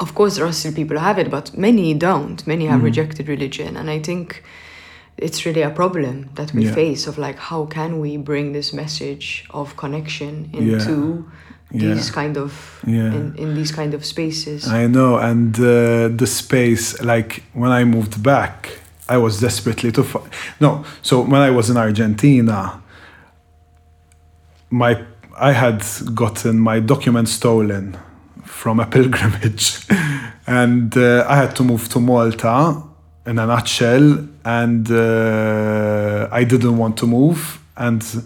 of 0.00 0.14
course, 0.14 0.36
there 0.36 0.46
are 0.46 0.52
still 0.52 0.72
people 0.72 0.96
who 0.98 1.04
have 1.04 1.18
it, 1.18 1.30
but 1.30 1.56
many 1.56 1.94
don't. 1.94 2.44
Many 2.46 2.66
have 2.66 2.76
mm-hmm. 2.76 2.86
rejected 2.86 3.28
religion. 3.28 3.76
And 3.76 3.88
I 3.88 4.00
think 4.00 4.42
it's 5.16 5.46
really 5.46 5.62
a 5.62 5.70
problem 5.70 6.28
that 6.34 6.52
we 6.52 6.64
yeah. 6.64 6.74
face 6.74 7.06
of 7.06 7.18
like 7.18 7.38
how 7.38 7.66
can 7.66 8.00
we 8.00 8.16
bring 8.16 8.52
this 8.52 8.72
message 8.72 9.46
of 9.50 9.76
connection 9.76 10.50
into 10.52 11.24
yeah 11.24 11.40
these 11.74 12.10
kind 12.10 12.36
of 12.36 12.80
yeah. 12.86 13.12
in, 13.12 13.34
in 13.36 13.54
these 13.54 13.72
kind 13.72 13.94
of 13.94 14.04
spaces 14.04 14.68
i 14.68 14.86
know 14.86 15.16
and 15.16 15.56
uh, 15.58 16.08
the 16.08 16.26
space 16.26 17.00
like 17.02 17.42
when 17.52 17.70
i 17.70 17.84
moved 17.84 18.22
back 18.22 18.78
i 19.08 19.16
was 19.16 19.40
desperately 19.40 19.90
to 19.90 20.02
find 20.02 20.26
no 20.60 20.84
so 21.02 21.20
when 21.20 21.40
i 21.40 21.50
was 21.50 21.70
in 21.70 21.76
argentina 21.76 22.80
my 24.70 25.02
i 25.36 25.52
had 25.52 25.82
gotten 26.14 26.58
my 26.58 26.78
documents 26.80 27.32
stolen 27.32 27.96
from 28.44 28.78
a 28.78 28.86
pilgrimage 28.94 29.86
and 30.46 30.96
uh, 30.96 31.26
i 31.28 31.36
had 31.36 31.56
to 31.56 31.64
move 31.64 31.88
to 31.88 31.98
malta 31.98 32.82
in 33.26 33.38
a 33.38 33.46
nutshell 33.46 34.26
and 34.44 34.90
uh, 34.90 36.28
i 36.30 36.44
didn't 36.44 36.76
want 36.76 36.96
to 36.96 37.06
move 37.06 37.60
and 37.76 38.24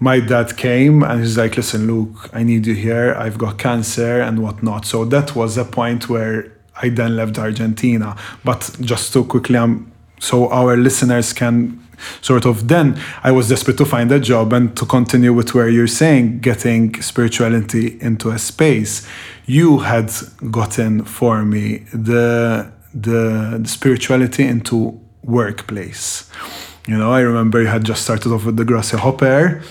my 0.00 0.20
dad 0.20 0.56
came 0.56 1.02
and 1.02 1.20
he's 1.20 1.38
like, 1.38 1.56
listen, 1.56 1.86
Luke, 1.86 2.30
I 2.32 2.42
need 2.42 2.66
you 2.66 2.74
here. 2.74 3.14
I've 3.14 3.38
got 3.38 3.58
cancer 3.58 4.20
and 4.20 4.40
whatnot. 4.40 4.86
So 4.86 5.04
that 5.06 5.34
was 5.36 5.56
a 5.56 5.64
point 5.64 6.08
where 6.08 6.52
I 6.80 6.88
then 6.88 7.16
left 7.16 7.38
Argentina. 7.38 8.16
But 8.44 8.76
just 8.80 9.12
so 9.12 9.24
quickly, 9.24 9.56
um, 9.56 9.92
so 10.20 10.48
our 10.50 10.76
listeners 10.76 11.32
can 11.32 11.80
sort 12.20 12.44
of 12.44 12.68
then 12.68 13.00
I 13.22 13.30
was 13.30 13.48
desperate 13.48 13.78
to 13.78 13.84
find 13.84 14.10
a 14.10 14.18
job 14.18 14.52
and 14.52 14.76
to 14.76 14.84
continue 14.84 15.32
with 15.32 15.54
where 15.54 15.68
you're 15.68 15.86
saying 15.86 16.40
getting 16.40 17.00
spirituality 17.00 17.98
into 18.00 18.30
a 18.30 18.38
space. 18.38 19.06
You 19.46 19.78
had 19.78 20.10
gotten 20.50 21.04
for 21.04 21.44
me 21.44 21.78
the 21.92 22.72
the, 22.92 23.58
the 23.60 23.68
spirituality 23.68 24.44
into 24.44 25.00
workplace. 25.22 26.30
You 26.86 26.96
know, 26.96 27.12
I 27.12 27.20
remember 27.20 27.60
you 27.60 27.68
had 27.68 27.84
just 27.84 28.02
started 28.02 28.32
off 28.32 28.44
with 28.44 28.56
the 28.56 28.64
Gracia 28.64 28.98
Hopper 28.98 29.62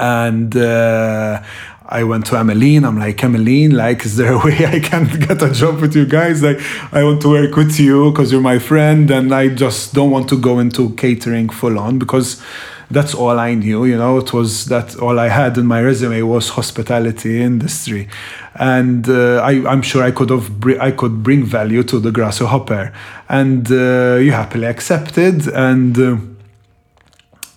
and 0.00 0.56
uh, 0.56 1.42
I 1.86 2.04
went 2.04 2.26
to 2.26 2.38
Emmeline. 2.38 2.84
I'm 2.84 2.98
like, 2.98 3.22
Emmeline, 3.22 3.72
like, 3.72 4.04
is 4.04 4.16
there 4.16 4.32
a 4.32 4.38
way 4.38 4.64
I 4.64 4.80
can 4.80 5.06
get 5.26 5.42
a 5.42 5.50
job 5.50 5.80
with 5.80 5.94
you 5.94 6.06
guys? 6.06 6.42
Like, 6.42 6.60
I 6.92 7.04
want 7.04 7.20
to 7.22 7.28
work 7.28 7.54
with 7.54 7.78
you 7.78 8.10
because 8.10 8.32
you're 8.32 8.40
my 8.40 8.58
friend, 8.58 9.10
and 9.10 9.34
I 9.34 9.48
just 9.48 9.92
don't 9.92 10.10
want 10.10 10.28
to 10.30 10.40
go 10.40 10.58
into 10.58 10.94
catering 10.94 11.50
full 11.50 11.78
on 11.78 11.98
because 11.98 12.42
that's 12.90 13.14
all 13.14 13.38
I 13.38 13.54
knew. 13.54 13.84
You 13.84 13.98
know, 13.98 14.18
it 14.18 14.32
was 14.32 14.66
that 14.66 14.96
all 14.96 15.18
I 15.18 15.28
had 15.28 15.58
in 15.58 15.66
my 15.66 15.82
resume 15.82 16.22
was 16.22 16.48
hospitality 16.48 17.42
industry, 17.42 18.08
and 18.54 19.08
uh, 19.08 19.42
I, 19.42 19.68
I'm 19.68 19.82
sure 19.82 20.02
I 20.02 20.12
could 20.12 20.30
have 20.30 20.60
br- 20.60 20.80
I 20.80 20.92
could 20.92 21.22
bring 21.22 21.44
value 21.44 21.82
to 21.84 22.00
the 22.00 22.10
grasshopper, 22.10 22.92
and 23.28 23.70
uh, 23.70 24.16
you 24.16 24.32
happily 24.32 24.66
accepted 24.66 25.46
and. 25.48 26.29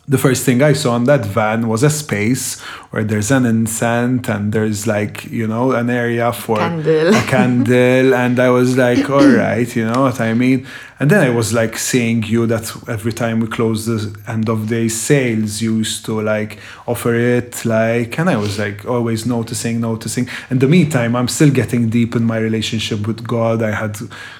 The 0.06 0.18
first 0.18 0.44
thing 0.44 0.62
I 0.62 0.74
saw 0.74 0.98
in 0.98 1.06
that 1.06 1.26
van 1.26 1.70
was 1.70 1.82
a 1.82 1.90
space 1.90 2.60
where 2.92 3.06
there's 3.06 3.32
an 3.32 3.46
incense 3.46 4.28
and 4.28 4.52
there's 4.52 4.86
like, 4.86 5.24
you 5.26 5.48
know, 5.48 5.72
an 5.72 5.90
area 5.90 6.34
for 6.34 6.58
Candle. 6.58 7.16
a 7.16 7.22
candle. 7.24 8.14
And 8.24 8.38
I 8.38 8.50
was 8.50 8.76
like, 8.76 9.10
all 9.10 9.26
right, 9.26 9.74
you 9.74 9.86
know 9.86 10.02
what 10.02 10.20
I 10.20 10.34
mean? 10.34 10.68
And 11.04 11.12
then 11.12 11.20
I 11.20 11.32
was 11.32 11.52
like 11.52 11.78
seeing 11.78 12.24
you 12.24 12.48
that 12.48 12.74
every 12.88 13.12
time 13.12 13.42
we 13.42 13.48
close 13.48 13.86
the 13.88 14.18
end 14.26 14.48
of 14.48 14.70
day 14.70 14.88
sales, 14.88 15.62
you 15.62 15.80
used 15.80 16.06
to 16.06 16.22
like 16.22 16.60
offer 16.88 17.14
it 17.14 17.66
like, 17.66 18.18
and 18.18 18.30
I 18.30 18.38
was 18.38 18.58
like 18.58 18.86
always 18.86 19.26
noticing, 19.26 19.82
noticing. 19.82 20.30
In 20.50 20.60
the 20.60 20.68
meantime, 20.70 21.18
I'm 21.18 21.28
still 21.28 21.52
getting 21.52 21.90
deep 21.90 22.16
in 22.16 22.24
my 22.24 22.38
relationship 22.38 23.06
with 23.06 23.28
God. 23.28 23.62
I 23.62 23.72
had 23.72 23.98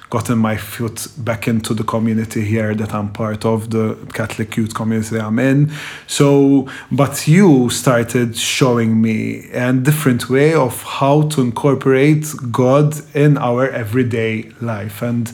gotten 0.08 0.38
my 0.38 0.56
foot 0.56 1.06
back 1.18 1.48
into 1.48 1.74
the 1.74 1.84
community 1.84 2.42
here 2.42 2.74
that 2.74 2.94
I'm 2.94 3.12
part 3.12 3.44
of, 3.44 3.68
the 3.68 3.96
Catholic 4.14 4.56
youth 4.56 4.72
community 4.72 5.18
I'm 5.18 5.38
in. 5.38 5.70
So, 6.06 6.66
but 6.90 7.28
you 7.28 7.68
started 7.68 8.38
showing 8.38 9.02
me 9.02 9.50
a 9.52 9.70
different 9.74 10.30
way 10.30 10.54
of 10.54 10.82
how 10.82 11.28
to 11.28 11.42
incorporate 11.42 12.26
God 12.50 12.94
in 13.14 13.36
our 13.36 13.68
everyday 13.68 14.50
life. 14.62 15.02
And 15.02 15.30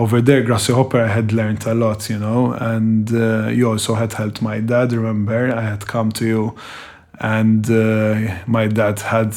over 0.00 0.22
there, 0.22 0.42
Grasshopper, 0.42 1.02
I 1.02 1.08
had 1.08 1.30
learned 1.30 1.66
a 1.66 1.74
lot, 1.74 2.08
you 2.08 2.18
know, 2.18 2.52
and 2.52 3.12
uh, 3.12 3.48
you 3.48 3.68
also 3.70 3.94
had 3.94 4.14
helped 4.14 4.40
my 4.40 4.58
dad. 4.58 4.92
Remember, 4.92 5.54
I 5.54 5.60
had 5.60 5.86
come 5.86 6.10
to 6.12 6.24
you, 6.26 6.56
and 7.20 7.70
uh, 7.70 8.34
my 8.46 8.66
dad 8.66 9.00
had 9.00 9.34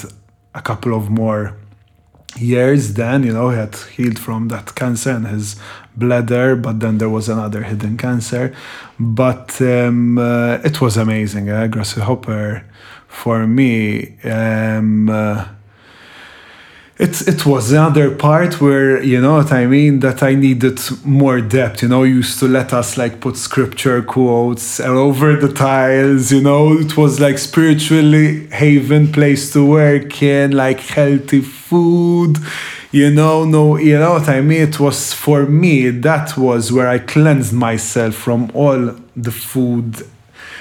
a 0.55 0.61
couple 0.61 0.93
of 0.95 1.09
more 1.09 1.57
years 2.37 2.95
then 2.95 3.21
you 3.21 3.31
know 3.31 3.49
he 3.49 3.57
had 3.57 3.75
healed 3.95 4.17
from 4.17 4.47
that 4.47 4.73
cancer 4.73 5.11
in 5.11 5.25
his 5.25 5.55
bladder 5.95 6.55
but 6.55 6.79
then 6.79 6.97
there 6.97 7.09
was 7.09 7.29
another 7.29 7.61
hidden 7.61 7.95
cancer 7.95 8.55
but 8.99 9.61
um, 9.61 10.17
uh, 10.17 10.55
it 10.63 10.81
was 10.81 10.97
amazing 10.97 11.47
eh? 11.49 11.67
grasshopper 11.67 12.65
for 13.07 13.45
me 13.45 14.17
um, 14.23 15.09
uh, 15.09 15.45
it, 17.03 17.27
it 17.27 17.45
was 17.45 17.73
another 17.73 18.15
part 18.15 18.61
where 18.61 19.03
you 19.03 19.19
know 19.19 19.35
what 19.35 19.51
i 19.51 19.65
mean 19.65 19.99
that 19.99 20.23
i 20.23 20.33
needed 20.33 20.79
more 21.03 21.41
depth 21.41 21.81
you 21.81 21.89
know 21.89 22.03
used 22.03 22.39
to 22.39 22.47
let 22.47 22.71
us 22.71 22.97
like 22.97 23.19
put 23.19 23.35
scripture 23.35 24.01
quotes 24.01 24.79
all 24.79 24.97
over 24.97 25.35
the 25.35 25.51
tiles 25.51 26.31
you 26.31 26.41
know? 26.41 26.71
It 26.79 26.95
was 26.95 27.19
like 27.19 27.37
spiritually 27.39 28.47
haven 28.47 29.11
place 29.11 29.51
to 29.51 29.65
work 29.65 30.23
in 30.23 30.51
like 30.51 30.79
healthy 30.79 31.41
food 31.41 32.37
you 32.91 33.09
know? 33.11 33.43
No 33.43 33.75
you 33.75 33.99
know 33.99 34.13
what 34.13 34.29
i 34.29 34.39
mean? 34.39 34.61
It 34.61 34.79
was 34.79 35.13
for 35.13 35.45
me 35.45 35.89
that 35.89 36.37
was 36.37 36.71
where 36.71 36.87
i 36.87 36.99
cleansed 36.99 37.53
myself 37.53 38.15
from 38.15 38.49
all 38.53 38.95
the 39.17 39.31
food 39.31 40.03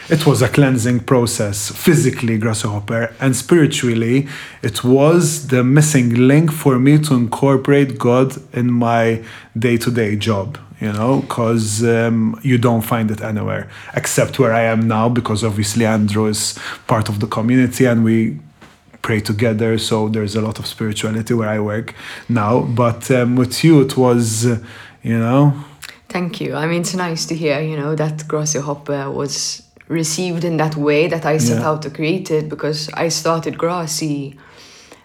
it 0.09 0.27
was 0.27 0.43
a 0.43 0.49
cleansing 0.49 1.01
process 1.01 1.71
physically 1.71 2.39
grasshopper 2.39 3.15
and 3.21 3.35
spiritually 3.37 4.27
it 4.63 4.83
was 4.85 5.49
the 5.49 5.63
missing 5.63 6.15
link 6.15 6.53
for 6.53 6.79
me 6.79 6.99
to 6.99 7.15
incorporate 7.15 7.99
god 7.99 8.35
in 8.53 8.71
my 8.73 9.23
day-to-day 9.59 10.17
job 10.17 10.59
you 10.81 10.93
know 10.93 11.21
because 11.21 11.85
um, 11.85 12.39
you 12.43 12.59
don't 12.59 12.83
find 12.83 13.11
it 13.11 13.21
anywhere 13.21 13.69
except 13.95 14.39
where 14.39 14.53
i 14.53 14.63
am 14.63 14.87
now 14.89 15.09
because 15.09 15.45
obviously 15.45 15.87
andrew 15.87 16.27
is 16.27 16.59
part 16.87 17.09
of 17.09 17.21
the 17.21 17.27
community 17.27 17.85
and 17.85 18.05
we 18.05 18.39
pray 19.03 19.21
together 19.21 19.79
so 19.79 20.09
there's 20.09 20.37
a 20.37 20.41
lot 20.41 20.59
of 20.59 20.67
spirituality 20.67 21.35
where 21.35 21.49
i 21.49 21.59
work 21.59 21.95
now 22.29 22.61
but 22.61 23.11
um, 23.11 23.37
with 23.37 23.65
you 23.65 23.81
it 23.81 23.97
was 23.97 24.47
uh, 24.47 24.59
you 25.03 25.19
know 25.19 25.55
Thank 26.13 26.43
you. 26.43 26.55
I 26.55 26.67
mean, 26.67 26.83
it's 26.83 26.95
nice 26.95 27.25
to 27.25 27.35
hear, 27.35 27.63
you 27.63 27.75
know, 27.75 27.95
that 27.95 28.29
Grasshopper 28.29 29.11
was 29.11 29.63
received 29.93 30.43
in 30.45 30.57
that 30.57 30.75
way 30.77 31.09
that 31.09 31.25
I 31.25 31.39
set 31.39 31.59
Yeah. 31.59 31.69
out 31.69 31.81
to 31.83 31.91
create 31.91 32.31
it 32.39 32.49
because 32.49 32.91
I 33.05 33.09
started 33.11 33.55
Grassy 33.59 34.35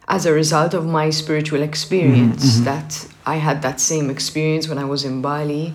as 0.08 0.26
a 0.26 0.32
result 0.34 0.74
of 0.74 0.84
my 0.86 1.12
spiritual 1.12 1.62
experience. 1.62 2.44
Mm-hmm. 2.46 2.64
That 2.66 3.08
I 3.26 3.36
had 3.48 3.62
that 3.62 3.80
same 3.80 4.10
experience 4.10 4.68
when 4.70 4.78
I 4.78 4.86
was 4.94 5.04
in 5.04 5.22
Bali, 5.22 5.74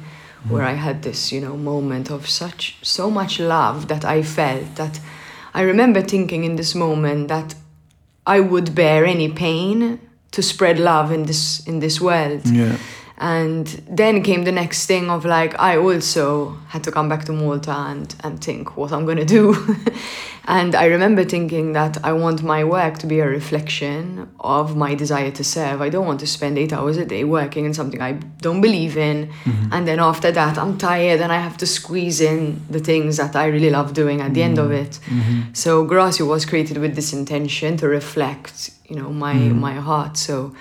where 0.50 0.64
I 0.64 0.76
had 0.86 1.02
this, 1.02 1.30
you 1.32 1.40
know, 1.40 1.56
moment 1.56 2.10
of 2.10 2.28
such 2.28 2.76
so 2.82 3.10
much 3.10 3.38
love 3.38 3.86
that 3.88 4.04
I 4.04 4.22
felt 4.22 4.74
that 4.76 5.00
I 5.54 5.62
remember 5.72 6.00
thinking 6.02 6.44
in 6.44 6.56
this 6.56 6.74
moment 6.74 7.28
that 7.28 7.54
I 8.36 8.40
would 8.40 8.74
bear 8.74 9.04
any 9.04 9.28
pain 9.28 9.98
to 10.30 10.42
spread 10.42 10.78
love 10.78 11.12
in 11.14 11.22
this 11.26 11.62
in 11.66 11.80
this 11.80 12.00
world. 12.00 12.42
yeah 12.46 12.76
And 13.22 13.68
then 13.88 14.24
came 14.24 14.42
the 14.42 14.50
next 14.50 14.86
thing 14.86 15.08
of 15.08 15.24
like, 15.24 15.56
I 15.56 15.76
also 15.76 16.56
had 16.66 16.82
to 16.82 16.90
come 16.90 17.08
back 17.08 17.24
to 17.26 17.32
Malta 17.32 17.70
and, 17.70 18.12
and 18.24 18.42
think 18.42 18.76
what 18.76 18.90
I'm 18.90 19.06
gonna 19.06 19.24
do. 19.24 19.54
and 20.46 20.74
I 20.74 20.86
remember 20.86 21.22
thinking 21.22 21.72
that 21.74 22.04
I 22.04 22.14
want 22.14 22.42
my 22.42 22.64
work 22.64 22.98
to 22.98 23.06
be 23.06 23.20
a 23.20 23.28
reflection 23.28 24.28
of 24.40 24.76
my 24.76 24.96
desire 24.96 25.30
to 25.30 25.44
serve. 25.44 25.80
I 25.80 25.88
don't 25.88 26.04
want 26.04 26.18
to 26.18 26.26
spend 26.26 26.58
eight 26.58 26.72
hours 26.72 26.96
a 26.96 27.06
day 27.06 27.22
working 27.22 27.64
in 27.64 27.74
something 27.74 28.02
I 28.02 28.14
don't 28.40 28.60
believe 28.60 28.96
in. 28.96 29.28
Mm-hmm. 29.28 29.72
And 29.72 29.86
then 29.86 30.00
after 30.00 30.32
that, 30.32 30.58
I'm 30.58 30.76
tired 30.76 31.20
and 31.20 31.30
I 31.30 31.38
have 31.38 31.56
to 31.58 31.66
squeeze 31.66 32.20
in 32.20 32.60
the 32.68 32.80
things 32.80 33.18
that 33.18 33.36
I 33.36 33.46
really 33.46 33.70
love 33.70 33.94
doing 33.94 34.20
at 34.20 34.34
the 34.34 34.42
end 34.42 34.58
of 34.58 34.72
it. 34.72 34.98
Mm-hmm. 35.06 35.52
So 35.52 35.86
Gracio 35.86 36.26
was 36.26 36.44
created 36.44 36.78
with 36.78 36.96
this 36.96 37.12
intention 37.12 37.76
to 37.76 37.86
reflect, 37.86 38.70
you 38.86 38.96
know, 38.96 39.12
my, 39.12 39.34
mm-hmm. 39.34 39.60
my 39.60 39.74
heart. 39.74 40.16
So 40.16 40.56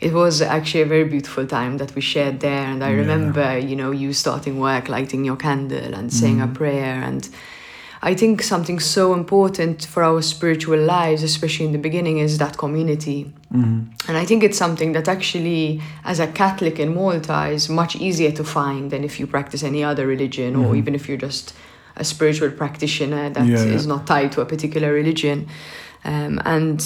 it 0.00 0.12
was 0.12 0.40
actually 0.40 0.82
a 0.82 0.86
very 0.86 1.04
beautiful 1.04 1.46
time 1.46 1.78
that 1.78 1.94
we 1.94 2.00
shared 2.00 2.40
there. 2.40 2.64
And 2.72 2.84
i 2.84 2.90
Yeah. 2.90 3.02
remember 3.04 3.58
you 3.58 3.76
know 3.76 3.90
you 3.90 4.12
starting 4.12 4.58
work 4.58 4.88
lighting 4.88 5.24
your 5.24 5.36
candle 5.36 5.94
and 5.94 6.12
saying 6.12 6.40
a 6.40 6.44
mm-hmm. 6.44 6.54
prayer. 6.54 6.94
And 7.10 7.28
i 8.00 8.14
think 8.14 8.42
something 8.42 8.78
so 8.78 9.12
important 9.12 9.84
for 9.84 10.04
our 10.04 10.22
spiritual 10.22 10.78
lives 10.78 11.22
especially 11.24 11.66
in 11.66 11.72
the 11.72 11.84
beginning 11.88 12.18
is 12.18 12.38
that 12.38 12.56
community. 12.56 13.20
Mm-hmm. 13.52 13.80
And 14.08 14.16
i 14.22 14.24
think 14.24 14.40
it's 14.44 14.58
something 14.58 14.92
that 14.92 15.08
actually 15.08 15.80
as 16.04 16.20
a 16.20 16.28
catholic 16.42 16.78
in 16.78 16.94
malta 16.94 17.40
is 17.56 17.68
much 17.68 17.96
easier 17.96 18.32
to 18.32 18.44
find 18.44 18.90
than 18.92 19.02
if 19.04 19.18
you 19.18 19.26
practice 19.26 19.62
any 19.72 19.82
other 19.90 20.06
religion 20.06 20.50
or 20.54 20.66
mm-hmm. 20.66 20.76
even 20.80 20.94
if 20.94 21.08
you're 21.08 21.24
just 21.30 21.54
a 21.98 22.04
spiritual 22.04 22.50
practitioner 22.50 23.30
that 23.30 23.46
is 23.48 23.64
Yeah, 23.64 23.80
yeah. 23.80 23.86
not 23.94 24.06
tied 24.06 24.30
to 24.32 24.40
a 24.40 24.46
particular 24.46 24.92
religion. 24.92 25.48
Um, 26.04 26.40
and 26.44 26.80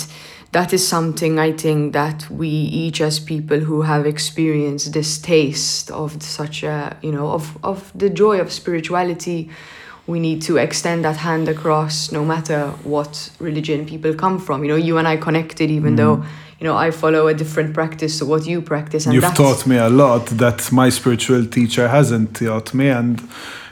that 0.53 0.73
is 0.73 0.87
something 0.87 1.39
I 1.39 1.53
think 1.53 1.95
that 1.95 2.31
we 2.31 2.49
each 2.49 3.01
as 3.01 3.19
people 3.19 3.61
who 3.61 3.83
have 3.83 4.07
experienced 4.07 4.93
this 4.93 5.19
taste 5.19 5.91
of 5.91 6.23
such 6.23 6.63
a 6.63 6.97
you 7.03 7.13
know 7.13 7.29
of 7.29 7.59
of 7.65 7.91
the 7.95 8.11
joy 8.11 8.39
of 8.41 8.53
spirituality 8.53 9.51
we 10.07 10.19
need 10.19 10.43
to 10.43 10.57
extend 10.57 11.05
that 11.05 11.17
hand 11.17 11.49
across 11.49 12.11
no 12.13 12.25
matter 12.25 12.69
what 12.85 13.31
religion 13.39 13.87
people 13.87 14.15
come 14.15 14.39
from 14.39 14.63
you 14.63 14.69
know 14.69 14.77
you 14.77 14.99
and 14.99 15.09
I 15.09 15.17
connected 15.17 15.71
even 15.71 15.95
mm. 15.95 15.99
though 15.99 16.25
you 16.59 16.67
know 16.67 16.77
I 16.77 16.91
follow 16.91 17.27
a 17.29 17.35
different 17.35 17.73
practice 17.75 18.19
to 18.19 18.27
what 18.27 18.47
you 18.47 18.61
practice 18.63 19.07
and 19.07 19.15
You've 19.15 19.35
taught 19.35 19.67
me 19.67 19.77
a 19.77 19.89
lot 19.89 20.27
that 20.27 20.71
my 20.71 20.91
spiritual 20.91 21.47
teacher 21.47 21.89
hasn't 21.89 22.37
taught 22.37 22.73
me, 22.73 22.89
and 22.89 23.21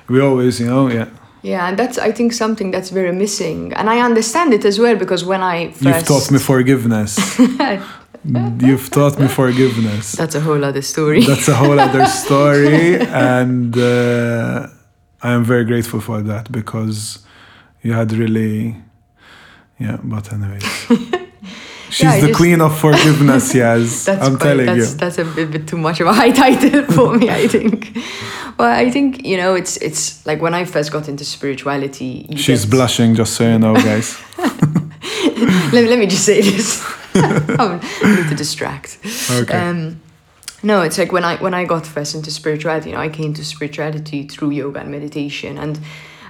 we 0.09 0.21
always, 0.21 0.59
you 0.61 0.67
know, 0.67 0.89
yeah. 0.89 1.09
Yeah 1.43 1.69
and 1.69 1.79
that's 1.79 1.99
I 1.99 2.13
think 2.13 2.33
something 2.33 2.71
that's 2.71 2.91
very 2.91 3.13
missing 3.13 3.73
and 3.75 3.89
I 3.91 4.01
understand 4.01 4.53
it 4.55 4.65
as 4.65 4.79
well 4.79 4.97
because 4.97 5.25
when 5.25 5.43
I 5.43 5.71
first 5.71 5.83
You've 5.85 6.05
taught 6.07 6.31
me 6.31 6.39
forgiveness. 6.39 7.13
You've 8.69 8.91
taught 8.91 9.19
me 9.19 9.29
forgiveness. 9.29 10.13
that's 10.13 10.35
a 10.35 10.41
whole 10.41 10.63
other 10.63 10.83
story 10.83 11.23
That's 11.25 11.49
a 11.49 11.55
whole 11.55 11.79
other 11.81 12.05
story, 12.25 13.01
and 13.01 13.75
uh, 13.79 14.67
I 15.23 15.33
am 15.33 15.43
very 15.45 15.65
grateful 15.65 16.01
for 16.01 16.21
that 16.23 16.53
because 16.53 17.21
you 17.83 17.95
had 17.95 18.13
really, 18.13 18.77
yeah. 19.79 19.97
But 20.03 20.31
anyways, 20.35 20.65
she's 21.91 22.05
Yeah, 22.05 22.21
the 22.21 22.27
just- 22.29 22.39
queen 22.39 22.61
of 22.61 22.79
forgiveness. 22.79 23.55
Yes, 23.55 24.05
That's 24.07 24.27
I'm 24.27 24.37
quite, 24.37 24.49
telling 24.49 24.67
that's, 24.67 24.93
you. 24.93 24.97
That's 24.99 25.19
a 25.19 25.25
bit, 25.25 25.51
bit 25.51 25.67
too 25.69 25.77
much 25.77 26.01
of 26.01 26.07
a 26.07 26.13
high 26.21 26.31
title 26.31 26.85
for 26.85 27.15
me, 27.17 27.29
I 27.31 27.47
think. 27.49 27.97
Well, 28.59 28.71
I 28.71 28.91
think 28.91 29.25
you 29.25 29.37
know, 29.37 29.55
it's 29.55 29.77
it's 29.79 30.25
like 30.27 30.41
when 30.41 30.55
I 30.55 30.65
first 30.65 30.93
got 30.93 31.09
into 31.09 31.25
spirituality. 31.25 32.27
She's 32.37 32.65
get- 32.65 32.71
blushing, 32.71 33.15
just 33.15 33.35
so 33.35 33.45
you 33.51 33.59
know, 33.59 33.75
guys. 33.75 34.19
let, 35.73 35.85
let 35.89 35.99
me 35.99 36.07
just 36.07 36.25
say 36.25 36.41
this. 36.41 36.83
I 37.15 37.81
need 38.05 38.29
to 38.29 38.35
distract. 38.37 38.99
Okay. 39.31 39.57
Um, 39.57 40.01
no, 40.63 40.83
it's 40.83 40.99
like 40.99 41.11
when 41.13 41.25
I 41.25 41.37
when 41.37 41.55
I 41.55 41.65
got 41.65 41.87
first 41.87 42.15
into 42.15 42.31
spirituality, 42.31 42.91
you 42.91 42.95
know, 42.97 43.01
I 43.01 43.09
came 43.09 43.33
to 43.35 43.45
spirituality 43.45 44.27
through 44.29 44.51
yoga 44.51 44.81
and 44.81 44.91
meditation, 44.91 45.59
and 45.59 45.81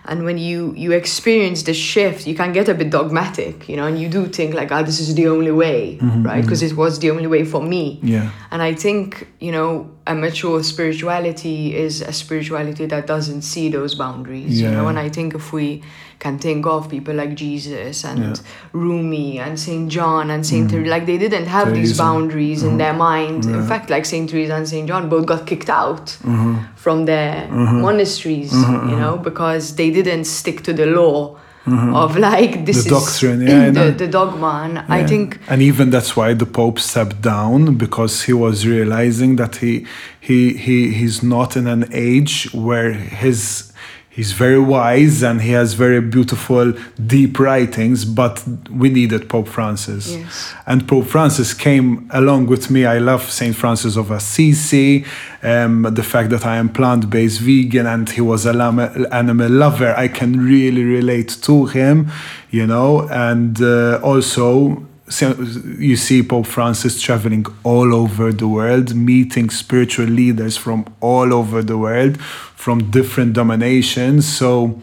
and 0.07 0.25
when 0.25 0.39
you 0.39 0.73
you 0.77 0.93
experience 0.93 1.63
the 1.65 1.75
shift 1.75 2.27
you 2.27 2.35
can 2.35 2.53
get 2.53 2.69
a 2.69 2.75
bit 2.75 2.91
dogmatic 2.91 3.69
you 3.69 3.77
know 3.77 3.87
and 3.87 4.01
you 4.01 4.09
do 4.09 4.27
think 4.27 4.55
like 4.55 4.71
ah 4.73 4.83
this 4.83 4.99
is 5.01 5.15
the 5.15 5.27
only 5.29 5.51
way 5.53 5.97
mm-hmm, 5.97 6.09
mm-hmm. 6.09 6.23
right? 6.27 6.43
Because 6.43 6.63
it 6.63 6.77
was 6.77 6.99
the 6.99 7.11
only 7.11 7.27
way 7.27 7.45
for 7.45 7.63
me. 7.63 7.99
Yeah. 8.03 8.31
and 8.51 8.63
i 8.63 8.75
think 8.75 9.29
you 9.41 9.53
know 9.53 9.91
a 10.07 10.15
mature 10.15 10.63
spirituality 10.63 11.77
is 11.77 12.01
a 12.01 12.13
spirituality 12.13 12.87
that 12.87 13.07
doesn't 13.07 13.43
see 13.43 13.69
those 13.69 13.95
boundaries 13.95 14.61
you 14.61 14.71
know? 14.71 14.89
And 14.89 14.99
i 14.99 15.09
think 15.09 15.35
if 15.35 15.53
we 15.53 15.83
can 16.19 16.39
think 16.39 16.67
of 16.67 16.89
people 16.91 17.15
like 17.15 17.35
jesus 17.35 18.05
and 18.05 18.19
Yeah. 18.19 18.35
rumi 18.73 19.39
and 19.39 19.59
saint 19.59 19.91
john 19.91 20.31
and 20.31 20.45
saint 20.47 20.69
mm-hmm. 20.71 20.85
Ther- 20.85 20.91
like 20.91 21.07
they 21.07 21.17
didn't 21.19 21.47
have 21.47 21.73
these 21.75 21.97
boundaries 21.97 22.63
in 22.63 22.77
their 22.77 22.93
mind. 22.93 23.45
In 23.47 23.67
fact 23.67 23.89
like 23.91 24.05
saint 24.05 24.29
teresa 24.31 24.55
and 24.55 24.69
saint 24.69 24.87
john 24.89 25.09
both 25.09 25.27
got 25.27 25.47
kicked 25.47 25.71
out 25.71 26.07
Mm-hmm. 26.25 26.55
from 26.77 27.05
their 27.07 27.49
monasteries 27.49 28.53
you 28.53 28.97
know? 28.97 29.17
because 29.17 29.77
they 29.77 29.91
didn't 29.91 30.00
stick 30.25 30.63
to 30.63 30.73
the 30.73 30.87
law 30.87 31.37
of 31.67 32.17
like 32.17 32.65
this 32.65 32.87
Mm-hmm. 32.87 32.89
The 32.89 32.97
is 32.97 33.05
doctrine, 33.05 33.41
yeah, 33.47 33.71
the, 33.71 33.91
the 33.93 34.09
dogma. 34.09 34.63
And 34.65 34.79
i 34.89 35.07
think 35.07 35.39
and 35.49 35.63
even 35.63 35.91
that's 35.91 36.17
why 36.17 36.35
the 36.35 36.47
Pope 36.47 36.79
stepped 36.79 37.21
down 37.21 37.77
because 37.77 38.23
he 38.23 38.33
was 38.33 38.67
realizing 38.67 39.37
that 39.37 39.57
he 39.57 39.87
he 40.21 40.55
he 40.55 40.93
he's 40.93 41.23
not 41.23 41.57
in 41.57 41.67
an 41.67 41.85
age 41.93 42.49
where 42.53 42.93
his 42.93 43.70
he's 44.11 44.33
very 44.33 44.59
wise 44.59 45.23
and 45.23 45.41
he 45.41 45.53
has 45.53 45.75
very 45.75 46.01
beautiful 46.01 46.73
deep 47.07 47.39
writings 47.39 48.05
but 48.05 48.45
we 48.69 48.91
needed 48.91 49.29
Pope 49.29 49.49
Francis. 49.49 50.11
Yes. 50.11 50.53
and 50.67 50.87
Pope 50.87 51.07
Francis 51.07 51.55
came 51.55 52.11
along 52.13 52.47
with 52.47 52.71
me. 52.71 52.85
I 52.85 52.99
love 52.99 53.31
Saint 53.31 53.55
Francis 53.57 53.97
of 53.97 54.11
Assisi 54.11 55.05
um, 55.43 55.87
the 55.91 56.03
fact 56.03 56.31
that 56.31 56.45
I 56.45 56.57
am 56.57 56.69
plant-based 56.69 57.41
vegan 57.41 57.87
and 57.87 58.11
he 58.11 58.21
was 58.21 58.45
an 58.45 58.61
animal 58.61 59.51
lover. 59.51 59.95
I 59.97 60.09
can 60.09 60.45
really 60.45 60.85
relate 60.85 61.39
to 61.43 61.67
him 61.67 62.11
you 62.51 62.67
know 62.67 63.09
and 63.09 63.63
uh, 63.63 64.01
also 64.03 64.87
so 65.11 65.33
you 65.79 65.97
see 65.97 66.23
Pope 66.23 66.47
Francis 66.47 67.03
traveling 67.03 67.45
all 67.65 67.93
over 67.95 68.33
the 68.33 68.47
world, 68.47 68.95
meeting 68.95 69.51
spiritual 69.51 70.07
leaders 70.07 70.57
from 70.57 70.87
all 71.01 71.35
over 71.35 71.63
the 71.63 71.77
world, 71.77 72.17
from 72.61 72.91
different 72.91 73.33
dominations. 73.33 74.29
So, 74.29 74.79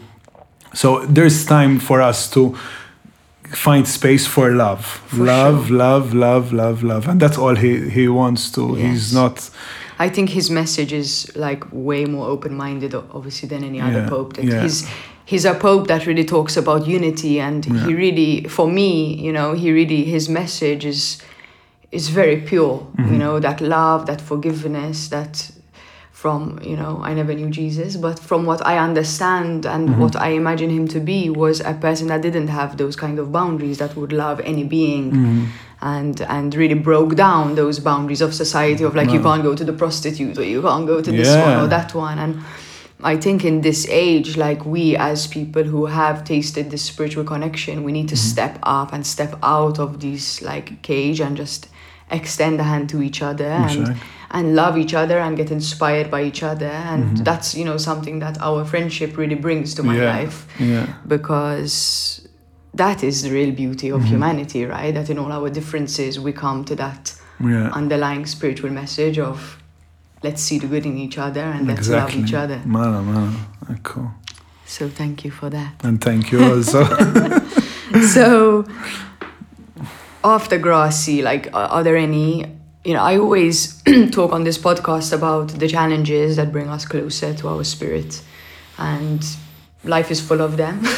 so 0.74 1.06
there's 1.06 1.46
time 1.46 1.78
for 1.78 2.02
us 2.02 2.28
to 2.30 2.56
find 3.52 3.86
space 3.86 4.26
for 4.26 4.50
love, 4.50 4.84
For 4.84 5.24
love, 5.24 5.70
love, 5.70 6.12
love, 6.12 6.52
love, 6.52 6.82
love, 6.82 7.08
and 7.08 7.20
that's 7.20 7.38
all 7.38 7.54
he 7.54 7.88
he 7.88 8.08
wants 8.08 8.50
to. 8.52 8.74
He's 8.74 9.14
not. 9.14 9.50
I 10.00 10.08
think 10.08 10.30
his 10.30 10.50
message 10.50 10.92
is 10.92 11.30
like 11.36 11.64
way 11.72 12.04
more 12.04 12.28
open-minded, 12.28 12.94
obviously, 12.94 13.48
than 13.48 13.64
any 13.64 13.80
other 13.80 14.02
Yeah, 14.02 14.08
pope. 14.08 14.34
That 14.34 14.44
yeah. 14.44 14.62
he's 14.62 14.86
he's 15.24 15.44
a 15.44 15.54
pope 15.54 15.86
that 15.86 16.06
really 16.06 16.24
talks 16.24 16.56
about 16.56 16.86
unity, 16.86 17.40
and 17.40 17.64
he 17.64 17.94
really, 17.94 18.44
for 18.48 18.66
me, 18.66 19.14
you 19.14 19.32
know, 19.32 19.54
he 19.54 19.70
really 19.72 20.04
his 20.04 20.28
message 20.28 20.84
is 20.84 21.22
is 21.90 22.08
very 22.10 22.36
pure. 22.36 22.78
Mm-hmm. 22.78 23.12
You 23.12 23.18
know, 23.18 23.40
that 23.40 23.60
love, 23.60 24.06
that 24.06 24.20
forgiveness, 24.20 25.08
that 25.08 25.50
from 26.22 26.58
you 26.70 26.76
know 26.80 26.94
I 27.08 27.14
never 27.20 27.32
knew 27.38 27.50
Jesus, 27.62 27.90
but 28.06 28.16
from 28.28 28.40
what 28.50 28.60
I 28.72 28.74
understand 28.88 29.66
and 29.74 29.82
Mm-hmm. 29.88 30.00
what 30.02 30.14
I 30.16 30.28
imagine 30.42 30.70
him 30.78 30.86
to 30.94 31.00
be 31.12 31.20
was 31.42 31.56
a 31.72 31.74
person 31.86 32.08
that 32.08 32.20
didn't 32.26 32.48
have 32.60 32.70
those 32.82 32.96
kind 33.04 33.16
of 33.22 33.26
boundaries 33.38 33.78
that 33.82 33.92
would 33.98 34.12
love 34.24 34.38
any 34.52 34.64
being 34.78 35.04
Mm-hmm. 35.12 35.44
and 35.96 36.16
and 36.36 36.48
really 36.62 36.80
broke 36.90 37.12
down 37.26 37.54
those 37.62 37.76
boundaries 37.90 38.22
of 38.26 38.30
society 38.44 38.82
of 38.88 38.92
like 39.00 39.10
you 39.16 39.22
can't 39.28 39.44
go 39.48 39.54
to 39.60 39.64
the 39.70 39.76
prostitute 39.82 40.36
or 40.42 40.46
you 40.54 40.60
can't 40.68 40.86
go 40.92 40.96
to 41.06 41.12
this 41.20 41.28
Yeah. 41.34 41.44
one 41.46 41.56
or 41.62 41.68
that 41.76 41.90
one 41.94 42.18
and 42.24 42.32
I 43.12 43.16
think 43.24 43.44
in 43.44 43.60
this 43.60 43.80
age, 43.88 44.28
like 44.36 44.60
we 44.74 44.84
as 45.10 45.18
people 45.28 45.62
who 45.72 45.82
have 45.86 46.16
tasted 46.24 46.64
this 46.72 46.82
spiritual 46.92 47.24
connection, 47.32 47.74
we 47.86 47.92
need 47.98 48.08
to 48.08 48.16
Mm-hmm. 48.16 48.32
step 48.34 48.54
up 48.78 48.88
and 48.94 49.02
step 49.06 49.32
out 49.56 49.76
of 49.84 49.90
this 50.06 50.42
like 50.50 50.68
cage 50.82 51.18
and 51.26 51.36
just 51.42 51.68
extend 52.10 52.60
a 52.60 52.64
hand 52.64 52.88
to 52.90 53.02
each 53.02 53.20
other 53.22 53.46
and 53.46 53.70
Exactly. 53.80 53.96
and 54.30 54.54
love 54.54 54.76
each 54.78 54.94
other 54.94 55.18
and 55.18 55.36
get 55.36 55.50
inspired 55.50 56.10
by 56.10 56.22
each 56.22 56.42
other. 56.42 56.66
And 56.92 57.04
Mm-hmm. 57.04 57.24
that's 57.24 57.54
you 57.54 57.64
know 57.64 57.76
something 57.78 58.18
that 58.20 58.36
our 58.40 58.64
friendship 58.64 59.16
really 59.16 59.34
brings 59.36 59.74
to 59.74 59.82
my 59.82 59.96
Yeah. 59.96 60.16
life 60.18 60.46
Yeah. 60.58 60.86
because 61.06 62.26
that 62.74 63.02
is 63.02 63.22
the 63.22 63.30
real 63.30 63.52
beauty 63.54 63.88
Mm-hmm. 63.88 63.96
of 64.02 64.04
humanity, 64.08 64.64
right? 64.66 64.94
That 64.94 65.08
in 65.10 65.18
all 65.18 65.32
our 65.32 65.50
differences 65.50 66.18
we 66.18 66.32
come 66.32 66.64
to 66.64 66.74
that 66.76 67.14
Yeah. 67.40 67.70
underlying 67.72 68.26
spiritual 68.26 68.70
message 68.70 69.18
of 69.18 69.58
let's 70.22 70.42
see 70.42 70.58
the 70.58 70.66
good 70.66 70.84
in 70.86 70.96
each 70.98 71.16
other 71.18 71.42
and 71.42 71.66
let's 71.68 71.80
exactly. 71.80 72.20
love 72.20 72.28
each 72.28 72.34
other. 72.34 72.60
Mano, 72.64 73.02
mano. 73.02 73.32
Cool. 73.82 74.10
So 74.66 74.88
thank 74.88 75.24
you 75.24 75.30
for 75.30 75.48
that. 75.50 75.72
And 75.84 76.00
thank 76.00 76.32
you 76.32 76.40
also. 76.52 76.84
so 78.14 78.64
after 80.24 80.58
Grassy, 80.58 81.22
like 81.22 81.48
are, 81.54 81.68
are 81.68 81.82
there 81.82 81.96
any 81.96 82.58
you 82.84 82.94
know, 82.94 83.02
I 83.02 83.18
always 83.18 83.82
talk 84.12 84.32
on 84.32 84.44
this 84.44 84.56
podcast 84.56 85.12
about 85.12 85.48
the 85.48 85.68
challenges 85.68 86.36
that 86.36 86.52
bring 86.52 86.68
us 86.68 86.86
closer 86.86 87.34
to 87.34 87.48
our 87.48 87.62
spirit. 87.62 88.22
And 88.78 89.22
life 89.84 90.10
is 90.10 90.20
full 90.20 90.40
of 90.40 90.56
them. 90.56 90.84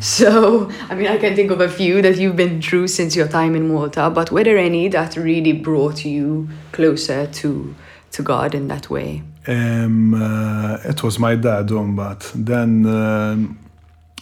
So, 0.00 0.70
I 0.90 0.94
mean, 0.94 1.06
I 1.06 1.16
can 1.16 1.34
think 1.34 1.50
of 1.50 1.60
a 1.62 1.68
few 1.68 2.02
that 2.02 2.18
you've 2.18 2.36
been 2.36 2.60
through 2.60 2.88
since 2.88 3.16
your 3.16 3.26
time 3.26 3.54
in 3.56 3.68
Malta, 3.68 4.10
but 4.10 4.30
were 4.30 4.44
there 4.44 4.58
any 4.58 4.88
that 4.88 5.16
really 5.16 5.52
brought 5.52 6.04
you 6.04 6.48
closer 6.72 7.26
to 7.26 7.74
to 8.10 8.22
God 8.22 8.54
in 8.54 8.68
that 8.68 8.90
way? 8.90 9.22
Um, 9.46 10.14
uh, 10.14 10.76
it 10.84 11.02
was 11.02 11.18
my 11.18 11.36
dad, 11.36 11.70
um, 11.70 11.96
but 11.96 12.30
then 12.34 12.84
um, 12.84 13.58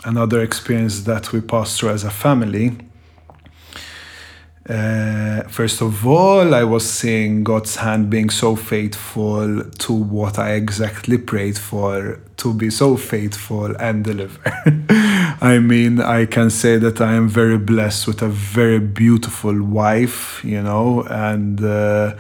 another 0.05 0.41
experience 0.43 1.01
that 1.03 1.33
we 1.33 1.41
passed 1.41 1.81
through 1.81 1.91
as 1.91 2.05
a 2.05 2.11
family. 2.11 2.77
Uh, 4.69 5.43
first 5.49 5.81
of 5.81 6.07
all, 6.07 6.55
I 6.55 6.63
was 6.63 6.89
seeing 6.89 7.43
God's 7.43 7.77
hand 7.77 8.11
being 8.11 8.31
so 8.31 8.55
faithful 8.55 9.65
to 9.65 9.93
what 9.93 10.39
I 10.39 10.53
exactly 10.53 11.19
prayed 11.19 11.59
for 11.59 12.21
to 12.37 12.55
be 12.55 12.71
so 12.71 12.97
faithful 12.97 13.75
and 13.77 14.05
deliver. 14.05 14.41
I 15.41 15.59
mean, 15.59 16.01
I 16.01 16.27
can 16.27 16.51
say 16.51 16.77
that 16.79 17.01
I 17.01 17.15
am 17.15 17.29
very 17.29 17.59
blessed 17.59 18.07
with 18.07 18.23
a 18.23 18.29
very 18.29 18.79
beautiful 18.79 19.63
wife, 19.63 20.41
you 20.45 20.63
know, 20.63 21.03
and. 21.11 21.63
Uh, 21.63 22.15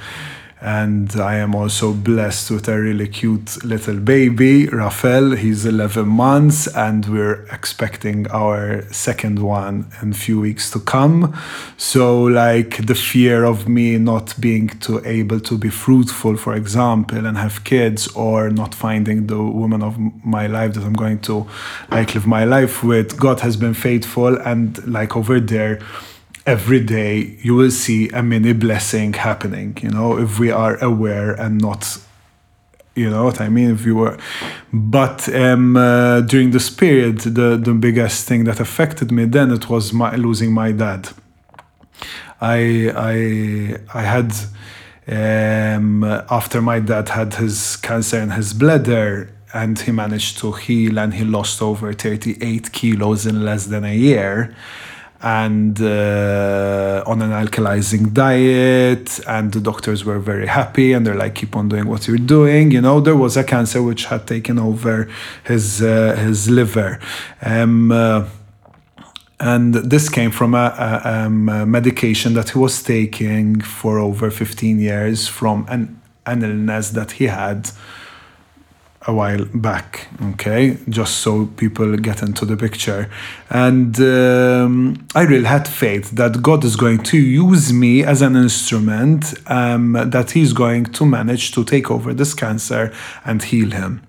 and 0.63 1.17
I 1.17 1.37
am 1.39 1.57
also 1.57 1.93
blessed 1.93 2.53
with 2.53 2.69
a 2.69 2.81
really 2.81 3.09
cute 3.09 3.65
little 3.65 3.97
baby, 3.97 4.69
Rafael. 4.69 5.33
He's 5.33 5.67
11 5.67 6.07
months, 6.07 6.69
and 6.69 7.05
we're 7.07 7.43
expecting 7.51 8.31
our 8.31 8.83
second 8.93 9.41
one 9.41 9.91
in 10.01 10.13
a 10.13 10.15
few 10.15 10.39
weeks 10.39 10.71
to 10.71 10.79
come. 10.79 11.37
So, 11.77 12.23
like 12.23 12.87
the 12.87 12.95
fear 12.95 13.45
of 13.45 13.69
me 13.69 13.99
not 13.99 14.41
being 14.41 14.69
to 14.81 15.05
able 15.05 15.41
to 15.41 15.59
be 15.59 15.69
fruitful, 15.69 16.37
for 16.37 16.55
example, 16.55 17.27
and 17.27 17.37
have 17.37 17.65
kids, 17.65 18.07
or 18.15 18.49
not 18.49 18.73
finding 18.73 19.27
the 19.27 19.43
woman 19.43 19.83
of 19.83 19.99
my 20.25 20.47
life 20.47 20.75
that 20.75 20.85
I'm 20.85 20.93
going 20.93 21.19
to 21.23 21.45
like 21.91 22.15
live 22.15 22.27
my 22.27 22.45
life 22.45 22.85
with, 22.85 23.19
God 23.19 23.41
has 23.41 23.57
been 23.57 23.75
faithful, 23.75 24.37
and 24.41 24.87
like 24.87 25.17
over 25.17 25.41
there 25.41 25.81
every 26.47 26.81
day 26.81 27.37
you 27.43 27.55
will 27.55 27.71
see 27.71 28.09
a 28.11 28.23
mini 28.23 28.53
blessing 28.53 29.13
happening 29.13 29.79
you 29.81 29.89
know 29.89 30.19
if 30.19 30.39
we 30.39 30.51
are 30.51 30.77
aware 30.83 31.33
and 31.35 31.61
not 31.61 31.99
you 32.97 33.09
know 33.09 33.25
what 33.25 33.41
i 33.41 33.49
mean 33.49 33.71
if 33.71 33.87
you 33.87 33.95
were 33.95 34.19
but 34.73 35.33
um, 35.35 35.77
uh, 35.77 36.21
during 36.23 36.51
this 36.51 36.69
period 36.69 37.19
the, 37.21 37.57
the 37.57 37.73
biggest 37.73 38.27
thing 38.27 38.45
that 38.45 38.59
affected 38.59 39.13
me 39.13 39.25
then 39.25 39.51
it 39.53 39.69
was 39.69 39.93
my 39.93 40.17
losing 40.17 40.53
my 40.53 40.73
dad. 40.73 41.09
I 42.41 42.91
i 42.97 43.77
i 43.95 44.03
had 44.03 44.33
um, 45.07 46.05
after 46.05 46.61
my 46.61 46.81
dad 46.81 47.09
had 47.09 47.35
his 47.35 47.77
cancer 47.77 48.19
in 48.19 48.31
his 48.31 48.53
bladder 48.53 49.33
and 49.55 49.79
he 49.79 49.93
managed 49.93 50.39
to 50.39 50.53
heal 50.53 50.99
and 50.99 51.15
he 51.15 51.25
lost 51.25 51.63
over 51.63 51.93
38 51.93 52.73
kilos 52.73 53.27
in 53.27 53.45
less 53.45 53.67
than 53.67 53.85
a 53.85 53.95
year 53.95 54.55
and 55.23 55.81
uh, 55.81 57.05
on 57.07 57.23
an 57.23 57.31
alkalizing 57.31 58.13
diet 58.13 59.21
and 59.29 59.53
the 59.53 59.61
doctors 59.61 60.05
were 60.05 60.19
very 60.19 60.47
happy 60.47 60.93
and 60.93 61.07
they're 61.07 61.15
like 61.15 61.37
keep 61.37 61.55
on 61.55 61.69
doing 61.69 61.87
what 61.87 62.09
you're 62.09 62.17
doing. 62.17 62.73
You 62.73 62.81
know 62.81 63.01
there 63.01 63.17
was 63.17 63.37
a 63.37 63.45
cancer 63.45 63.83
which 63.83 64.07
had 64.07 64.27
taken 64.27 64.59
over 64.59 65.09
his 65.45 65.81
uh, 65.81 66.17
his 66.17 66.51
liver. 66.51 66.99
Um, 67.41 67.93
uh, 67.93 68.29
and 69.39 69.75
this 69.75 70.09
came 70.09 70.31
from 70.31 70.55
a, 70.55 70.73
a, 70.79 71.25
um, 71.25 71.49
a 71.49 71.67
medication 71.67 72.35
that 72.35 72.51
he 72.51 72.59
was 72.59 72.81
taking 72.81 73.61
for 73.61 73.99
over 73.99 74.31
15 74.31 74.79
years 74.79 75.27
from 75.27 75.67
an, 75.69 76.01
an 76.27 76.45
illness 76.45 76.91
that 76.91 77.13
he 77.13 77.25
had 77.27 77.69
a 79.07 79.13
while 79.13 79.45
back 79.55 80.09
okay? 80.33 80.77
Just 80.89 81.19
so 81.19 81.47
people 81.47 81.97
get 81.97 82.23
into 82.23 82.45
the 82.45 82.57
picture. 82.57 83.11
And 83.51 83.99
um, 84.01 85.07
i 85.15 85.23
really 85.23 85.45
had 85.45 85.69
faith 85.69 86.11
that 86.13 86.43
god 86.43 86.65
is 86.65 86.77
going 86.77 87.03
to 87.13 87.19
use 87.19 87.73
me 87.73 88.05
as 88.05 88.23
an 88.23 88.37
instrument 88.37 89.35
um, 89.47 89.93
that 89.93 90.33
he's 90.33 90.53
going 90.53 90.85
to 90.85 91.05
manage 91.05 91.53
to 91.53 91.65
take 91.65 91.91
over 91.91 92.15
this 92.15 92.35
cancer 92.35 92.93
and 93.25 93.43
heal 93.43 93.71
him. 93.71 94.03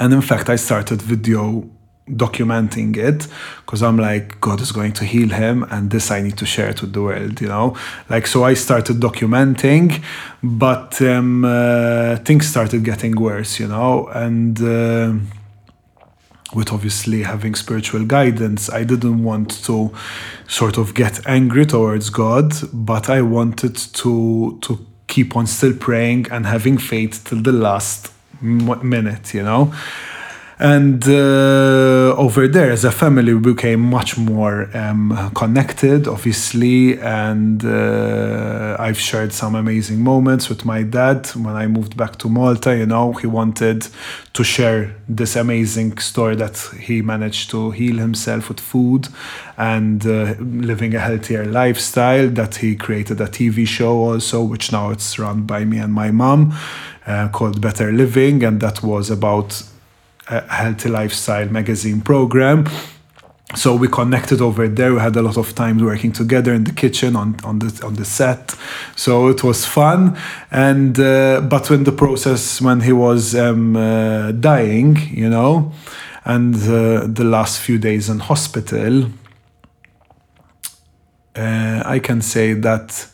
And 0.00 0.12
in 0.12 0.22
fact 0.22 0.48
i 0.48 0.56
started 0.56 1.02
video 1.02 1.68
documenting 2.12 2.96
it 2.96 3.26
because 3.64 3.82
I'm 3.82 3.96
like, 3.96 4.40
God 4.40 4.60
is 4.60 4.72
going 4.72 4.92
to 4.94 5.04
heal 5.04 5.30
him, 5.30 5.64
and 5.70 5.90
this 5.90 6.10
I 6.10 6.20
need 6.20 6.36
to 6.38 6.46
share 6.46 6.68
it 6.68 6.80
with 6.80 6.92
the 6.92 7.02
world, 7.02 7.40
you 7.40 7.48
know? 7.48 7.76
Like, 8.08 8.26
so 8.26 8.44
I 8.44 8.54
started 8.54 8.96
documenting, 9.00 10.02
but 10.42 11.00
um, 11.02 11.44
uh, 11.44 12.16
things 12.16 12.46
started 12.48 12.84
getting 12.84 13.16
worse, 13.16 13.58
you 13.58 13.68
know? 13.68 14.08
And 14.08 14.60
uh, 14.60 15.14
with 16.54 16.72
obviously 16.72 17.22
having 17.22 17.54
spiritual 17.54 18.04
guidance, 18.04 18.68
I 18.70 18.84
didn't 18.84 19.24
want 19.24 19.64
to 19.64 19.92
sort 20.46 20.76
of 20.76 20.94
get 20.94 21.26
angry 21.26 21.64
towards 21.66 22.10
God, 22.10 22.52
but 22.72 23.08
I 23.08 23.22
wanted 23.22 23.76
to, 23.76 24.58
to 24.60 24.86
keep 25.06 25.34
on 25.36 25.46
still 25.46 25.74
praying 25.74 26.26
and 26.30 26.46
having 26.46 26.78
faith 26.78 27.24
till 27.24 27.40
the 27.42 27.52
last 27.52 28.12
minute, 28.42 29.34
you 29.34 29.42
know? 29.42 29.72
And 30.62 31.02
uh, 31.08 32.14
over 32.16 32.46
there, 32.46 32.70
as 32.70 32.84
a 32.84 32.92
family, 32.92 33.34
we 33.34 33.52
became 33.52 33.80
much 33.80 34.16
more 34.16 34.70
um, 34.76 35.32
connected, 35.34 36.06
obviously. 36.06 37.00
And 37.00 37.64
uh, 37.64 38.76
I've 38.78 39.00
shared 39.00 39.32
some 39.32 39.56
amazing 39.56 40.04
moments 40.04 40.48
with 40.48 40.64
my 40.64 40.84
dad 40.84 41.26
when 41.34 41.56
I 41.56 41.66
moved 41.66 41.96
back 41.96 42.14
to 42.18 42.28
Malta. 42.28 42.76
You 42.76 42.86
know, 42.86 43.12
he 43.12 43.26
wanted 43.26 43.88
to 44.34 44.44
share 44.44 44.94
this 45.08 45.34
amazing 45.34 45.98
story 45.98 46.36
that 46.36 46.56
he 46.78 47.02
managed 47.02 47.50
to 47.50 47.72
heal 47.72 47.96
himself 47.96 48.48
with 48.48 48.60
food 48.60 49.08
and 49.56 50.06
uh, 50.06 50.36
living 50.38 50.94
a 50.94 51.00
healthier 51.00 51.44
lifestyle. 51.44 52.28
That 52.28 52.54
he 52.54 52.76
created 52.76 53.20
a 53.20 53.26
TV 53.26 53.66
show 53.66 53.96
also, 53.96 54.44
which 54.44 54.70
now 54.70 54.90
it's 54.90 55.18
run 55.18 55.42
by 55.42 55.64
me 55.64 55.78
and 55.78 55.92
my 55.92 56.12
mom, 56.12 56.56
uh, 57.04 57.30
called 57.30 57.60
Better 57.60 57.90
Living, 57.90 58.44
and 58.44 58.60
that 58.60 58.84
was 58.84 59.10
about 59.10 59.64
a 60.28 60.40
healthy 60.52 60.88
lifestyle 60.88 61.46
magazine 61.46 62.00
program. 62.00 62.66
So 63.54 63.74
we 63.74 63.86
connected 63.88 64.40
over 64.40 64.66
there. 64.66 64.94
We 64.94 65.00
had 65.00 65.14
a 65.16 65.22
lot 65.22 65.36
of 65.36 65.54
time 65.54 65.78
working 65.78 66.12
together 66.12 66.54
in 66.54 66.64
the 66.64 66.72
kitchen 66.72 67.16
on, 67.16 67.36
on 67.44 67.58
the 67.58 67.84
on 67.84 67.94
the 67.94 68.04
set. 68.04 68.54
So 68.96 69.28
it 69.28 69.44
was 69.44 69.66
fun. 69.66 70.16
And 70.50 70.98
uh, 70.98 71.42
but 71.42 71.68
when 71.68 71.84
the 71.84 71.92
process 71.92 72.62
when 72.62 72.80
he 72.80 72.92
was 72.92 73.34
um, 73.34 73.76
uh, 73.76 74.32
dying 74.32 74.96
you 75.10 75.28
know 75.28 75.72
and 76.24 76.54
uh, 76.54 77.06
the 77.06 77.24
last 77.24 77.60
few 77.60 77.78
days 77.78 78.08
in 78.08 78.20
hospital 78.20 79.04
uh, 81.34 81.82
i 81.84 81.98
can 81.98 82.20
say 82.22 82.54
that 82.54 83.06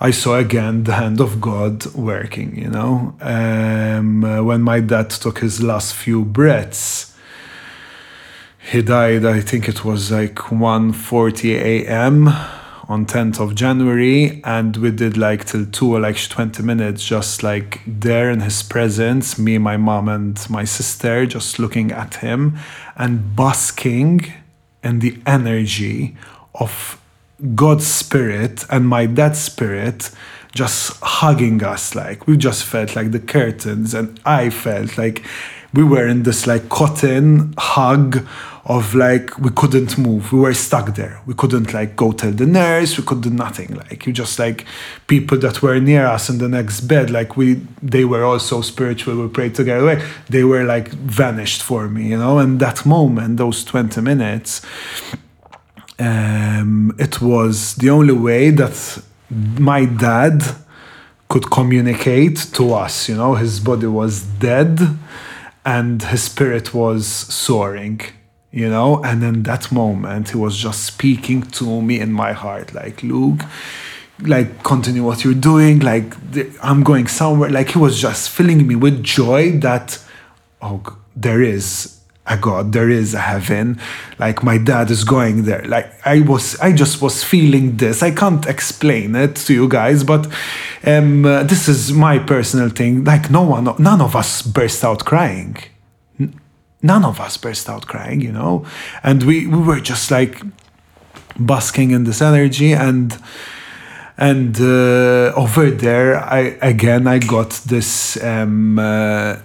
I 0.00 0.10
saw 0.10 0.36
again 0.36 0.84
the 0.84 0.94
hand 0.94 1.20
of 1.20 1.40
God 1.40 1.86
working, 1.94 2.56
you 2.56 2.68
know. 2.68 3.14
Um, 3.20 4.24
uh, 4.24 4.42
when 4.42 4.62
my 4.62 4.80
dad 4.80 5.10
took 5.10 5.38
his 5.38 5.62
last 5.62 5.94
few 5.94 6.24
breaths, 6.24 7.14
he 8.70 8.82
died, 8.82 9.24
I 9.24 9.40
think 9.40 9.68
it 9.68 9.84
was 9.84 10.10
like 10.10 10.34
1.40 10.34 11.54
a.m. 11.54 12.28
on 12.88 13.06
10th 13.06 13.38
of 13.38 13.54
January, 13.54 14.40
and 14.42 14.76
we 14.78 14.90
did 14.90 15.16
like 15.16 15.44
till 15.44 15.66
2 15.66 15.94
or 15.94 16.00
like 16.00 16.16
20 16.16 16.62
minutes 16.62 17.04
just 17.04 17.42
like 17.42 17.80
there 17.86 18.30
in 18.30 18.40
his 18.40 18.62
presence, 18.62 19.38
me, 19.38 19.58
my 19.58 19.76
mom, 19.76 20.08
and 20.08 20.48
my 20.50 20.64
sister 20.64 21.24
just 21.26 21.58
looking 21.58 21.92
at 21.92 22.16
him 22.16 22.58
and 22.96 23.36
basking 23.36 24.32
in 24.82 24.98
the 24.98 25.18
energy 25.26 26.16
of 26.54 27.00
God's 27.54 27.86
spirit 27.86 28.64
and 28.70 28.86
my 28.86 29.06
dad's 29.06 29.40
spirit 29.40 30.10
just 30.52 30.96
hugging 31.02 31.64
us 31.64 31.96
like 31.96 32.28
we 32.28 32.36
just 32.36 32.64
felt 32.64 32.94
like 32.94 33.10
the 33.10 33.18
curtains 33.18 33.92
and 33.92 34.20
I 34.24 34.50
felt 34.50 34.96
like 34.96 35.24
we 35.72 35.82
were 35.82 36.06
in 36.06 36.22
this 36.22 36.46
like 36.46 36.68
cotton 36.68 37.54
hug 37.58 38.24
of 38.66 38.94
like 38.94 39.38
we 39.38 39.50
couldn't 39.50 39.98
move. 39.98 40.32
We 40.32 40.38
were 40.38 40.54
stuck 40.54 40.94
there. 40.94 41.20
We 41.26 41.34
couldn't 41.34 41.74
like 41.74 41.96
go 41.96 42.12
tell 42.12 42.30
the 42.30 42.46
nurse. 42.46 42.96
We 42.96 43.04
could 43.04 43.20
do 43.20 43.30
nothing. 43.30 43.74
Like 43.74 44.06
you 44.06 44.12
just 44.12 44.38
like 44.38 44.64
people 45.06 45.36
that 45.38 45.60
were 45.62 45.78
near 45.80 46.06
us 46.06 46.30
in 46.30 46.38
the 46.38 46.48
next 46.48 46.82
bed 46.82 47.10
like 47.10 47.36
we 47.36 47.54
they 47.82 48.04
were 48.04 48.24
also 48.24 48.62
spiritual 48.62 49.20
we 49.20 49.28
prayed 49.28 49.54
together. 49.54 50.00
They 50.30 50.44
were 50.44 50.64
like 50.64 50.88
vanished 50.88 51.62
for 51.62 51.88
me 51.88 52.08
you 52.08 52.18
know? 52.18 52.38
And 52.38 52.60
that 52.60 52.86
moment 52.86 53.36
those 53.36 53.64
20 53.64 54.00
minutes 54.00 54.62
um, 55.98 56.94
it 56.98 57.20
was 57.20 57.76
the 57.76 57.90
only 57.90 58.14
way 58.14 58.50
that 58.50 59.02
my 59.58 59.84
dad 59.84 60.42
could 61.28 61.50
communicate 61.50 62.36
to 62.54 62.74
us. 62.74 63.08
You 63.08 63.16
know, 63.16 63.34
his 63.34 63.60
body 63.60 63.86
was 63.86 64.22
dead 64.22 64.80
and 65.64 66.02
his 66.02 66.24
spirit 66.24 66.74
was 66.74 67.06
soaring. 67.06 68.00
You 68.50 68.70
know, 68.70 69.02
and 69.02 69.24
in 69.24 69.42
that 69.42 69.72
moment, 69.72 70.30
he 70.30 70.36
was 70.36 70.56
just 70.56 70.84
speaking 70.84 71.42
to 71.42 71.82
me 71.82 71.98
in 71.98 72.12
my 72.12 72.32
heart, 72.32 72.72
like, 72.72 73.02
Luke, 73.02 73.40
like, 74.20 74.62
continue 74.62 75.02
what 75.02 75.24
you're 75.24 75.34
doing. 75.34 75.80
Like, 75.80 76.14
I'm 76.62 76.84
going 76.84 77.08
somewhere. 77.08 77.50
Like, 77.50 77.70
he 77.70 77.78
was 77.78 78.00
just 78.00 78.30
filling 78.30 78.64
me 78.64 78.76
with 78.76 79.02
joy 79.02 79.58
that, 79.58 79.98
oh, 80.62 80.96
there 81.16 81.42
is 81.42 81.98
a 82.26 82.36
God, 82.38 82.72
there 82.72 82.88
is 82.88 83.12
a 83.14 83.20
heaven. 83.20 83.78
Like 84.18 84.42
my 84.42 84.56
dad 84.56 84.90
is 84.90 85.04
going 85.04 85.44
there. 85.44 85.62
Like 85.66 85.92
I 86.06 86.20
was, 86.20 86.58
I 86.60 86.72
just 86.72 87.02
was 87.02 87.22
feeling 87.22 87.76
this. 87.76 88.02
I 88.02 88.10
can't 88.12 88.46
explain 88.46 89.14
it 89.14 89.36
to 89.36 89.52
you 89.52 89.68
guys, 89.68 90.04
but 90.04 90.26
um, 90.86 91.26
uh, 91.26 91.42
this 91.42 91.68
is 91.68 91.92
my 91.92 92.18
personal 92.18 92.70
thing. 92.70 93.04
Like 93.04 93.30
no 93.30 93.42
one, 93.42 93.74
none 93.78 94.00
of 94.00 94.16
us 94.16 94.42
burst 94.42 94.84
out 94.84 95.04
crying. 95.04 95.56
None 96.82 97.04
of 97.04 97.18
us 97.18 97.36
burst 97.38 97.68
out 97.68 97.86
crying, 97.86 98.20
you 98.20 98.32
know, 98.32 98.66
and 99.02 99.22
we 99.22 99.46
we 99.46 99.58
were 99.58 99.80
just 99.80 100.10
like 100.10 100.42
basking 101.38 101.90
in 101.90 102.04
this 102.04 102.22
energy 102.22 102.72
and 102.72 103.18
and 104.16 104.60
uh, 104.60 105.32
over 105.34 105.70
there 105.70 106.16
i 106.16 106.56
again 106.62 107.06
i 107.06 107.18
got 107.18 107.50
this 107.66 108.22
um, 108.22 108.78
uh, 108.78 109.36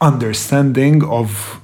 understanding 0.00 1.04
of 1.04 1.60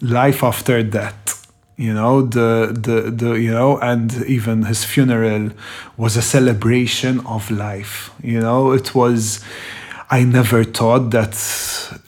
life 0.00 0.44
after 0.44 0.82
death 0.82 1.30
you 1.76 1.94
know 1.94 2.22
the 2.22 2.76
the 2.86 3.10
the 3.10 3.32
you 3.32 3.50
know 3.50 3.78
and 3.78 4.22
even 4.26 4.64
his 4.64 4.84
funeral 4.84 5.50
was 5.96 6.16
a 6.16 6.22
celebration 6.22 7.20
of 7.26 7.50
life 7.50 8.10
you 8.22 8.38
know 8.38 8.72
it 8.72 8.94
was 8.94 9.42
I 10.12 10.24
never 10.24 10.64
thought 10.64 11.12
that 11.12 11.36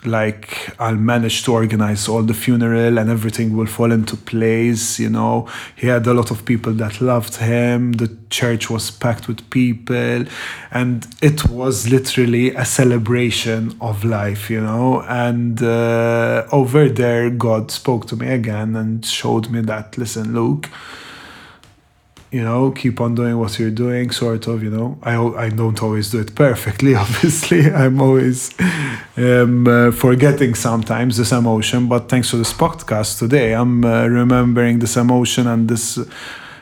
like 0.05 0.75
I'll 0.81 0.97
manage 0.97 1.45
to 1.45 1.53
organize 1.53 2.09
all 2.09 2.25
the 2.25 2.35
funeral 2.35 2.99
and 2.99 3.09
everything 3.09 3.57
will 3.57 3.67
fall 3.67 3.93
into 3.93 4.17
place. 4.17 4.99
You 4.99 5.09
know, 5.09 5.49
he 5.77 5.87
had 5.87 6.05
a 6.09 6.13
lot 6.13 6.33
of 6.33 6.45
people 6.45 6.73
that 6.75 7.01
loved 7.01 7.37
him. 7.37 7.93
The 7.93 8.17
church 8.29 8.69
was 8.69 8.91
packed 8.91 9.29
with 9.29 9.49
people, 9.51 10.25
and 10.73 11.07
it 11.23 11.49
was 11.49 11.89
literally 11.91 12.53
a 12.57 12.65
celebration 12.65 13.77
of 13.81 14.03
life. 14.03 14.51
You 14.51 14.63
know, 14.63 15.03
and 15.03 15.63
uh, 15.63 16.49
over 16.51 16.89
there, 16.89 17.31
God 17.31 17.71
spoke 17.71 18.09
to 18.09 18.17
me 18.17 18.33
again 18.33 18.75
and 18.75 19.07
showed 19.07 19.49
me 19.49 19.61
that. 19.61 19.97
Listen, 19.97 20.35
Luke 20.35 20.69
you 22.33 22.43
know 22.43 22.71
keep 22.71 23.01
on 23.01 23.15
doing 23.15 23.39
what 23.39 23.59
you're 23.59 23.71
doing 23.71 24.11
sort 24.11 24.47
of 24.49 24.63
you 24.63 24.71
know 24.71 24.99
i 25.03 25.15
i 25.45 25.49
don't 25.51 25.83
always 25.83 26.11
do 26.11 26.19
it 26.19 26.35
perfectly 26.35 26.95
obviously 27.05 27.71
i'm 27.71 28.01
always 28.01 28.51
um, 29.19 29.69
uh, 29.69 29.91
forgetting 29.93 30.55
sometimes 30.55 31.19
this 31.19 31.31
emotion 31.31 31.87
but 31.87 32.09
thanks 32.09 32.31
to 32.31 32.37
this 32.37 32.53
podcast 32.53 33.19
today 33.19 33.55
i'm 33.55 33.85
uh, 33.85 34.07
remembering 34.07 34.79
this 34.79 34.97
emotion 34.97 35.47
and 35.47 35.69
this 35.69 35.99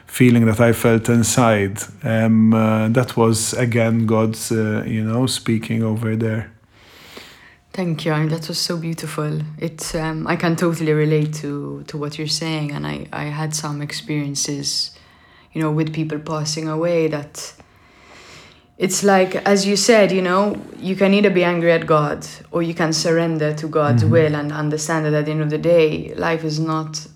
feeling 0.06 0.44
that 0.44 0.60
i 0.60 0.72
felt 0.72 1.08
inside 1.08 1.78
um, 2.02 2.52
uh, 2.52 2.88
that 2.88 3.16
was 3.16 3.54
again 3.54 4.06
god's 4.06 4.50
uh, 4.50 4.82
you 4.84 5.02
know 5.02 5.26
speaking 5.26 5.82
over 5.82 6.14
there 6.16 6.52
Thank 7.72 8.04
you. 8.04 8.10
I 8.10 8.18
mean, 8.18 8.30
that 8.30 8.48
was 8.48 8.58
so 8.58 8.76
beautiful. 8.76 9.42
It's 9.56 9.94
um, 9.94 10.26
I 10.26 10.34
can 10.34 10.56
totally 10.56 10.92
relate 10.92 11.32
to 11.34 11.84
to 11.86 11.96
what 11.96 12.18
you're 12.18 12.26
saying, 12.26 12.72
and 12.72 12.84
I 12.84 13.06
I 13.12 13.26
had 13.26 13.54
some 13.54 13.80
experiences 13.80 14.90
you 15.52 15.60
know, 15.60 15.70
with 15.70 15.92
people 15.92 16.18
passing 16.18 16.68
away 16.68 17.08
that 17.08 17.54
it's 18.80 19.04
like 19.04 19.34
as 19.46 19.66
you 19.66 19.76
said 19.76 20.10
you 20.10 20.22
know 20.22 20.56
you 20.78 20.96
can 20.96 21.12
either 21.12 21.28
be 21.28 21.44
angry 21.44 21.70
at 21.70 21.86
god 21.86 22.26
or 22.50 22.62
you 22.62 22.72
can 22.72 22.94
surrender 22.94 23.52
to 23.52 23.68
god's 23.68 24.02
mm-hmm. 24.02 24.12
will 24.12 24.34
and 24.34 24.50
understand 24.52 25.04
that 25.04 25.12
at 25.12 25.26
the 25.26 25.30
end 25.30 25.42
of 25.42 25.50
the 25.50 25.58
day 25.58 26.14
life 26.14 26.44
is 26.44 26.58
not 26.58 27.06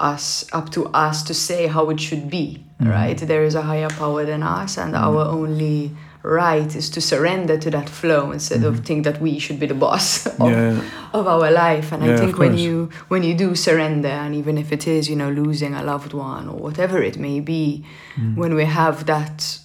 us 0.00 0.44
up 0.52 0.70
to 0.70 0.86
us 0.88 1.22
to 1.22 1.32
say 1.32 1.68
how 1.68 1.88
it 1.88 2.00
should 2.00 2.28
be 2.28 2.64
mm-hmm. 2.80 2.90
right 2.90 3.18
there 3.18 3.44
is 3.44 3.54
a 3.54 3.62
higher 3.62 3.88
power 3.90 4.24
than 4.24 4.42
us 4.42 4.76
and 4.76 4.92
mm-hmm. 4.92 5.04
our 5.04 5.24
only 5.24 5.92
right 6.22 6.76
is 6.76 6.88
to 6.90 7.00
surrender 7.00 7.58
to 7.58 7.70
that 7.70 7.88
flow 7.88 8.30
instead 8.30 8.60
mm-hmm. 8.60 8.78
of 8.78 8.84
think 8.84 9.04
that 9.04 9.20
we 9.20 9.38
should 9.38 9.58
be 9.58 9.66
the 9.66 9.74
boss 9.74 10.26
of, 10.38 10.50
yeah. 10.50 10.80
of 11.12 11.26
our 11.26 11.50
life 11.50 11.92
and 11.92 12.04
yeah, 12.04 12.14
i 12.14 12.16
think 12.16 12.38
when 12.38 12.56
you 12.56 12.88
when 13.08 13.22
you 13.22 13.34
do 13.34 13.54
surrender 13.54 14.08
and 14.08 14.34
even 14.34 14.56
if 14.56 14.72
it 14.72 14.86
is 14.86 15.08
you 15.08 15.16
know 15.16 15.30
losing 15.30 15.74
a 15.74 15.82
loved 15.82 16.12
one 16.12 16.48
or 16.48 16.56
whatever 16.56 17.02
it 17.02 17.18
may 17.18 17.40
be 17.40 17.84
mm. 18.14 18.36
when 18.36 18.54
we 18.54 18.64
have 18.64 19.06
that 19.06 19.58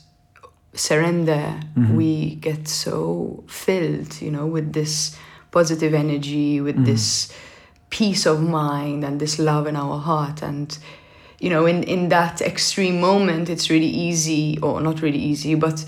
surrender 0.74 1.60
mm-hmm. 1.76 1.96
we 1.96 2.36
get 2.36 2.68
so 2.68 3.44
filled 3.48 4.20
you 4.22 4.32
know 4.32 4.46
with 4.46 4.74
this 4.74 5.18
positive 5.52 5.94
energy 5.94 6.60
with 6.60 6.76
mm. 6.76 6.86
this 6.86 7.32
peace 7.90 8.26
of 8.26 8.42
mind 8.42 9.04
and 9.04 9.20
this 9.20 9.40
love 9.40 9.66
in 9.68 9.76
our 9.76 10.00
heart 10.00 10.42
and 10.42 10.78
you 11.40 11.50
know 11.50 11.66
in 11.66 11.84
in 11.84 12.10
that 12.10 12.42
extreme 12.42 13.00
moment 13.00 13.50
it's 13.50 13.70
really 13.70 13.88
easy 13.88 14.58
or 14.62 14.82
not 14.82 15.02
really 15.02 15.20
easy 15.20 15.56
but 15.56 15.86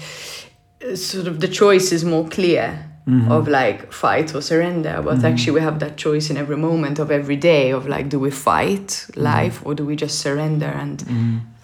Uh, 0.81 0.95
sort 0.95 1.27
of 1.27 1.39
the 1.39 1.47
choice 1.47 1.91
is 1.91 2.05
more 2.05 2.27
clear 2.29 2.85
mm-hmm. 3.07 3.31
of 3.31 3.47
like 3.47 3.91
fight 3.91 4.33
or 4.33 4.41
surrender 4.41 5.01
but 5.03 5.17
mm-hmm. 5.17 5.25
actually 5.25 5.53
we 5.53 5.61
have 5.61 5.79
that 5.79 5.97
choice 5.97 6.29
in 6.29 6.37
every 6.37 6.55
moment 6.55 6.99
of 6.99 7.11
every 7.11 7.35
day 7.35 7.71
of 7.71 7.87
like 7.87 8.07
do 8.07 8.19
we 8.19 8.31
fight 8.31 8.87
mm-hmm. 8.87 9.21
life 9.21 9.65
or 9.65 9.75
do 9.75 9.85
we 9.85 9.95
just 9.95 10.19
surrender 10.19 10.67
and 10.67 11.03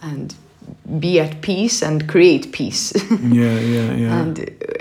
and 0.02 0.36
be 1.00 1.20
at 1.20 1.42
peace 1.42 1.82
and 1.82 2.08
create 2.08 2.52
peace? 2.52 2.94
Yeah 3.22 3.60
yeah 3.60 3.94
yeah. 3.94 4.22
And 4.22 4.40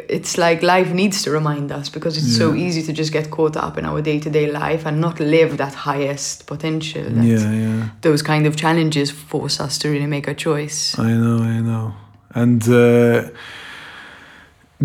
it's 0.09 0.37
like 0.39 0.63
life 0.63 0.93
needs 0.93 1.23
to 1.23 1.31
remind 1.31 1.73
us 1.73 1.89
because 1.89 2.17
it's 2.17 2.37
so 2.37 2.55
easy 2.55 2.83
to 2.83 2.93
just 2.93 3.13
get 3.13 3.31
caught 3.31 3.57
up 3.57 3.79
in 3.79 3.85
our 3.85 4.03
day-to-day 4.03 4.51
life 4.51 4.87
and 4.87 5.01
not 5.01 5.19
live 5.19 5.57
that 5.57 5.75
highest 5.75 6.47
potential 6.47 7.05
that 7.05 7.25
yeah 7.25 7.53
yeah. 7.53 7.89
those 8.03 8.23
kind 8.23 8.47
of 8.47 8.57
challenges 8.57 9.11
force 9.11 9.61
us 9.61 9.79
to 9.79 9.89
really 9.89 10.07
make 10.07 10.29
a 10.29 10.35
choice. 10.35 10.99
I 10.99 11.13
know, 11.13 11.39
I 11.39 11.61
know. 11.61 11.95
And 12.35 12.63
uh, 12.69 13.31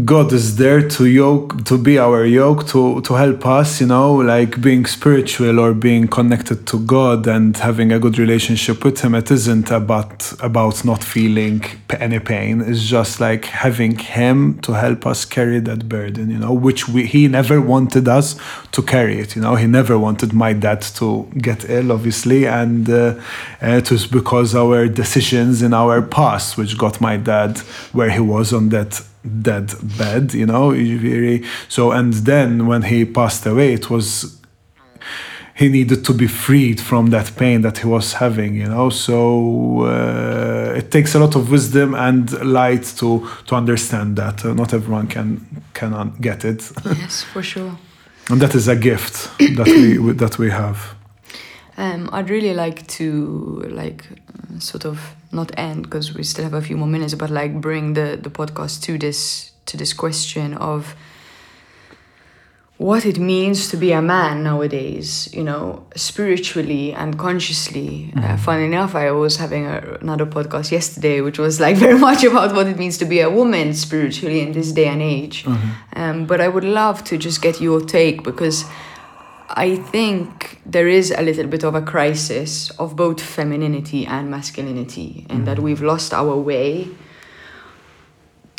God 0.05 0.31
is 0.33 0.57
there 0.57 0.87
to 0.87 1.05
yoke, 1.05 1.65
to 1.65 1.77
be 1.77 1.97
our 1.97 2.23
yoke, 2.23 2.67
to 2.67 3.01
to 3.01 3.13
help 3.15 3.45
us. 3.45 3.81
You 3.81 3.87
know, 3.87 4.13
like 4.13 4.61
being 4.61 4.85
spiritual 4.85 5.59
or 5.59 5.73
being 5.73 6.07
connected 6.07 6.67
to 6.67 6.79
God 6.79 7.27
and 7.27 7.57
having 7.57 7.91
a 7.91 7.99
good 7.99 8.19
relationship 8.19 8.83
with 8.83 9.01
Him. 9.01 9.15
It 9.15 9.31
isn't 9.31 9.71
about 9.71 10.31
about 10.41 10.85
not 10.85 11.03
feeling 11.03 11.65
any 11.89 12.19
pain. 12.19 12.61
It's 12.61 12.83
just 12.83 13.19
like 13.19 13.45
having 13.45 13.97
Him 13.97 14.59
to 14.59 14.73
help 14.73 15.05
us 15.07 15.25
carry 15.25 15.59
that 15.61 15.89
burden. 15.89 16.29
You 16.29 16.39
know, 16.39 16.53
which 16.53 16.87
we 16.87 17.07
He 17.07 17.27
never 17.27 17.59
wanted 17.59 18.07
us 18.07 18.35
to 18.71 18.81
carry 18.81 19.19
it. 19.19 19.35
You 19.35 19.41
know, 19.41 19.55
He 19.55 19.67
never 19.67 19.97
wanted 19.97 20.33
my 20.33 20.53
dad 20.53 20.81
to 20.81 21.27
get 21.37 21.69
ill, 21.69 21.91
obviously, 21.91 22.45
and 22.45 22.89
uh, 22.89 23.15
it 23.61 23.91
was 23.91 24.07
because 24.07 24.55
our 24.55 24.87
decisions 24.87 25.61
in 25.61 25.73
our 25.73 26.01
past 26.01 26.57
which 26.57 26.77
got 26.77 27.01
my 27.01 27.17
dad 27.17 27.57
where 27.93 28.09
he 28.09 28.19
was 28.19 28.53
on 28.53 28.69
that 28.69 29.01
dead 29.41 29.73
bed. 29.97 30.33
You 30.33 30.45
know, 30.45 30.71
really. 30.71 31.43
So 31.67 31.91
and 31.91 32.13
then 32.13 32.67
when 32.67 32.83
he 32.83 33.05
passed 33.05 33.45
away, 33.45 33.73
it 33.73 33.89
was 33.89 34.39
he 35.55 35.67
needed 35.67 36.05
to 36.05 36.13
be 36.13 36.25
freed 36.25 36.79
from 36.79 37.07
that 37.07 37.35
pain 37.35 37.61
that 37.63 37.79
he 37.79 37.85
was 37.85 38.13
having 38.13 38.55
you 38.55 38.65
know 38.65 38.89
so 38.89 39.81
uh, 39.81 40.73
it 40.77 40.89
takes 40.89 41.15
a 41.15 41.19
lot 41.19 41.35
of 41.35 41.51
wisdom 41.51 41.93
and 41.93 42.31
light 42.45 42.83
to 42.83 43.27
to 43.45 43.55
understand 43.55 44.15
that 44.15 44.45
uh, 44.45 44.53
not 44.53 44.73
everyone 44.73 45.05
can 45.05 45.45
can 45.73 46.13
get 46.21 46.45
it 46.45 46.71
yes 46.85 47.23
for 47.23 47.43
sure 47.43 47.77
and 48.29 48.41
that 48.41 48.55
is 48.55 48.67
a 48.67 48.75
gift 48.75 49.37
that 49.39 49.67
we 49.99 50.13
that 50.13 50.37
we 50.37 50.49
have. 50.49 50.95
Um, 51.77 52.09
i'd 52.11 52.29
really 52.29 52.53
like 52.53 52.85
to 52.87 53.63
like 53.69 54.03
sort 54.59 54.85
of 54.85 55.15
not 55.31 55.51
end 55.57 55.83
because 55.83 56.13
we 56.13 56.23
still 56.23 56.43
have 56.43 56.53
a 56.53 56.61
few 56.61 56.75
more 56.75 56.87
minutes 56.89 57.13
but 57.15 57.29
like 57.29 57.61
bring 57.61 57.93
the 57.93 58.19
the 58.21 58.29
podcast 58.29 58.81
to 58.83 58.97
this 58.97 59.51
to 59.65 59.77
this 59.77 59.93
question 59.93 60.55
of 60.55 60.95
what 62.79 63.05
it 63.05 63.19
means 63.19 63.67
to 63.67 63.75
be 63.75 63.91
a 63.91 64.01
man 64.01 64.41
nowadays, 64.41 65.27
you 65.33 65.43
know, 65.43 65.85
spiritually 65.97 66.93
and 66.93 67.19
consciously. 67.19 68.13
Uh, 68.15 68.37
fun 68.37 68.61
enough, 68.61 68.95
I 68.95 69.11
was 69.11 69.35
having 69.35 69.65
a, 69.65 69.97
another 69.99 70.25
podcast 70.25 70.71
yesterday, 70.71 71.19
which 71.19 71.37
was 71.37 71.59
like 71.59 71.75
very 71.85 71.99
much 71.99 72.23
about 72.23 72.55
what 72.55 72.67
it 72.67 72.77
means 72.77 72.97
to 72.99 73.05
be 73.05 73.19
a 73.19 73.29
woman 73.29 73.73
spiritually 73.73 74.39
in 74.39 74.53
this 74.53 74.71
day 74.71 74.87
and 74.87 75.01
age. 75.01 75.45
Um, 75.93 76.25
but 76.25 76.39
I 76.39 76.47
would 76.47 76.63
love 76.63 77.03
to 77.03 77.17
just 77.17 77.41
get 77.41 77.59
your 77.59 77.81
take 77.81 78.23
because 78.23 78.63
I 79.49 79.75
think 79.75 80.61
there 80.65 80.87
is 80.87 81.11
a 81.11 81.21
little 81.21 81.47
bit 81.47 81.65
of 81.65 81.75
a 81.75 81.81
crisis 81.81 82.69
of 82.79 82.95
both 82.95 83.19
femininity 83.19 84.05
and 84.05 84.31
masculinity, 84.31 85.25
and 85.29 85.45
that 85.45 85.59
we've 85.59 85.81
lost 85.81 86.13
our 86.13 86.37
way 86.37 86.87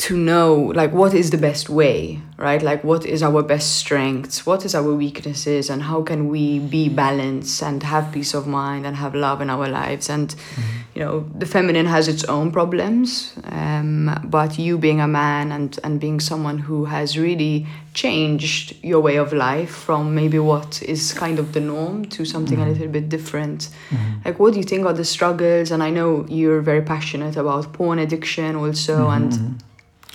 to 0.00 0.16
know 0.16 0.54
like 0.54 0.92
what 0.92 1.12
is 1.12 1.30
the 1.30 1.38
best 1.38 1.68
way 1.68 2.20
right? 2.40 2.62
Like 2.62 2.82
what 2.82 3.04
is 3.04 3.22
our 3.22 3.42
best 3.42 3.76
strengths? 3.76 4.46
What 4.46 4.64
is 4.64 4.74
our 4.74 4.94
weaknesses? 4.94 5.68
And 5.68 5.82
how 5.82 6.02
can 6.02 6.28
we 6.28 6.58
be 6.58 6.88
balanced 6.88 7.62
and 7.62 7.82
have 7.82 8.10
peace 8.12 8.32
of 8.32 8.46
mind 8.46 8.86
and 8.86 8.96
have 8.96 9.14
love 9.14 9.42
in 9.42 9.50
our 9.50 9.68
lives? 9.68 10.08
And 10.08 10.30
mm-hmm. 10.30 10.62
you 10.94 11.04
know 11.04 11.20
the 11.34 11.44
feminine 11.44 11.86
has 11.86 12.08
its 12.08 12.24
own 12.24 12.50
problems 12.50 13.34
um, 13.44 14.18
but 14.24 14.58
you 14.58 14.78
being 14.78 15.00
a 15.00 15.06
man 15.06 15.52
and 15.52 15.78
and 15.84 16.00
being 16.00 16.18
someone 16.18 16.58
who 16.58 16.86
has 16.86 17.18
really 17.18 17.66
changed 17.94 18.74
your 18.82 19.00
way 19.00 19.16
of 19.16 19.32
life 19.32 19.70
from 19.70 20.14
maybe 20.14 20.38
what 20.38 20.82
is 20.82 21.12
kind 21.12 21.38
of 21.38 21.52
the 21.52 21.60
norm 21.60 22.04
to 22.06 22.24
something 22.24 22.58
a 22.58 22.62
mm-hmm. 22.62 22.72
little 22.72 22.88
bit 22.88 23.08
different. 23.08 23.68
Mm-hmm. 23.90 24.20
Like 24.24 24.38
what 24.40 24.54
do 24.54 24.58
you 24.58 24.64
think 24.64 24.86
are 24.86 24.94
the 24.94 25.04
struggles? 25.04 25.70
And 25.70 25.82
i 25.82 25.90
know 25.90 26.24
you're 26.28 26.62
very 26.62 26.82
passionate 26.82 27.36
about 27.36 27.72
porn 27.74 27.98
addiction 27.98 28.56
also 28.56 29.10
and 29.10 29.60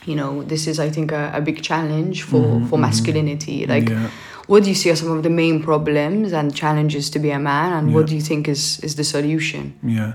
you 0.05 0.15
know 0.15 0.43
this 0.43 0.67
is 0.67 0.79
i 0.79 0.89
think 0.89 1.11
a, 1.11 1.31
a 1.33 1.41
big 1.41 1.61
challenge 1.61 2.23
for 2.23 2.61
for 2.69 2.77
masculinity 2.77 3.65
like 3.65 3.89
Yeah. 3.89 4.09
what 4.47 4.63
do 4.63 4.69
you 4.69 4.75
see 4.75 4.89
are 4.91 4.95
some 4.95 5.11
of 5.17 5.23
the 5.23 5.29
main 5.29 5.61
problems 5.63 6.31
and 6.33 6.55
challenges 6.55 7.09
to 7.11 7.19
be 7.19 7.31
a 7.31 7.39
man 7.39 7.73
and 7.73 7.93
what 7.93 8.07
do 8.07 8.15
you 8.15 8.21
think 8.21 8.47
is 8.47 8.79
is 8.81 8.95
the 8.95 9.03
solution 9.03 9.73
Yeah. 9.83 10.13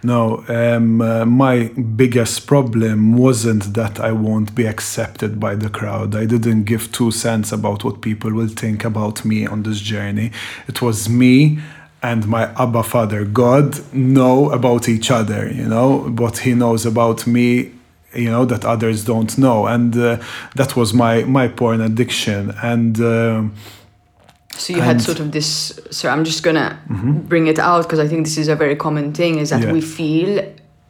No, 0.00 0.44
um, 0.48 1.00
uh, 1.00 1.24
my 1.24 1.68
biggest 1.96 2.46
problem 2.46 3.16
wasn't 3.16 3.74
that 3.74 3.98
I 3.98 4.12
won't 4.12 4.54
be 4.54 4.64
accepted 4.64 5.40
by 5.40 5.56
the 5.56 5.68
crowd. 5.68 6.14
I 6.14 6.24
didn't 6.24 6.64
give 6.64 6.92
two 6.92 7.10
cents 7.10 7.50
about 7.50 7.82
what 7.82 8.00
people 8.00 8.32
will 8.32 8.46
think 8.62 8.84
about 8.84 9.24
me 9.24 9.44
on 9.44 9.64
this 9.64 9.80
journey. 9.80 10.30
It 10.68 10.80
was 10.80 11.08
me 11.08 11.58
and 12.00 12.28
my 12.28 12.44
Abba 12.64 12.84
Father, 12.84 13.24
God, 13.24 13.68
know 13.92 14.50
about 14.52 14.88
each 14.88 15.10
other, 15.10 15.50
you 15.50 15.66
know, 15.66 15.88
what 16.16 16.38
He 16.38 16.54
knows 16.54 16.86
about 16.86 17.26
me. 17.26 17.72
You 18.14 18.30
know 18.30 18.44
that 18.46 18.64
others 18.64 19.04
don't 19.04 19.36
know, 19.36 19.66
and 19.66 19.94
uh, 19.96 20.16
that 20.56 20.76
was 20.76 20.92
my 20.94 21.24
my 21.24 21.48
porn 21.48 21.80
addiction. 21.80 22.54
And 22.62 22.98
um 23.00 23.52
so 24.56 24.72
you 24.72 24.80
had 24.82 25.00
sort 25.00 25.20
of 25.20 25.30
this 25.30 25.78
so 25.90 26.08
i'm 26.08 26.24
just 26.24 26.42
gonna 26.42 26.76
bring 27.28 27.46
it 27.46 27.58
out 27.60 27.82
because 27.84 28.00
i 28.00 28.08
think 28.08 28.24
this 28.24 28.36
is 28.36 28.48
a 28.48 28.56
very 28.56 28.74
common 28.74 29.12
thing 29.12 29.38
is 29.38 29.50
that 29.50 29.62
Yeah. 29.62 29.72
we 29.72 29.80
feel 29.80 30.42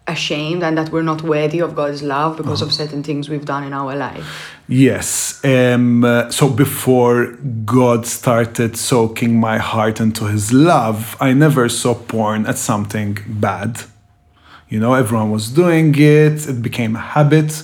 ashamed 0.06 0.62
and 0.62 0.78
that 0.78 0.90
we're 0.90 1.02
not 1.12 1.20
worthy 1.22 1.60
of 1.60 1.74
god's 1.74 2.02
love 2.02 2.38
because 2.38 2.62
of 2.62 2.72
certain 2.72 3.02
things 3.02 3.28
we've 3.28 3.44
done 3.44 3.64
in 3.64 3.72
our 3.74 3.94
life 3.94 4.56
Yes. 4.70 5.40
Um, 5.44 6.04
uh, 6.04 6.30
so 6.30 6.48
before 6.50 7.26
God 7.64 8.06
started 8.06 8.76
soaking 8.76 9.40
my 9.40 9.56
heart 9.56 9.98
into 9.98 10.26
His 10.26 10.52
love, 10.52 11.16
I 11.20 11.32
never 11.32 11.70
saw 11.70 11.94
porn 11.94 12.44
as 12.44 12.60
something 12.60 13.16
bad. 13.26 13.80
You 14.68 14.80
know, 14.80 14.94
everyone 14.94 15.30
was 15.30 15.50
doing 15.50 15.94
it, 15.96 16.46
it 16.46 16.60
became 16.62 16.94
a 16.96 17.00
habit. 17.00 17.62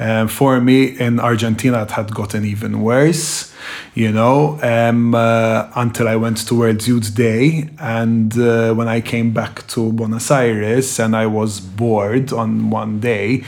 Um, 0.00 0.28
for 0.28 0.60
me 0.62 0.98
in 0.98 1.20
Argentina, 1.20 1.82
it 1.82 1.90
had 1.90 2.14
gotten 2.14 2.46
even 2.46 2.80
worse, 2.80 3.52
you 3.94 4.10
know, 4.10 4.58
um, 4.62 5.14
uh, 5.14 5.70
until 5.76 6.08
I 6.08 6.16
went 6.16 6.38
to 6.48 6.54
World 6.58 6.86
Youth 6.86 7.14
Day. 7.14 7.68
And 7.78 8.36
uh, 8.38 8.72
when 8.72 8.88
I 8.88 9.02
came 9.02 9.32
back 9.32 9.66
to 9.68 9.92
Buenos 9.92 10.30
Aires 10.30 10.98
and 10.98 11.14
I 11.14 11.26
was 11.26 11.60
bored 11.60 12.32
on 12.32 12.70
one 12.70 12.98
day, 12.98 13.44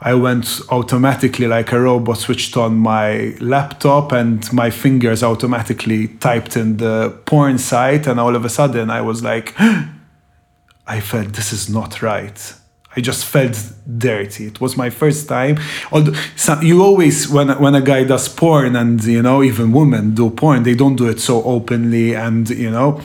I 0.00 0.14
went 0.14 0.62
automatically 0.70 1.46
like 1.46 1.70
a 1.72 1.78
robot, 1.78 2.16
switched 2.16 2.56
on 2.56 2.78
my 2.78 3.36
laptop, 3.38 4.12
and 4.12 4.50
my 4.54 4.70
fingers 4.70 5.22
automatically 5.22 6.08
typed 6.08 6.56
in 6.56 6.78
the 6.78 7.14
porn 7.26 7.58
site. 7.58 8.06
And 8.06 8.18
all 8.18 8.34
of 8.34 8.46
a 8.46 8.48
sudden, 8.48 8.88
I 8.88 9.02
was 9.02 9.22
like, 9.22 9.54
I 10.90 10.98
felt 11.00 11.34
this 11.34 11.52
is 11.52 11.68
not 11.68 12.02
right. 12.02 12.38
I 12.96 13.00
just 13.00 13.24
felt 13.24 13.56
dirty. 13.86 14.46
It 14.46 14.60
was 14.60 14.76
my 14.76 14.90
first 14.90 15.28
time. 15.28 15.58
You 16.62 16.82
always, 16.82 17.28
when 17.28 17.48
when 17.64 17.74
a 17.76 17.80
guy 17.80 18.02
does 18.02 18.28
porn, 18.28 18.74
and 18.74 19.02
you 19.04 19.22
know 19.22 19.44
even 19.44 19.70
women 19.70 20.14
do 20.16 20.30
porn, 20.30 20.64
they 20.64 20.74
don't 20.74 20.96
do 20.96 21.06
it 21.08 21.20
so 21.20 21.44
openly, 21.44 22.16
and 22.16 22.50
you 22.50 22.70
know 22.70 23.00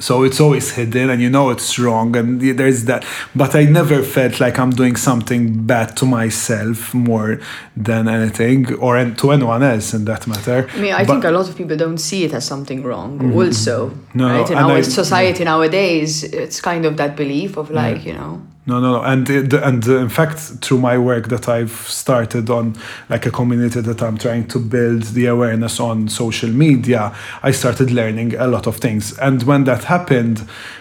so 0.00 0.22
it's 0.22 0.40
always 0.40 0.70
hidden 0.72 1.10
and 1.10 1.20
you 1.20 1.28
know 1.28 1.50
it's 1.50 1.78
wrong 1.78 2.14
and 2.16 2.40
there's 2.40 2.84
that 2.84 3.04
but 3.34 3.54
i 3.56 3.64
never 3.64 4.02
felt 4.02 4.38
like 4.40 4.56
i'm 4.58 4.70
doing 4.70 4.94
something 4.96 5.42
bad 5.66 5.96
to 5.96 6.04
myself 6.06 6.94
more 6.94 7.40
than 7.76 8.06
anything 8.08 8.72
or 8.76 8.94
to 9.20 9.32
anyone 9.32 9.62
else 9.62 9.92
in 9.94 10.04
that 10.04 10.26
matter 10.26 10.68
I 10.74 10.78
mean, 10.80 10.92
I 10.94 11.04
But- 11.04 11.12
think 11.12 11.24
a 11.24 11.30
lot 11.30 11.48
of 11.48 11.56
people 11.56 11.76
don't 11.76 11.98
see 11.98 12.24
it 12.24 12.32
as 12.32 12.44
something 12.44 12.82
wrong. 12.82 13.18
Mm-hmm. 13.18 13.38
Also, 13.38 13.90
No, 14.14 14.28
right? 14.28 14.50
In 14.50 14.56
and 14.58 14.66
our 14.66 14.78
I- 14.78 14.82
society 14.82 15.42
nowadays, 15.44 16.22
it's 16.24 16.60
kind 16.60 16.84
of 16.84 16.96
that 16.96 17.16
belief 17.16 17.56
of 17.56 17.70
like, 17.70 18.04
you 18.08 18.12
know, 18.12 18.40
No, 18.68 18.80
no, 18.80 18.98
no. 18.98 19.02
And 19.02 19.26
and 19.30 19.86
in 19.86 20.10
fact, 20.10 20.38
through 20.60 20.80
my 20.80 20.98
work 20.98 21.28
that 21.28 21.48
I've 21.48 21.72
started 21.72 22.50
on, 22.50 22.76
like 23.08 23.24
a 23.24 23.30
community 23.30 23.80
that 23.80 24.02
I'm 24.02 24.18
trying 24.18 24.46
to 24.48 24.58
build 24.58 25.04
the 25.04 25.24
awareness 25.24 25.80
on 25.80 26.08
social 26.08 26.50
media, 26.50 27.16
I 27.42 27.50
started 27.52 27.90
learning 27.90 28.34
a 28.34 28.46
lot 28.46 28.66
of 28.66 28.76
things. 28.76 29.18
And 29.20 29.42
when 29.44 29.64
that 29.64 29.84
happened, 29.84 30.40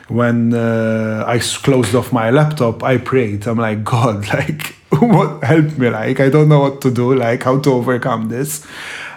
when 0.09 0.53
uh, 0.53 1.23
I 1.25 1.39
closed 1.39 1.95
off 1.95 2.11
my 2.11 2.29
laptop, 2.29 2.83
I 2.83 2.97
prayed. 2.97 3.47
I'm 3.47 3.57
like, 3.57 3.85
God, 3.85 4.27
like, 4.33 4.75
what 4.99 5.41
help 5.45 5.77
me? 5.77 5.89
Like, 5.89 6.19
I 6.19 6.27
don't 6.27 6.49
know 6.49 6.59
what 6.59 6.81
to 6.81 6.91
do. 6.91 7.15
Like, 7.15 7.43
how 7.43 7.57
to 7.59 7.71
overcome 7.71 8.27
this. 8.27 8.67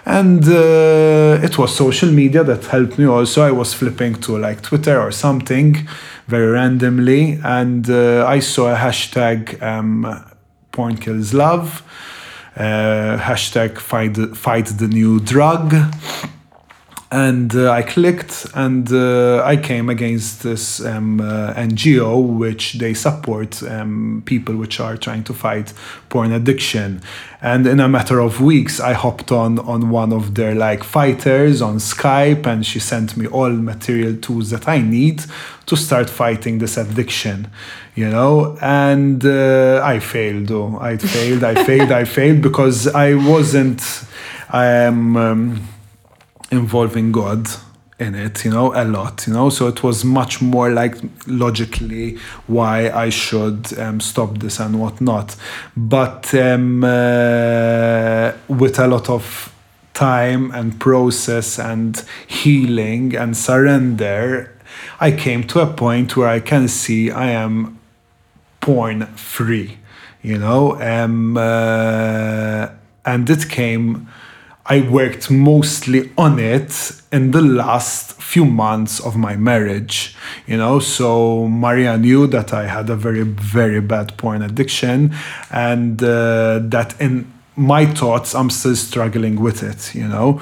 And 0.05 0.43
uh, 0.47 1.39
it 1.43 1.57
was 1.57 1.75
social 1.75 2.09
media 2.09 2.43
that 2.43 2.65
helped 2.65 2.97
me 2.97 3.05
also. 3.05 3.43
I 3.43 3.51
was 3.51 3.73
flipping 3.73 4.15
to 4.21 4.37
like 4.37 4.61
twitter 4.61 4.99
or 4.99 5.11
something 5.11 5.87
very 6.27 6.51
randomly. 6.51 7.39
And 7.43 7.89
uh, 7.89 8.25
i 8.27 8.39
saw 8.39 8.73
a 8.73 8.77
hashtag 8.77 9.61
um, 9.61 10.25
porn 10.71 10.97
kills 10.97 11.33
love 11.33 11.83
uh, 12.55 13.17
hashtag 13.17 13.77
fight, 13.79 14.17
fight 14.35 14.65
the 14.65 14.87
new 14.87 15.19
drug 15.19 15.73
and 17.11 17.53
uh, 17.53 17.69
I 17.69 17.81
clicked 17.81 18.45
and 18.55 18.89
uh, 18.91 19.43
I 19.43 19.57
came 19.57 19.89
against 19.89 20.43
this 20.43 20.83
um, 20.85 21.19
uh, 21.19 21.53
NGO 21.55 22.25
which 22.25 22.73
they 22.73 22.93
support 22.93 23.61
um, 23.63 24.23
people 24.25 24.55
which 24.55 24.79
are 24.79 24.95
trying 24.95 25.25
to 25.25 25.33
fight 25.33 25.73
porn 26.07 26.31
addiction. 26.31 27.01
And 27.41 27.67
in 27.67 27.81
a 27.81 27.89
matter 27.89 28.21
of 28.21 28.39
weeks 28.39 28.79
I 28.79 28.93
hopped 28.93 29.29
on 29.29 29.59
on 29.59 29.89
one 29.89 30.13
of 30.13 30.35
their 30.35 30.55
like 30.55 30.85
fighters 30.85 31.61
on 31.61 31.77
Skype 31.77 32.45
and 32.45 32.65
she 32.65 32.79
sent 32.79 33.17
me 33.17 33.27
all 33.27 33.49
material 33.49 34.15
tools 34.15 34.51
that 34.51 34.69
I 34.69 34.79
need 34.79 35.25
to 35.65 35.75
start 35.75 36.09
fighting 36.09 36.59
this 36.59 36.77
addiction 36.77 37.49
you 37.93 38.09
know? 38.09 38.57
And 38.61 39.25
uh, 39.25 39.81
I 39.83 39.99
failed 39.99 40.47
though. 40.47 40.79
I 40.79 40.95
failed 40.95 41.43
I 41.43 41.61
failed 41.65 41.91
I 41.91 42.03
failed 42.17 42.41
because 42.41 42.87
I 42.87 43.15
wasn't 43.15 43.81
I 44.49 44.65
am 44.65 45.17
um, 45.17 45.67
involving 46.51 47.11
God 47.11 47.47
in 48.01 48.15
it, 48.15 48.43
you 48.43 48.51
know, 48.51 48.73
a 48.73 48.83
lot, 48.83 49.27
you 49.27 49.33
know. 49.33 49.49
So 49.49 49.67
it 49.67 49.83
was 49.83 50.03
much 50.03 50.41
more 50.41 50.71
like 50.71 50.95
logically 51.27 52.17
why 52.47 52.89
I 52.89 53.09
should 53.09 53.77
um, 53.79 53.99
stop 53.99 54.39
this 54.39 54.59
and 54.59 54.79
whatnot. 54.79 55.35
But 55.77 56.33
um, 56.33 56.83
uh, 56.83 58.31
with 58.47 58.79
a 58.79 58.87
lot 58.87 59.09
of 59.09 59.53
time 59.93 60.51
and 60.51 60.79
process 60.79 61.59
and 61.59 62.03
healing 62.27 63.15
and 63.15 63.37
surrender, 63.37 64.57
I 64.99 65.11
came 65.11 65.43
to 65.47 65.59
a 65.59 65.67
point 65.67 66.17
where 66.17 66.27
I 66.27 66.39
can 66.39 66.67
see 66.67 67.11
I 67.11 67.29
am 67.29 67.79
porn 68.61 69.05
free, 69.15 69.77
you 70.23 70.39
know. 70.39 70.81
Um, 70.81 71.37
uh, 71.37 72.69
and 73.05 73.29
it 73.29 73.49
came 73.49 74.07
I 74.71 74.79
worked 74.79 75.29
mostly 75.29 76.11
on 76.17 76.39
it 76.39 76.93
in 77.11 77.31
the 77.31 77.41
last 77.41 78.13
few 78.21 78.45
months 78.45 79.01
of 79.01 79.17
my 79.17 79.35
marriage, 79.35 80.15
you 80.47 80.55
know. 80.55 80.79
So 80.79 81.49
Maria 81.49 81.97
knew 81.97 82.25
that 82.27 82.53
I 82.53 82.67
had 82.67 82.89
a 82.89 82.95
very, 82.95 83.23
very 83.23 83.81
bad 83.81 84.17
porn 84.17 84.41
addiction, 84.41 85.13
and 85.51 86.01
uh, 86.01 86.59
that 86.69 86.95
in 87.01 87.29
my 87.57 87.85
thoughts, 87.85 88.33
I'm 88.33 88.49
still 88.49 88.77
struggling 88.77 89.41
with 89.41 89.61
it, 89.61 89.93
you 89.93 90.07
know. 90.07 90.39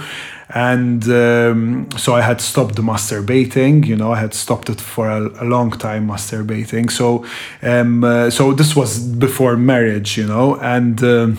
And 0.54 1.04
um, 1.10 1.90
so 1.98 2.14
I 2.14 2.22
had 2.22 2.40
stopped 2.40 2.76
masturbating, 2.76 3.88
you 3.88 3.96
know, 3.96 4.12
I 4.12 4.20
had 4.20 4.36
stopped 4.36 4.70
it 4.70 4.80
for 4.80 5.10
a, 5.10 5.22
a 5.44 5.46
long 5.46 5.72
time, 5.72 6.08
masturbating. 6.08 6.92
So, 6.92 7.26
um, 7.64 8.04
uh, 8.04 8.30
so 8.30 8.54
this 8.54 8.76
was 8.76 9.00
before 9.00 9.58
marriage, 9.58 10.20
you 10.20 10.28
know, 10.28 10.56
and. 10.62 11.04
Uh, 11.04 11.32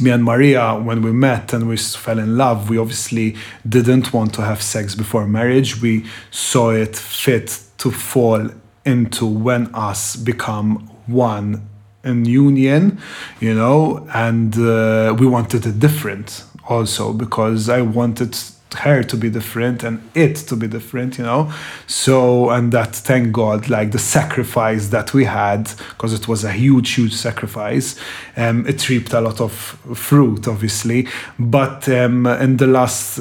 me 0.00 0.10
and 0.10 0.24
Maria, 0.24 0.74
when 0.74 1.02
we 1.02 1.12
met 1.12 1.52
and 1.52 1.68
we 1.68 1.76
fell 1.76 2.18
in 2.18 2.36
love, 2.36 2.70
we 2.70 2.78
obviously 2.78 3.36
didn't 3.68 4.12
want 4.12 4.34
to 4.34 4.42
have 4.42 4.62
sex 4.62 4.94
before 4.94 5.26
marriage. 5.26 5.80
We 5.80 6.06
saw 6.30 6.70
it 6.70 6.96
fit 6.96 7.60
to 7.78 7.90
fall 7.90 8.48
into 8.84 9.26
when 9.26 9.74
us 9.74 10.16
become 10.16 10.88
one 11.06 11.68
in 12.04 12.24
union, 12.24 12.98
you 13.40 13.54
know, 13.54 14.06
and 14.14 14.56
uh, 14.58 15.14
we 15.18 15.26
wanted 15.26 15.66
it 15.66 15.78
different 15.78 16.44
also 16.68 17.12
because 17.12 17.68
I 17.68 17.82
wanted 17.82 18.36
her 18.74 19.02
to 19.02 19.16
be 19.16 19.30
different 19.30 19.82
and 19.82 20.00
it 20.14 20.36
to 20.36 20.56
be 20.56 20.66
different 20.66 21.18
you 21.18 21.24
know? 21.24 21.52
So 21.86 22.50
and 22.50 22.72
that 22.72 22.94
thank 22.94 23.32
god 23.32 23.68
like 23.68 23.92
the 23.92 23.98
sacrifice 23.98 24.88
that 24.88 25.12
we 25.14 25.24
had 25.24 25.70
because 25.90 26.12
it 26.12 26.28
was 26.28 26.44
a 26.44 26.52
huge 26.52 26.94
huge 26.94 27.14
sacrifice 27.14 27.96
um, 28.36 28.66
it 28.66 28.88
reaped 28.88 29.12
a 29.12 29.20
lot 29.20 29.40
of 29.40 29.52
fruit 29.52 30.48
obviously. 30.48 31.08
But 31.38 31.88
um, 31.88 32.26
in 32.26 32.56
the 32.56 32.66
last 32.66 33.20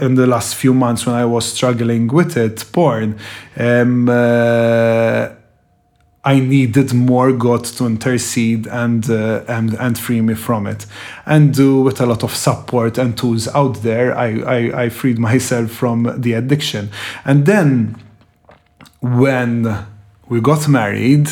in 0.00 0.14
the 0.14 0.26
last 0.26 0.54
few 0.54 0.72
months 0.72 1.06
when 1.06 1.16
i 1.16 1.24
was 1.24 1.44
struggling 1.44 2.06
with 2.06 2.36
it 2.36 2.64
porn 2.72 3.18
um, 3.56 4.08
uh, 4.08 5.28
I 6.24 6.38
needed 6.38 6.94
more 6.94 7.32
God 7.32 7.64
to 7.64 7.86
intercede 7.86 8.68
and, 8.68 9.10
uh, 9.10 9.42
and, 9.48 9.74
and 9.74 9.98
free 9.98 10.20
me 10.20 10.34
from 10.34 10.68
it. 10.68 10.86
And 11.26 11.58
uh, 11.58 11.80
with 11.80 12.00
a 12.00 12.06
lot 12.06 12.22
of 12.22 12.34
support 12.34 12.96
and 12.96 13.18
tools 13.18 13.48
out 13.48 13.82
there, 13.82 14.16
I, 14.16 14.40
I, 14.40 14.82
I 14.84 14.88
freed 14.88 15.18
myself 15.18 15.72
from 15.72 16.20
the 16.20 16.34
addiction. 16.34 16.90
And 17.24 17.44
then 17.44 18.00
when 19.00 19.84
we 20.28 20.40
got 20.40 20.68
married, 20.68 21.28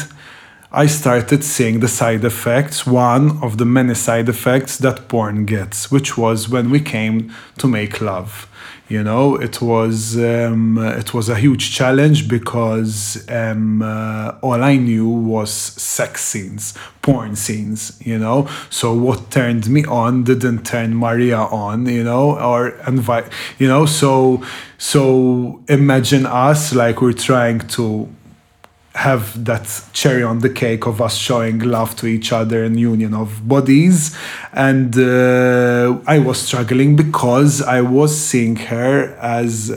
I 0.72 0.86
started 0.86 1.44
seeing 1.44 1.80
the 1.80 1.88
side 1.88 2.24
effects, 2.24 2.84
one 2.84 3.38
of 3.42 3.58
the 3.58 3.64
many 3.64 3.94
side 3.94 4.28
effects 4.28 4.76
that 4.78 5.08
porn 5.08 5.44
gets, 5.44 5.90
which 5.92 6.18
was 6.18 6.48
when 6.48 6.68
we 6.68 6.80
came 6.80 7.32
to 7.58 7.68
make 7.68 8.00
love 8.00 8.49
you 8.90 9.02
know 9.02 9.36
it 9.36 9.62
was 9.62 10.18
um, 10.18 10.76
it 10.78 11.14
was 11.14 11.28
a 11.28 11.36
huge 11.36 11.72
challenge 11.72 12.28
because 12.28 13.24
um, 13.30 13.80
uh, 13.80 14.34
all 14.42 14.62
I 14.62 14.76
knew 14.76 15.08
was 15.08 15.50
sex 15.50 16.24
scenes 16.24 16.74
porn 17.00 17.36
scenes 17.36 17.98
you 18.04 18.18
know? 18.18 18.48
So 18.68 18.92
what 18.92 19.30
turned 19.30 19.70
me 19.70 19.84
on 19.84 20.24
didn't 20.24 20.66
turn 20.66 20.94
Maria 20.94 21.38
on 21.38 21.86
you 21.86 22.04
know 22.04 22.38
or 22.38 22.70
invite 22.86 23.26
you 23.58 23.68
know? 23.68 23.86
So 23.86 24.44
so 24.76 25.62
imagine 25.68 26.26
us 26.26 26.74
like 26.74 27.00
we're 27.00 27.12
trying 27.12 27.60
to 27.76 28.08
have 28.94 29.44
that 29.44 29.84
cherry 29.92 30.22
on 30.22 30.40
the 30.40 30.50
cake 30.50 30.86
of 30.86 31.00
us 31.00 31.16
showing 31.16 31.60
love 31.60 31.94
to 31.96 32.06
each 32.06 32.32
other 32.32 32.64
and 32.64 32.78
union 32.78 33.14
of 33.14 33.46
bodies. 33.46 34.16
And 34.52 34.96
uh, 34.98 35.98
i 36.06 36.18
was 36.18 36.40
struggling 36.40 36.96
because 36.96 37.62
i 37.62 37.80
was 37.80 38.16
seeing 38.16 38.56
her 38.56 39.14
as 39.20 39.70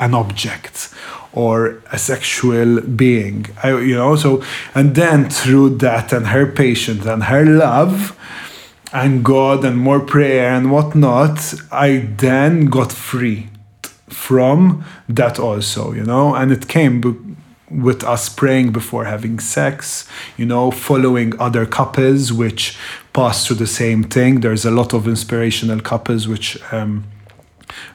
an 0.00 0.14
object 0.14 0.92
or 1.32 1.82
a 1.92 1.98
sexual 1.98 2.80
being. 2.80 3.46
I, 3.62 3.70
you 3.90 3.96
know 3.96 4.16
so 4.16 4.42
and 4.74 4.94
then 4.94 5.28
through 5.28 5.78
that 5.78 6.12
and 6.12 6.28
her 6.28 6.46
patience 6.46 7.06
and 7.06 7.24
her 7.24 7.44
love 7.44 8.16
and 8.92 9.24
god 9.24 9.64
and 9.64 9.76
more 9.78 10.00
prayer 10.00 10.54
and 10.54 10.70
whatnot 10.70 11.54
i 11.70 12.08
then 12.16 12.66
got 12.66 12.92
free 12.92 13.48
from 14.08 14.84
that 15.08 15.38
also 15.38 15.92
you 15.92 16.04
know? 16.04 16.34
And 16.34 16.50
it 16.52 16.68
came 16.68 17.34
with 17.70 18.04
us 18.04 18.28
praying 18.28 18.72
before 18.72 19.04
having 19.04 19.38
sex, 19.38 20.08
you 20.36 20.46
know, 20.46 20.70
following 20.70 21.38
other 21.40 21.66
couples 21.66 22.32
which 22.32 22.76
pass 23.12 23.46
through 23.46 23.56
the 23.56 23.66
same 23.66 24.04
thing. 24.04 24.40
There's 24.40 24.64
a 24.64 24.70
lot 24.70 24.92
of 24.92 25.08
inspirational 25.08 25.80
couples 25.80 26.28
which 26.28 26.60
um, 26.72 27.04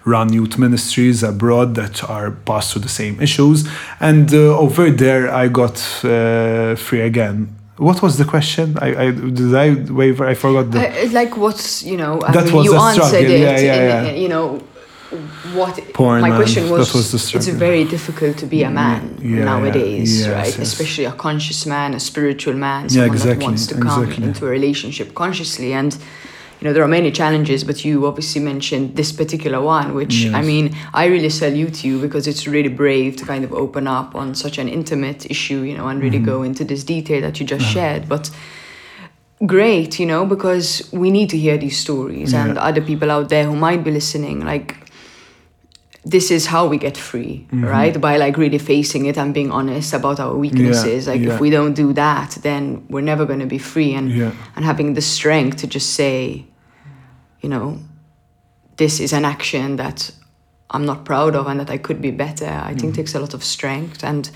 run 0.05 0.33
youth 0.33 0.57
ministries 0.57 1.23
abroad 1.23 1.75
that 1.75 2.03
are 2.09 2.31
passed 2.31 2.73
through 2.73 2.81
the 2.81 2.89
same 2.89 3.21
issues. 3.21 3.67
And 3.99 4.33
uh, 4.33 4.57
over 4.57 4.89
there, 4.89 5.31
I 5.31 5.47
got 5.47 5.77
uh, 6.03 6.75
free 6.75 7.01
again. 7.01 7.55
What 7.77 8.01
was 8.01 8.17
the 8.17 8.25
question? 8.25 8.77
I, 8.79 9.03
I 9.03 9.11
did 9.11 9.55
I 9.55 9.73
waver? 9.89 10.27
I 10.27 10.33
forgot 10.33 10.71
the. 10.71 10.79
Uh, 10.79 11.11
like 11.11 11.37
what's 11.37 11.81
you 11.81 11.95
know? 11.95 12.19
I 12.21 12.33
that 12.33 12.45
mean, 12.45 12.55
was 12.55 12.65
you 12.65 12.75
answered 12.75 13.05
struggle. 13.05 13.31
it. 13.31 13.39
Yeah, 13.39 13.57
yeah, 13.57 14.03
yeah. 14.03 14.11
you 14.11 14.27
know 14.27 14.61
what 15.53 15.75
my 15.99 16.29
man. 16.29 16.35
question 16.35 16.69
was, 16.69 16.93
was 16.93 17.33
it's 17.33 17.47
very 17.47 17.83
difficult 17.83 18.37
to 18.37 18.45
be 18.45 18.61
a 18.61 18.69
man 18.69 19.17
yeah, 19.19 19.43
nowadays 19.43 20.19
yes, 20.19 20.27
right 20.27 20.45
yes. 20.45 20.59
especially 20.59 21.05
a 21.05 21.11
conscious 21.11 21.65
man 21.65 21.95
a 21.95 21.99
spiritual 21.99 22.53
man 22.53 22.87
someone 22.89 23.07
yeah, 23.07 23.13
exactly, 23.13 23.39
that 23.39 23.43
wants 23.43 23.65
to 23.65 23.73
come 23.73 24.03
exactly. 24.03 24.27
into 24.27 24.45
a 24.45 24.49
relationship 24.49 25.15
consciously 25.15 25.73
and 25.73 25.95
you 26.59 26.67
know 26.67 26.73
there 26.73 26.83
are 26.83 26.87
many 26.87 27.11
challenges 27.11 27.63
but 27.63 27.83
you 27.83 28.05
obviously 28.05 28.39
mentioned 28.39 28.95
this 28.95 29.11
particular 29.11 29.59
one 29.59 29.95
which 29.95 30.25
yes. 30.25 30.33
i 30.35 30.43
mean 30.43 30.75
i 30.93 31.05
really 31.05 31.29
salute 31.29 31.83
you 31.83 31.99
because 31.99 32.27
it's 32.27 32.45
really 32.45 32.69
brave 32.69 33.15
to 33.15 33.25
kind 33.25 33.43
of 33.43 33.51
open 33.51 33.87
up 33.87 34.13
on 34.13 34.35
such 34.35 34.59
an 34.59 34.69
intimate 34.69 35.25
issue 35.31 35.61
you 35.61 35.75
know 35.75 35.87
and 35.87 36.03
really 36.03 36.17
mm-hmm. 36.17 36.25
go 36.25 36.43
into 36.43 36.63
this 36.63 36.83
detail 36.83 37.19
that 37.19 37.39
you 37.39 37.47
just 37.47 37.65
yeah. 37.65 37.71
shared 37.71 38.09
but 38.09 38.29
great 39.47 39.99
you 39.99 40.05
know 40.05 40.23
because 40.23 40.87
we 40.93 41.09
need 41.09 41.29
to 41.29 41.37
hear 41.37 41.57
these 41.57 41.79
stories 41.79 42.33
yeah. 42.33 42.45
and 42.45 42.57
other 42.59 42.81
people 42.81 43.09
out 43.09 43.29
there 43.29 43.45
who 43.45 43.55
might 43.55 43.83
be 43.83 43.89
listening 43.89 44.45
like 44.45 44.88
this 46.09 46.31
is 46.31 46.47
how 46.47 46.65
we 46.65 46.77
get 46.77 46.97
free 46.97 47.45
mm-hmm. 47.47 47.65
right 47.65 48.01
by 48.01 48.17
like 48.17 48.35
really 48.35 48.57
facing 48.57 49.05
it 49.05 49.17
and 49.17 49.33
being 49.33 49.51
honest 49.51 49.93
about 49.93 50.19
our 50.19 50.35
weaknesses 50.35 51.05
yeah, 51.05 51.13
like 51.13 51.21
yeah. 51.21 51.33
if 51.33 51.39
we 51.39 51.49
don't 51.49 51.73
do 51.73 51.93
that 51.93 52.37
then 52.41 52.83
we're 52.89 53.07
never 53.13 53.25
going 53.25 53.39
to 53.39 53.45
be 53.45 53.59
free 53.59 53.93
and 53.93 54.11
yeah. 54.11 54.31
and 54.55 54.65
having 54.65 54.95
the 54.95 55.01
strength 55.01 55.57
to 55.57 55.67
just 55.67 55.93
say 55.93 56.45
you 57.41 57.49
know 57.49 57.77
this 58.77 58.99
is 58.99 59.13
an 59.13 59.23
action 59.23 59.75
that 59.75 60.11
i'm 60.71 60.85
not 60.85 61.05
proud 61.05 61.35
of 61.35 61.45
and 61.47 61.59
that 61.59 61.69
i 61.69 61.77
could 61.77 62.01
be 62.01 62.11
better 62.11 62.45
i 62.45 62.49
mm-hmm. 62.49 62.77
think 62.79 62.95
takes 62.95 63.13
a 63.13 63.19
lot 63.19 63.33
of 63.35 63.43
strength 63.43 64.03
and 64.03 64.31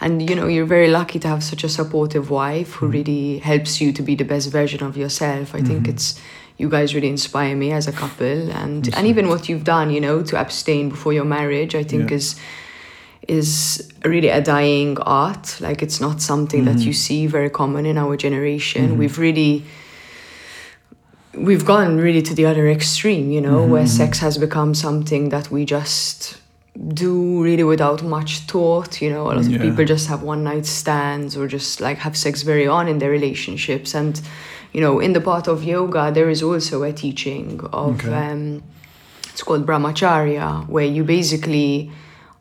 and 0.00 0.30
you 0.30 0.34
know 0.34 0.46
you're 0.46 0.72
very 0.78 0.88
lucky 0.88 1.18
to 1.18 1.28
have 1.28 1.44
such 1.44 1.64
a 1.64 1.68
supportive 1.68 2.30
wife 2.30 2.72
who 2.74 2.86
mm-hmm. 2.86 2.92
really 2.92 3.38
helps 3.38 3.80
you 3.80 3.92
to 3.92 4.02
be 4.02 4.14
the 4.14 4.24
best 4.24 4.50
version 4.50 4.82
of 4.82 4.96
yourself 4.96 5.54
i 5.54 5.60
think 5.60 5.82
mm-hmm. 5.82 5.90
it's 5.90 6.18
you 6.60 6.68
guys 6.68 6.94
really 6.94 7.12
inspire 7.18 7.56
me 7.56 7.68
as 7.72 7.86
a 7.92 7.94
couple, 8.02 8.42
and 8.62 8.82
and 8.96 9.04
even 9.12 9.24
what 9.32 9.42
you've 9.48 9.66
done, 9.76 9.88
you 9.96 10.00
know, 10.06 10.16
to 10.30 10.34
abstain 10.44 10.84
before 10.94 11.12
your 11.18 11.28
marriage, 11.38 11.72
I 11.82 11.84
think 11.90 12.10
Yeah. 12.10 12.18
is 12.18 12.26
is 13.38 13.50
really 14.14 14.30
a 14.40 14.42
dying 14.54 14.92
art. 15.24 15.46
Like 15.66 15.78
it's 15.86 16.00
not 16.06 16.16
something 16.30 16.62
that 16.68 16.78
you 16.86 16.92
mm-hmm. 16.92 17.06
see 17.06 17.20
very 17.36 17.50
common 17.60 17.84
in 17.92 17.96
our 18.04 18.14
generation. 18.26 18.82
Mm-hmm. 18.88 19.00
We've 19.00 19.18
really 19.26 19.54
we've 21.48 21.64
gone 21.74 21.92
really 22.06 22.22
to 22.28 22.34
the 22.38 22.46
other 22.50 22.66
extreme, 22.78 23.26
you 23.36 23.42
know, 23.46 23.58
where 23.72 23.86
mm-hmm. 23.86 24.00
sex 24.02 24.12
has 24.26 24.34
become 24.46 24.74
something 24.74 25.30
that 25.34 25.46
we 25.54 25.64
just 25.64 26.18
do 27.04 27.42
really 27.46 27.66
without 27.74 28.00
much 28.16 28.30
thought. 28.50 28.92
You 29.02 29.10
know, 29.12 29.22
a 29.30 29.34
lot 29.38 29.44
Yeah. 29.44 29.56
of 29.56 29.62
people 29.66 29.84
just 29.94 30.06
have 30.12 30.22
one 30.32 30.42
night 30.52 30.66
stands 30.80 31.30
or 31.38 31.44
just 31.56 31.80
like 31.86 31.98
have 32.06 32.16
sex 32.24 32.34
very 32.52 32.66
on 32.76 32.84
in 32.92 32.98
their 32.98 33.12
relationships. 33.20 33.94
And, 33.94 34.14
you 34.72 34.80
know, 34.80 35.00
in 35.00 35.12
the 35.12 35.20
part 35.20 35.48
of 35.48 35.64
yoga, 35.64 36.10
there 36.12 36.30
is 36.30 36.42
also 36.42 36.82
a 36.82 36.92
teaching 36.92 37.60
of, 37.72 38.04
Okay. 38.04 38.12
um, 38.14 38.62
it's 39.32 39.42
called 39.42 39.66
brahmacharya, 39.66 40.68
where 40.68 40.84
you 40.86 41.02
basically 41.04 41.90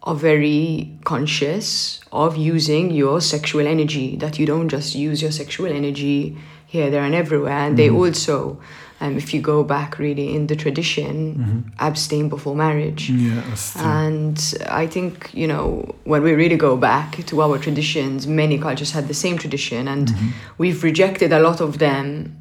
are 0.03 0.15
very 0.15 0.91
conscious 1.03 1.99
of 2.11 2.38
using 2.38 2.91
your 2.91 3.19
sexual 3.22 3.68
energy, 3.68 4.15
that 4.18 4.39
you 4.39 4.45
don't 4.45 4.69
just 4.69 4.95
use 4.95 5.22
your 5.22 5.31
sexual 5.31 5.68
energy 5.68 6.38
here, 6.65 6.89
there, 6.89 7.03
and 7.03 7.15
everywhere. 7.15 7.51
And 7.65 7.77
they 7.77 7.89
also, 7.89 8.60
um, 9.01 9.17
if 9.17 9.34
you 9.34 9.41
go 9.41 9.63
back 9.63 9.97
really 9.97 10.35
in 10.35 10.47
the 10.47 10.55
tradition, 10.55 11.71
abstain 11.80 12.30
before 12.30 12.55
marriage. 12.55 13.09
Yeah. 13.09 13.43
And 13.77 14.38
I 14.69 14.88
think, 14.88 15.30
you 15.34 15.47
know, 15.47 15.95
when 16.03 16.21
we 16.23 16.34
really 16.34 16.57
go 16.57 16.76
back 16.76 17.26
to 17.26 17.41
our 17.41 17.57
traditions, 17.57 18.27
many 18.27 18.57
cultures 18.57 18.91
had 18.91 19.07
the 19.07 19.13
same 19.13 19.38
tradition, 19.38 19.88
and 19.88 20.11
we've 20.57 20.84
rejected 20.84 21.31
a 21.31 21.39
lot 21.39 21.61
of 21.61 21.77
them, 21.80 22.35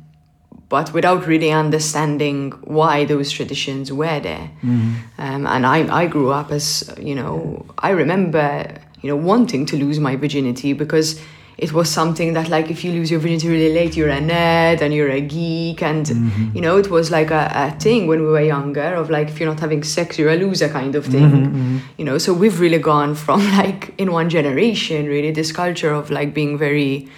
but 0.69 0.93
without 0.93 1.27
really 1.27 1.51
understanding 1.51 2.51
why 2.65 3.05
those 3.05 3.31
traditions 3.31 3.91
were 3.93 4.21
there. 4.21 4.51
Um, 4.63 5.47
and 5.47 5.65
I, 5.65 6.03
I 6.03 6.07
grew 6.07 6.31
up 6.31 6.51
as, 6.51 6.93
you 7.01 7.15
know, 7.15 7.65
I 7.79 7.91
remember, 7.91 8.75
you 9.01 9.09
know, 9.09 9.17
wanting 9.17 9.65
to 9.67 9.77
lose 9.77 9.99
my 10.01 10.17
virginity 10.17 10.73
because 10.73 11.21
it 11.59 11.73
was 11.73 11.91
something 11.91 12.35
that 12.35 12.49
like 12.49 12.71
if 12.71 12.85
you 12.85 12.93
lose 12.93 13.11
your 13.11 13.19
virginity 13.19 13.49
really 13.49 13.75
late 13.75 13.97
you're 13.97 14.09
a 14.09 14.21
nerd 14.21 14.81
and 14.81 14.95
you're 14.95 15.11
a 15.11 15.21
geek 15.21 15.83
and 15.83 16.07
mm-hmm. 16.07 16.55
you 16.55 16.63
know 16.63 16.79
it 16.79 16.89
was 16.89 17.11
like 17.11 17.33
a, 17.33 17.51
a 17.53 17.71
thing 17.81 18.07
when 18.07 18.21
we 18.21 18.29
were 18.29 18.41
younger 18.41 18.95
of 18.95 19.11
like 19.11 19.29
if 19.29 19.41
you're 19.41 19.49
not 19.49 19.59
having 19.59 19.83
sex 19.83 20.19
you're 20.19 20.31
a 20.31 20.37
loser 20.37 20.69
kind 20.69 20.95
of 20.95 21.05
thing. 21.05 21.31
Mm-hmm, 21.31 21.57
mm-hmm. 21.57 21.79
You 21.99 22.05
know 22.05 22.17
so 22.19 22.33
we've 22.33 22.61
really 22.61 22.79
gone 22.79 23.17
from 23.17 23.41
like 23.59 23.93
in 23.99 24.13
one 24.13 24.31
generation 24.31 25.07
really 25.07 25.33
this 25.33 25.51
culture 25.51 25.93
of 25.93 26.11
like 26.11 26.33
being 26.33 26.57
very 26.57 27.09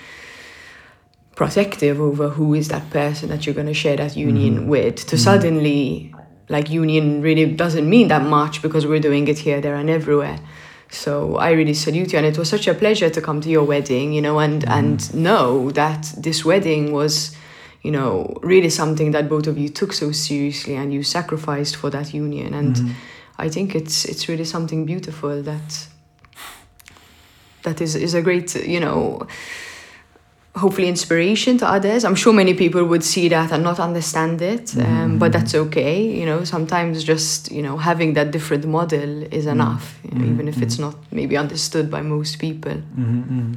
protective 1.36 2.00
over 2.00 2.30
who 2.30 2.54
is 2.54 2.68
that 2.68 2.88
person 2.90 3.28
that 3.28 3.44
you're 3.44 3.54
going 3.54 3.66
to 3.66 3.74
share 3.74 3.96
that 3.96 4.16
union 4.16 4.68
with 4.68 5.06
to 5.06 5.16
suddenly 5.16 6.14
like 6.48 6.68
union 6.70 7.22
really 7.22 7.46
doesn't 7.46 7.88
mean 7.88 8.08
that 8.08 8.22
much 8.22 8.60
because 8.62 8.86
we're 8.86 9.00
doing 9.00 9.28
it 9.28 9.38
here 9.38 9.60
there 9.60 9.74
and 9.74 9.88
everywhere 9.88 10.38
so 10.90 11.36
i 11.36 11.50
really 11.50 11.74
salute 11.74 12.12
you 12.12 12.18
and 12.18 12.26
it 12.26 12.36
was 12.36 12.48
such 12.48 12.66
a 12.66 12.74
pleasure 12.74 13.08
to 13.08 13.20
come 13.20 13.40
to 13.40 13.48
your 13.48 13.64
wedding 13.64 14.12
you 14.12 14.20
know 14.20 14.38
and 14.38 14.64
mm. 14.64 14.70
and 14.72 15.14
know 15.14 15.70
that 15.70 16.12
this 16.16 16.44
wedding 16.44 16.92
was 16.92 17.36
you 17.82 17.90
know 17.90 18.36
really 18.42 18.70
something 18.70 19.10
that 19.12 19.28
both 19.28 19.46
of 19.46 19.56
you 19.56 19.68
took 19.68 19.92
so 19.92 20.12
seriously 20.12 20.74
and 20.74 20.92
you 20.92 21.02
sacrificed 21.02 21.76
for 21.76 21.90
that 21.90 22.12
union. 22.12 22.52
And 22.54 22.76
mm-hmm. 22.76 22.92
i 23.38 23.48
think 23.48 23.74
it's 23.74 24.04
it's 24.04 24.28
really 24.28 24.44
something 24.44 24.84
beautiful 24.84 25.42
that 25.42 25.88
that 27.62 27.80
is 27.80 27.94
is 27.94 28.14
a 28.14 28.22
great 28.22 28.54
you 28.66 28.80
know 28.80 29.26
hopefully 30.56 30.88
inspiration 30.88 31.58
to 31.58 31.66
others. 31.66 32.04
I'm 32.04 32.14
sure 32.14 32.32
many 32.32 32.54
people 32.54 32.84
would 32.84 33.04
see 33.04 33.28
that 33.28 33.52
and 33.52 33.62
not 33.62 33.78
understand 33.78 34.42
it, 34.42 34.76
um, 34.76 35.18
but 35.18 35.32
that's 35.32 35.54
okay. 35.54 36.02
You 36.02 36.26
know, 36.26 36.44
sometimes 36.44 37.04
just 37.04 37.50
you 37.52 37.62
know 37.62 37.76
having 37.76 38.14
that 38.14 38.30
different 38.30 38.66
model 38.66 39.22
is 39.32 39.46
enough, 39.46 39.98
you 40.04 40.18
know, 40.18 40.24
even 40.24 40.48
if 40.48 40.60
it's 40.60 40.78
not 40.78 40.96
maybe 41.12 41.36
understood 41.36 41.90
by 41.90 42.02
most 42.02 42.38
people. 42.38 42.72
Mm-hmm. 42.98 43.54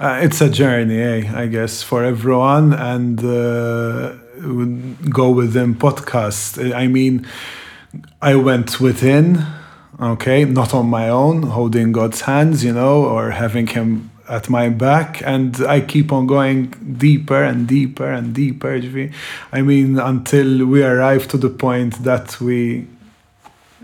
Uh, 0.00 0.20
it's 0.22 0.40
a 0.40 0.50
journey, 0.50 1.00
eh, 1.00 1.32
I 1.34 1.46
guess, 1.46 1.82
for 1.82 2.04
everyone. 2.04 2.72
And 2.72 3.20
uh, 3.24 4.16
go 5.10 5.30
within 5.30 5.74
podcast. 5.74 6.74
I 6.74 6.88
mean, 6.88 7.26
I 8.20 8.34
went 8.34 8.80
within, 8.80 9.44
okay, 10.00 10.44
not 10.44 10.74
on 10.74 10.86
my 10.86 11.08
own, 11.08 11.42
holding 11.44 11.92
God's 11.92 12.22
hands, 12.22 12.64
you 12.64 12.72
know, 12.72 13.04
or 13.04 13.30
having 13.30 13.68
Him 13.68 14.10
at 14.28 14.48
my 14.48 14.68
back, 14.68 15.22
and 15.24 15.56
I 15.66 15.80
keep 15.80 16.12
on 16.12 16.26
going 16.26 16.68
deeper 16.98 17.42
and 17.42 17.66
deeper 17.66 18.10
and 18.10 18.34
deeper. 18.34 18.80
I 19.52 19.62
mean, 19.62 19.98
until 19.98 20.66
we 20.66 20.82
arrive 20.82 21.28
to 21.28 21.36
the 21.36 21.50
point 21.50 22.02
that 22.04 22.40
we, 22.40 22.86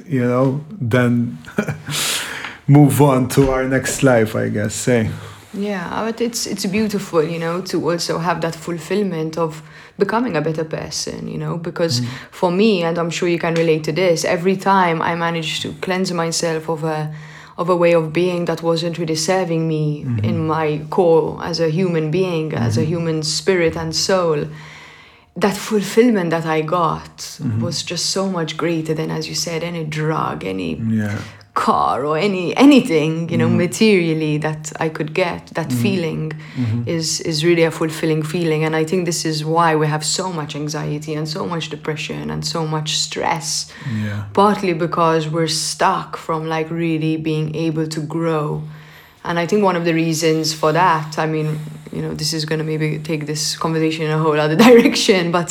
you 0.07 0.25
know, 0.25 0.65
then 0.71 1.39
move 2.67 3.01
on 3.03 3.29
to 3.31 3.51
our 3.51 3.65
next 3.65 4.03
life, 4.03 4.37
I 4.37 4.49
guess. 4.49 4.75
Say. 4.75 5.11
Yeah, 5.55 6.05
but 6.05 6.21
it's 6.21 6.47
it's 6.47 6.67
beautiful, 6.67 7.23
you 7.23 7.39
know, 7.39 7.63
to 7.63 7.91
also 7.91 8.19
have 8.19 8.41
that 8.43 8.55
fulfillment 8.55 9.39
of 9.39 9.63
becoming 9.99 10.37
a 10.37 10.41
better 10.41 10.65
person, 10.65 11.27
you 11.27 11.39
know, 11.39 11.57
because 11.57 12.01
mm. 12.01 12.09
for 12.31 12.51
me, 12.51 12.85
and 12.85 12.99
I'm 12.99 13.11
sure 13.11 13.29
you 13.29 13.39
can 13.39 13.55
relate 13.55 13.85
to 13.85 13.93
this, 13.93 14.25
every 14.25 14.57
time 14.57 15.03
I 15.03 15.15
manage 15.15 15.61
to 15.63 15.73
cleanse 15.81 16.13
myself 16.13 16.69
of 16.69 16.85
a 16.85 17.13
of 17.59 17.69
a 17.69 17.77
way 17.77 17.93
of 17.93 18.13
being 18.13 18.45
that 18.45 18.63
wasn't 18.63 18.97
really 18.99 19.17
serving 19.17 19.67
me 19.67 20.05
mm-hmm. 20.05 20.25
in 20.25 20.47
my 20.47 20.81
core 20.91 21.45
as 21.45 21.59
a 21.59 21.69
human 21.69 22.11
being, 22.11 22.55
as 22.55 22.77
a 22.77 22.81
mm-hmm. 22.81 22.89
human 22.89 23.23
spirit 23.25 23.77
and 23.77 23.95
soul, 23.95 24.47
that 25.35 25.57
fulfillment 25.57 26.31
that 26.31 26.47
I 26.47 26.61
got 26.63 27.17
mm-hmm. 27.17 27.61
was 27.61 27.83
just 27.83 28.07
so 28.11 28.31
much 28.31 28.57
greater 28.57 28.95
than, 28.95 29.11
as 29.11 29.29
you 29.29 29.35
said, 29.35 29.65
any 29.65 29.85
drug, 29.85 30.45
any 30.45 30.77
Yeah. 30.77 31.21
Car 31.67 32.05
or 32.09 32.17
any 32.17 32.57
anything 32.57 33.29
you 33.33 33.39
know 33.41 33.49
mm-hmm. 33.49 33.67
materially 33.67 34.39
that 34.47 34.73
I 34.85 34.89
could 34.97 35.11
get 35.25 35.43
that 35.59 35.69
mm-hmm. 35.69 35.83
feeling 35.85 36.25
mm-hmm. 36.31 36.97
is 36.97 37.21
is 37.31 37.45
really 37.49 37.65
a 37.65 37.73
fulfilling 37.81 38.23
feeling. 38.23 38.61
And 38.67 38.75
I 38.77 38.85
think 38.89 39.01
this 39.07 39.25
is 39.25 39.45
why 39.55 39.75
we 39.83 39.87
have 39.95 40.05
so 40.05 40.33
much 40.41 40.53
anxiety 40.55 41.13
and 41.19 41.27
so 41.37 41.43
much 41.53 41.65
depression 41.77 42.31
and 42.31 42.43
so 42.55 42.61
much 42.77 42.89
stress. 43.07 43.49
Yeah. 44.05 44.25
partly 44.45 44.75
because 44.87 45.23
we're 45.35 45.55
stuck 45.73 46.17
from 46.27 46.41
like 46.57 46.69
really 46.71 47.15
being 47.31 47.49
able 47.69 47.87
to 47.97 48.01
grow. 48.17 48.45
And 49.29 49.35
I 49.43 49.47
think 49.49 49.61
one 49.71 49.77
of 49.81 49.85
the 49.89 49.95
reasons 50.05 50.45
for 50.61 50.71
that 50.83 51.11
I 51.25 51.27
mean 51.35 51.49
you 51.97 52.03
know 52.05 52.13
this 52.21 52.33
is 52.39 52.43
going 52.49 52.61
to 52.65 52.69
maybe 52.73 52.89
take 53.11 53.23
this 53.33 53.43
conversation 53.65 54.03
in 54.09 54.13
a 54.19 54.21
whole 54.25 54.39
other 54.45 54.59
direction 54.69 55.33
but 55.39 55.49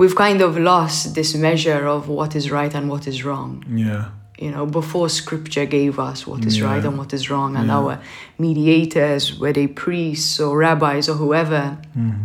we've 0.00 0.16
kind 0.26 0.40
of 0.46 0.50
lost 0.72 1.00
this 1.18 1.30
measure 1.48 1.82
of 1.96 2.00
what 2.18 2.30
is 2.38 2.44
right 2.58 2.72
and 2.78 2.84
what 2.92 3.04
is 3.12 3.18
wrong. 3.26 3.50
Yeah. 3.86 4.04
You 4.38 4.50
know, 4.50 4.66
before 4.66 5.08
scripture 5.08 5.64
gave 5.64 5.98
us 5.98 6.26
what 6.26 6.44
is 6.44 6.58
Yeah. 6.58 6.66
right 6.66 6.84
and 6.84 6.98
what 6.98 7.12
is 7.12 7.30
wrong, 7.30 7.56
and 7.56 7.68
Yeah. 7.68 7.78
our 7.78 7.98
mediators, 8.38 9.38
whether 9.38 9.60
they 9.60 9.66
priests 9.66 10.40
or 10.40 10.58
rabbis 10.58 11.08
or 11.08 11.14
whoever, 11.14 11.78
mm-hmm. 11.96 12.22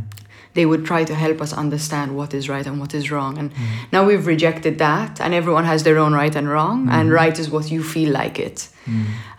they 0.55 0.65
would 0.65 0.83
try 0.85 1.03
to 1.03 1.13
help 1.13 1.39
us 1.41 1.53
understand 1.53 2.15
what 2.15 2.33
is 2.33 2.49
right 2.49 2.65
and 2.65 2.79
what 2.79 2.93
is 2.93 3.11
wrong. 3.11 3.37
And 3.37 3.51
mm-hmm. 3.51 3.63
now 3.91 4.05
we've 4.05 4.25
rejected 4.25 4.79
that, 4.79 5.21
and 5.21 5.33
everyone 5.33 5.65
has 5.65 5.83
their 5.83 5.99
own 5.99 6.13
right 6.13 6.35
and 6.35 6.49
wrong, 6.49 6.89
and 6.89 7.09
mm-hmm. 7.09 7.21
right 7.21 7.37
is 7.39 7.49
what 7.49 7.69
you 7.69 7.83
feel 7.83 8.11
like 8.11 8.39
it. 8.39 8.69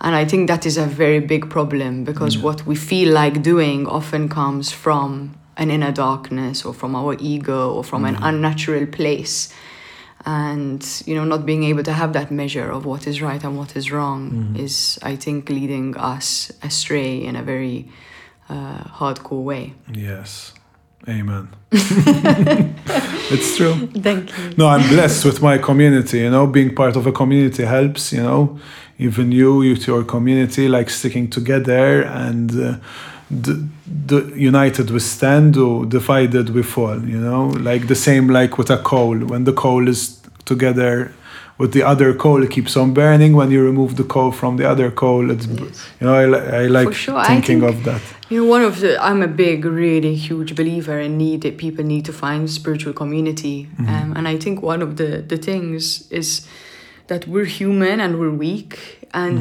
And 0.01 0.15
I 0.15 0.25
think 0.25 0.47
that 0.47 0.65
is 0.65 0.77
a 0.77 0.87
very 0.87 1.19
big 1.19 1.51
problem 1.51 2.05
because 2.05 2.39
what 2.39 2.65
we 2.67 2.77
feel 2.77 3.13
like 3.13 3.43
doing 3.43 3.87
often 3.87 4.29
comes 4.29 4.71
from 4.71 5.35
an 5.57 5.71
inner 5.71 5.93
darkness 5.93 6.65
or 6.65 6.73
from 6.73 6.95
our 6.95 7.17
ego 7.19 7.73
or 7.75 7.83
from 7.83 8.05
an 8.05 8.17
unnatural 8.23 8.87
place 8.87 9.53
and 10.27 11.03
you 11.07 11.15
know 11.15 11.25
not 11.25 11.45
being 11.47 11.65
able 11.65 11.83
to 11.83 11.93
have 11.93 12.13
that 12.13 12.31
measure 12.31 12.71
of 12.71 12.85
what 12.85 13.07
is 13.07 13.21
right 13.23 13.43
and 13.45 13.57
what 13.57 13.75
is 13.77 13.91
wrong 13.91 14.55
is 14.59 14.99
i 15.03 15.17
think 15.17 15.49
leading 15.49 15.97
us 15.97 16.53
astray 16.63 17.13
in 17.29 17.37
a 17.37 17.43
very 17.43 17.89
uh, 18.51 18.83
hardcore 18.99 19.43
way 19.45 19.73
Yes. 19.93 20.53
Amen. 21.09 21.49
it's 21.73 23.57
true. 23.57 23.75
thank 24.07 24.29
you 24.37 24.45
No, 24.57 24.67
I'm 24.69 24.87
blessed 24.95 25.25
with 25.25 25.41
my 25.41 25.57
community. 25.59 26.19
You 26.19 26.31
know, 26.31 26.47
being 26.47 26.75
part 26.75 26.95
of 26.97 27.07
a 27.07 27.13
community 27.13 27.65
helps. 27.65 28.13
You 28.13 28.23
know, 28.23 28.59
even 28.99 29.33
you, 29.33 29.63
you 29.63 29.77
to 29.77 29.93
your 29.93 30.05
community, 30.05 30.69
like 30.69 30.91
sticking 30.91 31.31
together 31.31 32.03
and 32.03 32.51
uh, 32.51 32.77
the, 33.31 33.55
the 33.55 33.71
united 34.37 34.91
we 34.91 35.01
stand, 35.01 35.57
or 35.57 35.85
divided 35.87 36.51
we 36.51 36.63
fall. 36.63 36.99
You 37.05 37.19
know, 37.21 37.47
like 37.71 37.87
the 37.89 37.95
same 37.95 38.29
like 38.29 38.59
with 38.59 38.71
a 38.71 38.79
coal. 38.79 39.17
When 39.19 39.45
the 39.45 39.53
coal 39.53 39.89
is 39.89 40.21
together 40.45 41.13
with 41.59 41.73
the 41.73 41.83
other 41.83 42.15
coal, 42.15 42.43
it 42.43 42.51
keeps 42.51 42.77
on 42.77 42.95
burning. 42.95 43.35
When 43.35 43.51
you 43.51 43.63
remove 43.65 43.97
the 43.97 44.05
coal 44.05 44.33
from 44.33 44.57
the 44.57 44.69
other 44.69 44.91
coal, 44.91 45.31
it's 45.31 45.47
Yes. 45.47 45.89
you 46.01 46.07
know 46.07 46.15
I, 46.15 46.63
I 46.63 46.67
like 46.67 46.95
sure, 46.95 47.17
I 47.19 47.27
thinking 47.27 47.61
think- 47.61 47.75
of 47.75 47.85
that. 47.85 48.01
you 48.31 48.37
know 48.45 48.49
one 48.57 48.63
of 48.71 48.75
the 48.83 48.91
i'm 49.09 49.23
a 49.23 49.33
big 49.47 49.65
really 49.65 50.15
huge 50.29 50.51
believer 50.61 50.99
in 51.07 51.13
need 51.19 51.39
that 51.45 51.55
people 51.65 51.85
need 51.85 52.05
to 52.11 52.13
find 52.13 52.49
spiritual 52.49 52.93
community 53.03 53.57
um, 53.93 54.09
and 54.17 54.25
i 54.35 54.37
think 54.45 54.57
one 54.73 54.83
of 54.87 54.91
the 55.01 55.11
the 55.33 55.37
things 55.49 55.83
is 56.21 56.29
that 57.11 57.23
we're 57.33 57.51
human 57.61 57.97
and 58.05 58.13
we're 58.21 58.37
weak 58.49 58.73
and 59.23 59.37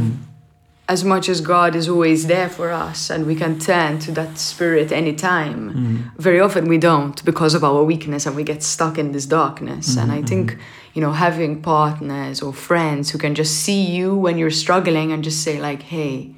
as 0.90 1.04
much 1.04 1.30
as 1.30 1.40
God 1.40 1.76
is 1.76 1.88
always 1.88 2.26
there 2.26 2.50
for 2.50 2.72
us 2.72 3.12
and 3.12 3.26
we 3.28 3.36
can 3.36 3.60
turn 3.60 4.00
to 4.00 4.12
that 4.20 4.32
spirit 4.40 4.92
anytime, 4.92 5.60
Mm. 5.70 6.22
very 6.28 6.40
often 6.48 6.64
we 6.68 6.80
don't 6.80 7.24
because 7.24 7.54
of 7.58 7.64
our 7.64 7.84
weakness 7.92 8.26
and 8.26 8.36
we 8.36 8.44
get 8.44 8.64
stuck 8.64 8.98
in 8.98 9.12
this 9.12 9.28
darkness. 9.28 9.86
Mm-hmm, 9.92 10.00
and 10.02 10.12
I 10.12 10.16
mm-hmm. 10.18 10.26
think, 10.32 10.58
you 10.96 11.02
know, 11.04 11.12
having 11.12 11.62
partners 11.62 12.42
or 12.42 12.52
friends 12.70 13.12
who 13.12 13.20
can 13.20 13.34
just 13.36 13.54
see 13.66 13.82
you 13.98 14.08
when 14.26 14.38
you're 14.40 14.58
struggling 14.66 15.12
and 15.14 15.24
just 15.24 15.40
say, 15.44 15.56
like, 15.70 15.84
hey, 15.84 16.32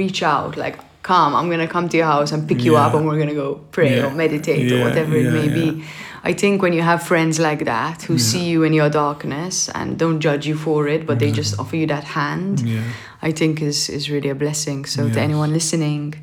reach 0.00 0.22
out, 0.22 0.56
like, 0.56 0.78
come, 1.02 1.34
I'm 1.34 1.48
going 1.52 1.60
to 1.66 1.72
come 1.76 1.88
to 1.88 1.96
your 1.96 2.06
house 2.06 2.30
and 2.32 2.46
pick 2.48 2.62
you 2.66 2.76
up 2.76 2.94
and 2.94 3.02
we're 3.06 3.16
going 3.22 3.34
to 3.36 3.40
go 3.46 3.50
pray 3.72 3.96
Yeah. 3.96 4.06
or 4.06 4.10
meditate 4.24 4.70
or 4.72 4.76
Yeah, 4.76 4.84
whatever 4.84 5.16
it 5.16 5.30
may 5.32 5.48
yeah. 5.48 5.54
be. 5.60 5.84
I 6.22 6.34
think 6.34 6.62
when 6.62 6.72
you 6.72 6.82
have 6.82 7.02
friends 7.02 7.38
like 7.38 7.64
that 7.64 8.02
who 8.02 8.18
see 8.18 8.44
you 8.50 8.62
in 8.62 8.72
your 8.74 8.90
darkness 8.90 9.68
and 9.74 9.98
don't 9.98 10.20
judge 10.20 10.46
you 10.46 10.54
for 10.56 10.86
it, 10.88 11.06
but 11.06 11.18
they 11.18 11.32
just 11.32 11.58
offer 11.58 11.76
you 11.76 11.86
that 11.86 12.04
hand, 12.04 12.60
Yeah. 12.60 12.82
I 13.22 13.32
think 13.32 13.60
is 13.62 13.88
is 13.88 14.08
really 14.10 14.30
a 14.30 14.34
blessing. 14.34 14.86
So 14.86 15.08
to 15.08 15.20
anyone 15.20 15.52
listening, 15.52 16.14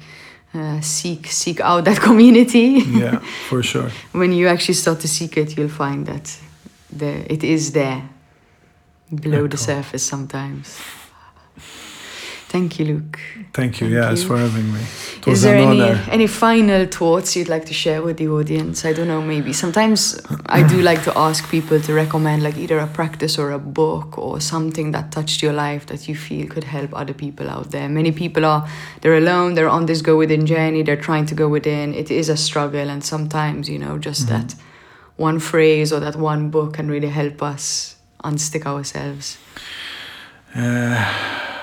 uh, 0.54 0.82
seek 0.82 1.28
seek 1.28 1.60
out 1.62 1.84
that 1.86 2.00
community. 2.10 2.84
Yeah, 3.02 3.20
for 3.50 3.64
sure. 3.64 3.90
when 4.12 4.32
you 4.34 4.48
actually 4.48 4.76
start 4.76 5.00
to 5.02 5.08
seek 5.08 5.38
it, 5.38 5.58
you'll 5.58 5.78
find 5.86 6.06
that 6.06 6.38
the 6.98 7.12
it 7.34 7.44
is 7.44 7.72
there 7.72 8.02
below 9.10 9.48
the 9.48 9.58
surface 9.58 10.04
sometimes. 10.04 10.80
Thank 12.50 12.80
you, 12.80 12.86
Luke. 12.86 13.20
Thank 13.54 13.82
you. 13.82 13.88
Thank 13.88 14.10
yes, 14.10 14.22
you. 14.22 14.28
for 14.30 14.38
having 14.38 14.72
me. 14.74 14.80
It 14.80 15.20
Is 15.20 15.26
was 15.28 15.42
there 15.42 15.58
an 15.58 15.68
any 15.68 15.82
honor. 15.82 16.06
any 16.10 16.28
final 16.28 16.86
thoughts 16.86 17.36
you'd 17.36 17.50
like 17.50 17.66
to 17.66 17.74
share 17.74 18.02
with 18.02 18.18
the 18.18 18.30
audience? 18.30 18.86
I 18.86 18.94
don't 18.94 19.10
know. 19.10 19.22
Maybe 19.22 19.52
sometimes 19.52 20.18
I 20.46 20.66
do 20.66 20.82
like 20.82 21.04
to 21.04 21.18
ask 21.18 21.50
people 21.52 21.82
to 21.82 21.94
recommend 21.94 22.44
like 22.44 22.58
either 22.58 22.80
a 22.80 22.88
practice 22.88 23.38
or 23.38 23.52
a 23.52 23.60
book 23.60 24.18
or 24.18 24.40
something 24.40 24.92
that 24.92 25.12
touched 25.12 25.44
your 25.44 25.52
life 25.52 25.88
that 25.88 26.08
you 26.08 26.16
feel 26.16 26.48
could 26.48 26.64
help 26.64 26.92
other 26.94 27.14
people 27.14 27.50
out 27.50 27.72
there. 27.72 27.90
Many 27.90 28.14
people 28.14 28.46
are 28.46 28.66
they're 29.02 29.18
alone. 29.18 29.56
They're 29.56 29.70
on 29.70 29.86
this 29.86 30.02
go 30.02 30.16
within 30.18 30.46
journey. 30.46 30.84
They're 30.84 30.96
trying 31.10 31.26
to 31.26 31.36
go 31.36 31.50
within. 31.50 31.94
It 31.94 32.10
is 32.10 32.30
a 32.30 32.38
struggle, 32.38 32.90
and 32.90 33.04
sometimes 33.04 33.68
you 33.68 33.78
know 33.78 33.98
just 33.98 34.30
that 34.30 34.56
one 35.18 35.40
phrase 35.40 35.92
or 35.92 36.00
that 36.00 36.16
one 36.16 36.50
book 36.50 36.76
can 36.76 36.88
really 36.90 37.10
help 37.10 37.44
us 37.44 37.98
unstick 38.24 38.66
ourselves. 38.66 39.38
Uh, 40.56 41.57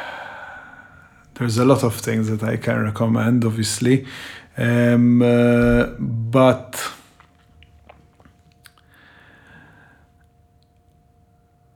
there's 1.34 1.58
a 1.58 1.64
lot 1.64 1.82
of 1.82 1.96
things 1.96 2.28
that 2.28 2.42
I 2.42 2.56
can 2.56 2.82
recommend, 2.82 3.44
obviously, 3.44 4.06
um, 4.56 5.20
uh, 5.20 5.86
but 5.98 6.80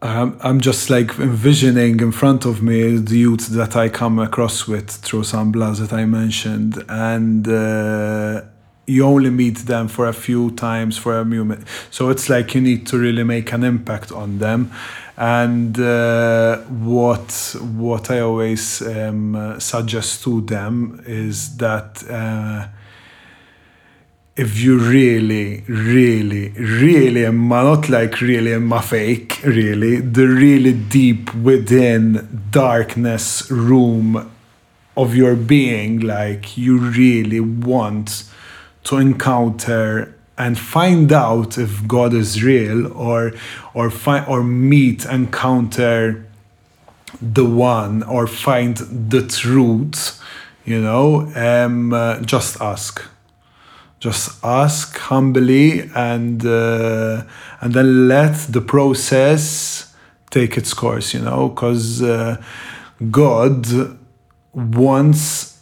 I'm, 0.01 0.39
I'm 0.40 0.60
just 0.60 0.90
like 0.90 1.18
envisioning 1.18 1.98
in 1.98 2.12
front 2.12 2.44
of 2.44 2.62
me 2.62 2.98
the 2.98 3.18
youth 3.18 3.48
that 3.48 3.74
I 3.74 3.89
come 3.89 4.20
across 4.20 4.68
with 4.68 4.89
through 4.90 5.24
some 5.24 5.51
bloods 5.51 5.80
that 5.80 5.93
I 5.93 6.05
mentioned, 6.05 6.85
and 6.89 7.48
uh, 7.48 8.43
you 8.86 9.05
only 9.05 9.30
meet 9.30 9.59
them 9.66 9.89
for 9.89 10.06
a 10.06 10.12
few 10.12 10.52
times 10.52 10.97
for 10.97 11.18
a 11.18 11.24
moment. 11.24 11.66
So 11.90 12.10
it's 12.10 12.28
like 12.28 12.55
you 12.55 12.60
need 12.60 12.86
to 12.89 12.98
really 12.98 13.24
make 13.24 13.52
an 13.52 13.64
impact 13.64 14.12
on 14.12 14.39
them. 14.39 14.70
And 15.20 15.77
uh, 15.81 16.59
what 16.59 17.57
what 17.61 18.09
I 18.09 18.20
always 18.20 18.81
um, 18.82 19.57
suggest 19.59 20.23
to 20.23 20.40
them 20.43 21.03
is 21.07 21.57
that. 21.57 22.09
Uh, 22.09 22.69
if 24.36 24.61
you 24.61 24.78
really, 24.78 25.65
really, 25.66 26.51
really 26.51 27.27
am 27.27 27.49
not 27.49 27.89
like 27.89 28.20
really 28.20 28.55
am 28.55 28.73
a 28.73 28.81
fake, 28.81 29.40
really, 29.43 29.97
the 29.97 30.28
really 30.28 30.73
deep 30.73 31.35
within 31.35 32.45
darkness 32.53 33.51
room 33.51 34.31
of 34.97 35.16
your 35.16 35.35
being, 35.35 35.99
like 35.99 36.57
you 36.57 36.78
really 36.78 37.40
want 37.40 38.31
to 38.85 38.99
encounter 38.99 40.15
and 40.39 40.59
find 40.59 41.12
out 41.12 41.59
if 41.59 41.86
God 41.86 42.15
is 42.15 42.43
real 42.43 42.93
or 42.93 43.32
or 43.74 43.90
find 43.90 44.27
or 44.28 44.43
meet, 44.43 45.05
encounter 45.05 46.27
the 47.20 47.44
one 47.44 48.02
or 48.05 48.27
find 48.27 48.77
the 48.77 49.27
truth, 49.27 50.23
you 50.65 50.81
know, 50.81 51.31
um, 51.35 51.93
uh, 51.93 52.20
just 52.20 52.60
ask. 52.60 53.02
Just 54.01 54.44
ask 54.44 54.97
humbly 54.97 55.90
and 55.93 56.47
uh, 56.47 57.24
and 57.60 57.74
then 57.74 58.06
let 58.06 58.36
the 58.48 58.60
process 58.60 59.89
take 60.31 60.56
its 60.56 60.74
course 60.74 61.15
you 61.15 61.20
know 61.20 61.48
because 61.48 62.02
uh, 62.02 62.36
god 63.10 63.66
wants 64.52 65.57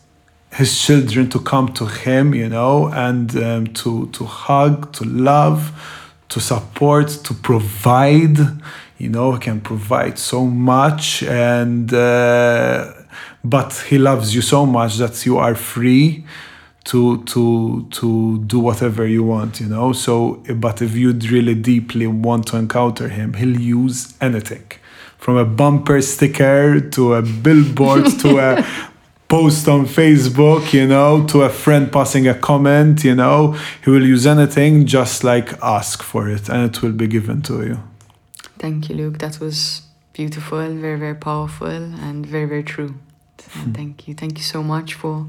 his 0.56 0.80
children 0.80 1.28
to 1.28 1.38
come 1.38 1.68
to 1.74 1.84
him 1.86 2.34
you 2.34 2.48
know 2.48 2.88
and 2.88 3.36
um, 3.36 3.66
to 3.68 4.06
to 4.08 4.24
hug 4.24 4.92
to 4.92 5.04
love 5.04 5.72
to 6.28 6.40
support 6.40 7.08
to 7.24 7.34
provide. 7.34 8.38
You 8.98 9.10
know 9.10 9.32
he 9.32 9.38
can 9.38 9.60
provide 9.60 10.18
so 10.18 10.46
much 10.46 11.22
and 11.22 11.92
uh, 11.92 12.92
but 13.44 13.74
he 13.88 13.98
loves 13.98 14.34
you 14.34 14.40
so 14.40 14.64
much 14.64 14.96
that 14.96 15.26
you 15.26 15.36
are 15.36 15.54
free 15.54 16.24
to 16.84 17.22
to 17.24 17.86
to 17.90 18.38
do 18.46 18.58
whatever 18.58 19.06
you 19.06 19.22
want 19.22 19.60
you 19.60 19.66
know. 19.66 19.92
So 19.92 20.42
but 20.56 20.80
if 20.80 20.96
you 20.96 21.12
really 21.12 21.54
deeply 21.54 22.06
want 22.06 22.46
to 22.48 22.56
encounter 22.56 23.08
him 23.08 23.34
he'll 23.34 23.60
use 23.60 24.14
anything. 24.20 24.66
From 25.18 25.36
a 25.36 25.44
bumper 25.44 26.00
sticker 26.00 26.80
to 26.80 27.14
a 27.14 27.22
billboard 27.22 28.06
to 28.20 28.38
a 28.38 28.64
post 29.28 29.66
on 29.68 29.84
facebook 29.86 30.72
you 30.72 30.86
know 30.86 31.26
to 31.26 31.42
a 31.42 31.48
friend 31.48 31.90
passing 31.92 32.28
a 32.28 32.34
comment 32.34 33.02
you 33.02 33.14
know 33.14 33.56
he 33.84 33.90
will 33.90 34.04
use 34.04 34.26
anything 34.26 34.86
just 34.86 35.24
like 35.24 35.52
ask 35.62 36.02
for 36.02 36.28
it 36.28 36.48
and 36.48 36.64
it 36.64 36.82
will 36.82 36.92
be 36.92 37.06
given 37.06 37.42
to 37.42 37.66
you 37.66 37.78
Thank 38.58 38.88
you, 38.88 38.94
Luke. 38.96 39.18
That 39.18 39.38
was 39.38 39.82
beautiful, 40.14 40.58
very, 40.58 40.98
very 40.98 41.14
powerful, 41.14 41.66
and 41.66 42.24
very, 42.24 42.46
very 42.46 42.62
true. 42.62 42.94
And 43.54 43.76
thank 43.76 44.08
you. 44.08 44.14
Thank 44.14 44.38
you 44.38 44.44
so 44.44 44.62
much 44.62 44.94
for 44.94 45.26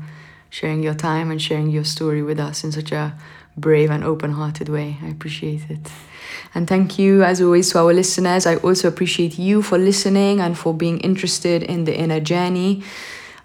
sharing 0.49 0.81
your 0.81 0.93
time 0.93 1.29
and 1.29 1.41
sharing 1.41 1.69
your 1.69 1.83
story 1.83 2.23
with 2.23 2.39
us 2.39 2.63
in 2.63 2.71
such 2.71 2.91
a 2.91 3.13
brave 3.57 3.89
and 3.89 4.03
open 4.03 4.31
hearted 4.31 4.69
way. 4.69 4.97
I 5.03 5.07
appreciate 5.07 5.69
it. 5.69 5.91
And 6.55 6.67
thank 6.67 6.97
you, 6.97 7.23
as 7.23 7.41
always, 7.41 7.71
to 7.71 7.79
our 7.79 7.93
listeners. 7.93 8.45
I 8.45 8.55
also 8.55 8.87
appreciate 8.87 9.37
you 9.37 9.61
for 9.61 9.77
listening 9.77 10.39
and 10.39 10.57
for 10.57 10.73
being 10.73 10.99
interested 11.01 11.63
in 11.63 11.83
the 11.83 11.97
inner 11.97 12.21
journey. 12.21 12.81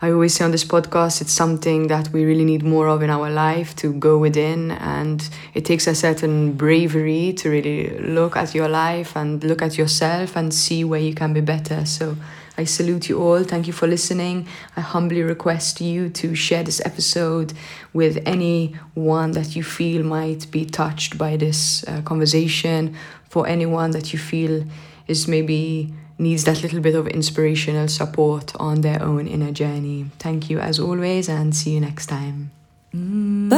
I 0.05 0.11
always 0.11 0.35
say 0.35 0.45
on 0.45 0.51
this 0.51 0.65
podcast, 0.65 1.21
it's 1.21 1.31
something 1.31 1.87
that 1.87 2.09
we 2.09 2.25
really 2.25 2.45
need 2.45 2.65
more 2.65 2.89
of 2.89 3.03
in 3.03 3.09
our 3.09 3.31
life 3.31 3.77
to 3.77 3.93
go 3.93 4.19
within. 4.19 4.73
And 4.73 5.23
it 5.55 5.65
takes 5.65 5.87
a 5.87 5.95
certain 5.95 6.55
bravery 6.55 7.33
to 7.35 7.49
really 7.49 7.97
look 8.01 8.37
at 8.37 8.53
your 8.53 8.69
life 8.69 9.17
and 9.17 9.45
look 9.45 9.63
at 9.63 9.79
yourself 9.79 10.35
and 10.35 10.53
see 10.53 10.83
where 10.83 10.99
you 10.99 11.15
can 11.15 11.33
be 11.33 11.41
better. 11.41 11.87
So 11.87 12.17
I 12.59 12.65
salute 12.65 13.09
you 13.09 13.23
all. 13.23 13.45
Thank 13.45 13.69
you 13.69 13.73
for 13.73 13.87
listening. 13.87 14.49
I 14.77 14.81
humbly 14.81 15.23
request 15.23 15.81
you 15.81 16.09
to 16.11 16.35
share 16.35 16.65
this 16.65 16.83
episode 16.85 17.53
with 17.93 18.21
anyone 18.27 19.31
that 19.31 19.55
you 19.55 19.63
feel 19.63 20.03
might 20.03 20.51
be 20.51 20.65
touched 20.65 21.17
by 21.17 21.37
this 21.37 21.87
uh, 21.87 22.03
conversation, 22.03 22.97
for 23.31 23.47
anyone 23.47 23.93
that 23.93 24.13
you 24.13 24.19
feel 24.19 24.65
is 25.07 25.29
maybe 25.29 25.95
needs 26.23 26.45
that 26.45 26.63
little 26.63 26.81
bit 26.81 26.95
of 26.95 27.07
inspirational 27.09 27.89
support 27.89 28.53
on 28.57 28.81
their 28.81 29.03
own 29.03 29.27
inner 29.27 29.53
journey. 29.53 30.07
Thank 30.19 30.49
you 30.49 30.59
as 30.61 30.79
always, 30.79 31.29
and 31.29 31.55
see 31.55 31.73
you 31.75 31.81
next 31.81 32.07
time. 32.07 32.51
Mm. 32.95 33.51